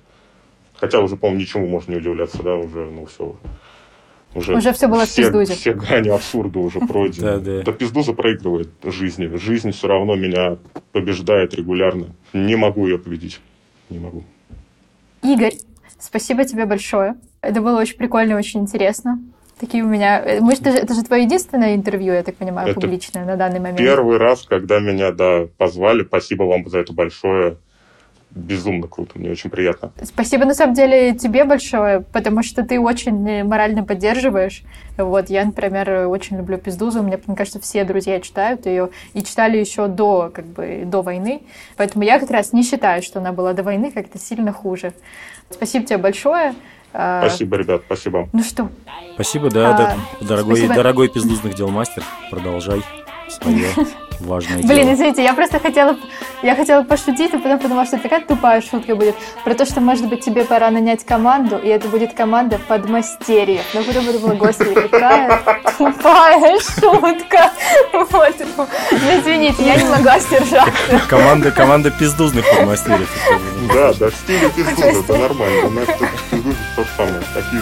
Хотя 0.75 0.99
уже, 0.99 1.15
по-моему, 1.15 1.41
ничему 1.41 1.67
можно 1.67 1.93
не 1.93 1.97
удивляться, 1.97 2.43
да, 2.43 2.55
уже, 2.55 2.85
ну, 2.85 3.05
все. 3.05 3.37
Уже, 4.35 4.57
уже 4.57 4.73
все 4.73 4.87
было 4.89 5.05
все, 5.05 5.21
в 5.21 5.25
пиздузе. 5.27 5.53
Все 5.53 5.73
грани 5.73 6.09
абсурда 6.09 6.59
уже 6.59 6.81
пройдены. 6.81 7.25
Да, 7.25 7.39
да. 7.39 7.61
Да 7.61 7.71
пиздуза 7.71 8.11
проигрывает 8.11 8.67
жизни. 8.83 9.33
Жизнь 9.37 9.71
все 9.71 9.87
равно 9.87 10.15
меня 10.15 10.57
побеждает 10.91 11.53
регулярно. 11.53 12.07
Не 12.33 12.57
могу 12.57 12.85
ее 12.87 12.99
победить 12.99 13.39
не 13.89 13.99
могу. 13.99 14.23
Игорь, 15.23 15.55
спасибо 15.99 16.45
тебе 16.45 16.65
большое. 16.65 17.15
Это 17.41 17.61
было 17.61 17.79
очень 17.79 17.97
прикольно, 17.97 18.37
очень 18.37 18.61
интересно. 18.61 19.19
Такие 19.59 19.83
у 19.83 19.87
меня... 19.87 20.21
Э, 20.21 20.41
может, 20.41 20.67
это, 20.67 20.77
это 20.77 20.93
же 20.93 21.03
твое 21.03 21.23
единственное 21.23 21.75
интервью, 21.75 22.13
я 22.13 22.23
так 22.23 22.35
понимаю, 22.35 22.69
это 22.69 22.79
публичное 22.79 23.25
на 23.25 23.37
данный 23.37 23.59
момент? 23.59 23.77
Первый 23.77 24.17
раз, 24.17 24.43
когда 24.43 24.79
меня, 24.79 25.11
да, 25.11 25.47
позвали. 25.57 26.03
Спасибо 26.03 26.43
вам 26.43 26.67
за 26.67 26.79
это 26.79 26.93
большое 26.93 27.57
безумно 28.35 28.87
круто, 28.87 29.17
мне 29.17 29.31
очень 29.31 29.49
приятно. 29.49 29.91
Спасибо, 30.03 30.45
на 30.45 30.53
самом 30.53 30.75
деле, 30.75 31.15
тебе 31.15 31.45
большое, 31.45 32.01
потому 32.01 32.43
что 32.43 32.63
ты 32.63 32.79
очень 32.79 33.27
э, 33.27 33.43
морально 33.43 33.83
поддерживаешь. 33.83 34.63
Вот, 34.97 35.29
я, 35.29 35.45
например, 35.45 36.07
очень 36.07 36.37
люблю 36.37 36.57
Пиздузу, 36.57 37.01
мне, 37.01 37.19
мне 37.25 37.35
кажется, 37.35 37.59
все 37.59 37.83
друзья 37.85 38.19
читают 38.19 38.65
ее, 38.65 38.89
и 39.13 39.23
читали 39.23 39.57
еще 39.57 39.87
до, 39.87 40.29
как 40.33 40.45
бы, 40.45 40.83
до 40.85 41.01
войны, 41.01 41.41
поэтому 41.77 42.03
я 42.03 42.19
как 42.19 42.29
раз 42.29 42.53
не 42.53 42.63
считаю, 42.63 43.01
что 43.01 43.19
она 43.19 43.31
была 43.31 43.53
до 43.53 43.63
войны 43.63 43.91
как-то 43.91 44.19
сильно 44.19 44.51
хуже. 44.51 44.93
Спасибо 45.49 45.85
тебе 45.85 45.97
большое. 45.97 46.55
А, 46.93 47.27
спасибо, 47.27 47.57
ребят, 47.57 47.83
спасибо. 47.85 48.29
Ну 48.31 48.43
что? 48.43 48.69
Спасибо, 49.15 49.49
да, 49.49 49.75
а, 49.75 49.77
да 49.77 50.27
дорогой, 50.27 50.57
спасибо. 50.57 50.75
дорогой 50.75 51.09
пиздузных 51.09 51.55
дел 51.55 51.69
мастер, 51.69 52.03
продолжай 52.29 52.81
свое. 53.29 53.67
важное 54.19 54.61
Блин, 54.63 54.83
дело. 54.83 54.93
извините, 54.93 55.23
я 55.23 55.33
просто 55.33 55.59
хотела, 55.59 55.97
я 56.43 56.55
хотела 56.55 56.83
пошутить, 56.83 57.33
а 57.33 57.37
потом 57.37 57.59
подумала, 57.59 57.85
что 57.85 57.95
это 57.97 58.03
такая 58.03 58.21
тупая 58.25 58.61
шутка 58.61 58.95
будет. 58.95 59.15
Про 59.43 59.53
то, 59.55 59.65
что, 59.65 59.81
может 59.81 60.07
быть, 60.07 60.23
тебе 60.23 60.43
пора 60.45 60.69
нанять 60.71 61.05
команду, 61.05 61.57
и 61.57 61.67
это 61.67 61.87
будет 61.87 62.13
команда 62.13 62.59
подмастерьев. 62.67 63.63
Но 63.73 63.83
потом 63.83 64.05
подумала, 64.05 64.33
господи, 64.35 64.73
какая 64.73 65.41
тупая 65.77 66.59
шутка. 66.59 67.51
Вот. 67.93 68.35
Ну, 68.91 69.19
извините, 69.19 69.63
я 69.65 69.75
не 69.75 69.89
могла 69.89 70.19
сдержаться. 70.19 71.01
Команда, 71.09 71.51
команда 71.51 71.91
пиздузных 71.91 72.45
подмастерьев. 72.49 73.09
Да, 73.73 73.93
да, 73.93 74.09
в 74.09 74.15
стиле 74.15 74.49
пиздуза, 74.49 74.99
это 74.99 75.17
нормально. 75.17 75.67
У 75.67 75.69
нас 75.71 75.85
тут 75.87 76.09
пиздузы 76.31 76.57
то 76.75 76.85
самое. 76.97 77.21
Такие 77.33 77.61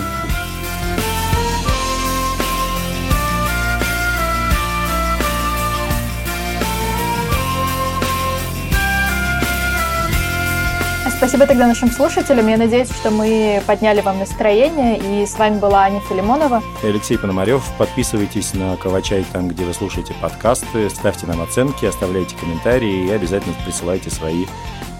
Спасибо 11.23 11.47
тогда 11.47 11.67
нашим 11.67 11.89
слушателям. 11.89 12.49
Я 12.49 12.57
надеюсь, 12.57 12.89
что 12.89 13.09
мы 13.09 13.63
подняли 13.65 14.01
вам 14.01 14.19
настроение. 14.19 14.99
И 14.99 15.25
с 15.25 15.39
вами 15.39 15.57
была 15.57 15.83
Аня 15.83 16.01
Филимонова. 16.01 16.61
И 16.83 16.85
Алексей 16.85 17.17
Пономарев. 17.17 17.63
Подписывайтесь 17.77 18.53
на 18.53 18.75
Кавачай 18.75 19.25
там, 19.31 19.47
где 19.47 19.63
вы 19.63 19.73
слушаете 19.73 20.13
подкасты. 20.21 20.89
Ставьте 20.89 21.25
нам 21.25 21.41
оценки, 21.41 21.85
оставляйте 21.85 22.35
комментарии 22.35 23.07
и 23.07 23.11
обязательно 23.11 23.55
присылайте 23.63 24.09
свои 24.09 24.47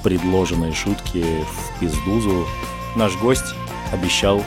предложенные 0.02 0.72
шутки 0.72 1.26
в 1.44 1.80
пиздузу. 1.82 2.48
Наш 2.96 3.18
гость 3.18 3.54
обещал 3.92 4.42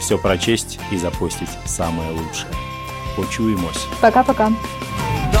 все 0.00 0.18
прочесть 0.18 0.80
и 0.90 0.96
запостить 0.96 1.50
самое 1.66 2.10
лучшее. 2.10 2.52
Почуемось. 3.16 3.86
Пока-пока. 4.00 4.50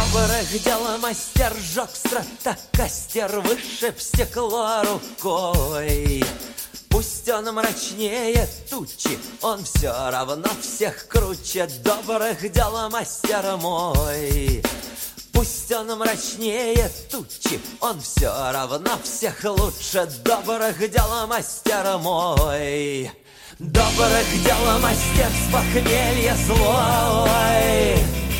Добрых 0.02 0.62
дел 0.64 0.98
мастер 0.98 1.54
жег 1.74 1.90
страта 1.94 2.58
Костер 2.72 3.40
вышиб 3.40 4.00
стекло 4.00 4.82
рукой. 4.82 6.24
Пусть 6.88 7.28
он 7.28 7.44
мрачнее 7.54 8.48
тучи, 8.68 9.16
он 9.42 9.62
все 9.64 9.92
равно 10.10 10.48
всех 10.60 11.06
круче. 11.06 11.68
Добрых 11.84 12.50
дел 12.50 12.90
мастер 12.90 13.56
мой. 13.58 14.62
Пусть 15.32 15.70
он 15.72 15.96
мрачнее 15.96 16.90
тучи, 17.10 17.60
он 17.80 18.00
все 18.00 18.32
равно 18.50 18.98
всех 19.04 19.44
лучше. 19.44 20.10
Добрых 20.24 20.78
дел 20.90 21.26
мастер 21.28 21.98
мой. 21.98 23.10
Добрых 23.58 24.42
дел 24.44 24.78
мастер 24.80 25.28
с 25.30 25.52
похмелья 25.52 26.36
злой 26.46 28.31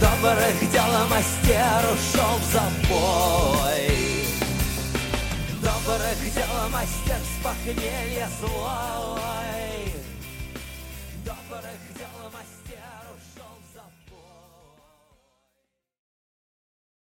Добрых 0.00 0.72
дел 0.72 1.08
мастер 1.10 1.92
ушел 1.92 2.38
в 2.38 2.52
забой. 2.52 3.86
Добрых 5.60 6.34
дел 6.34 6.68
мастер 6.72 7.18
с 7.18 7.44
похмелья 7.44 8.28
злой 8.40 9.39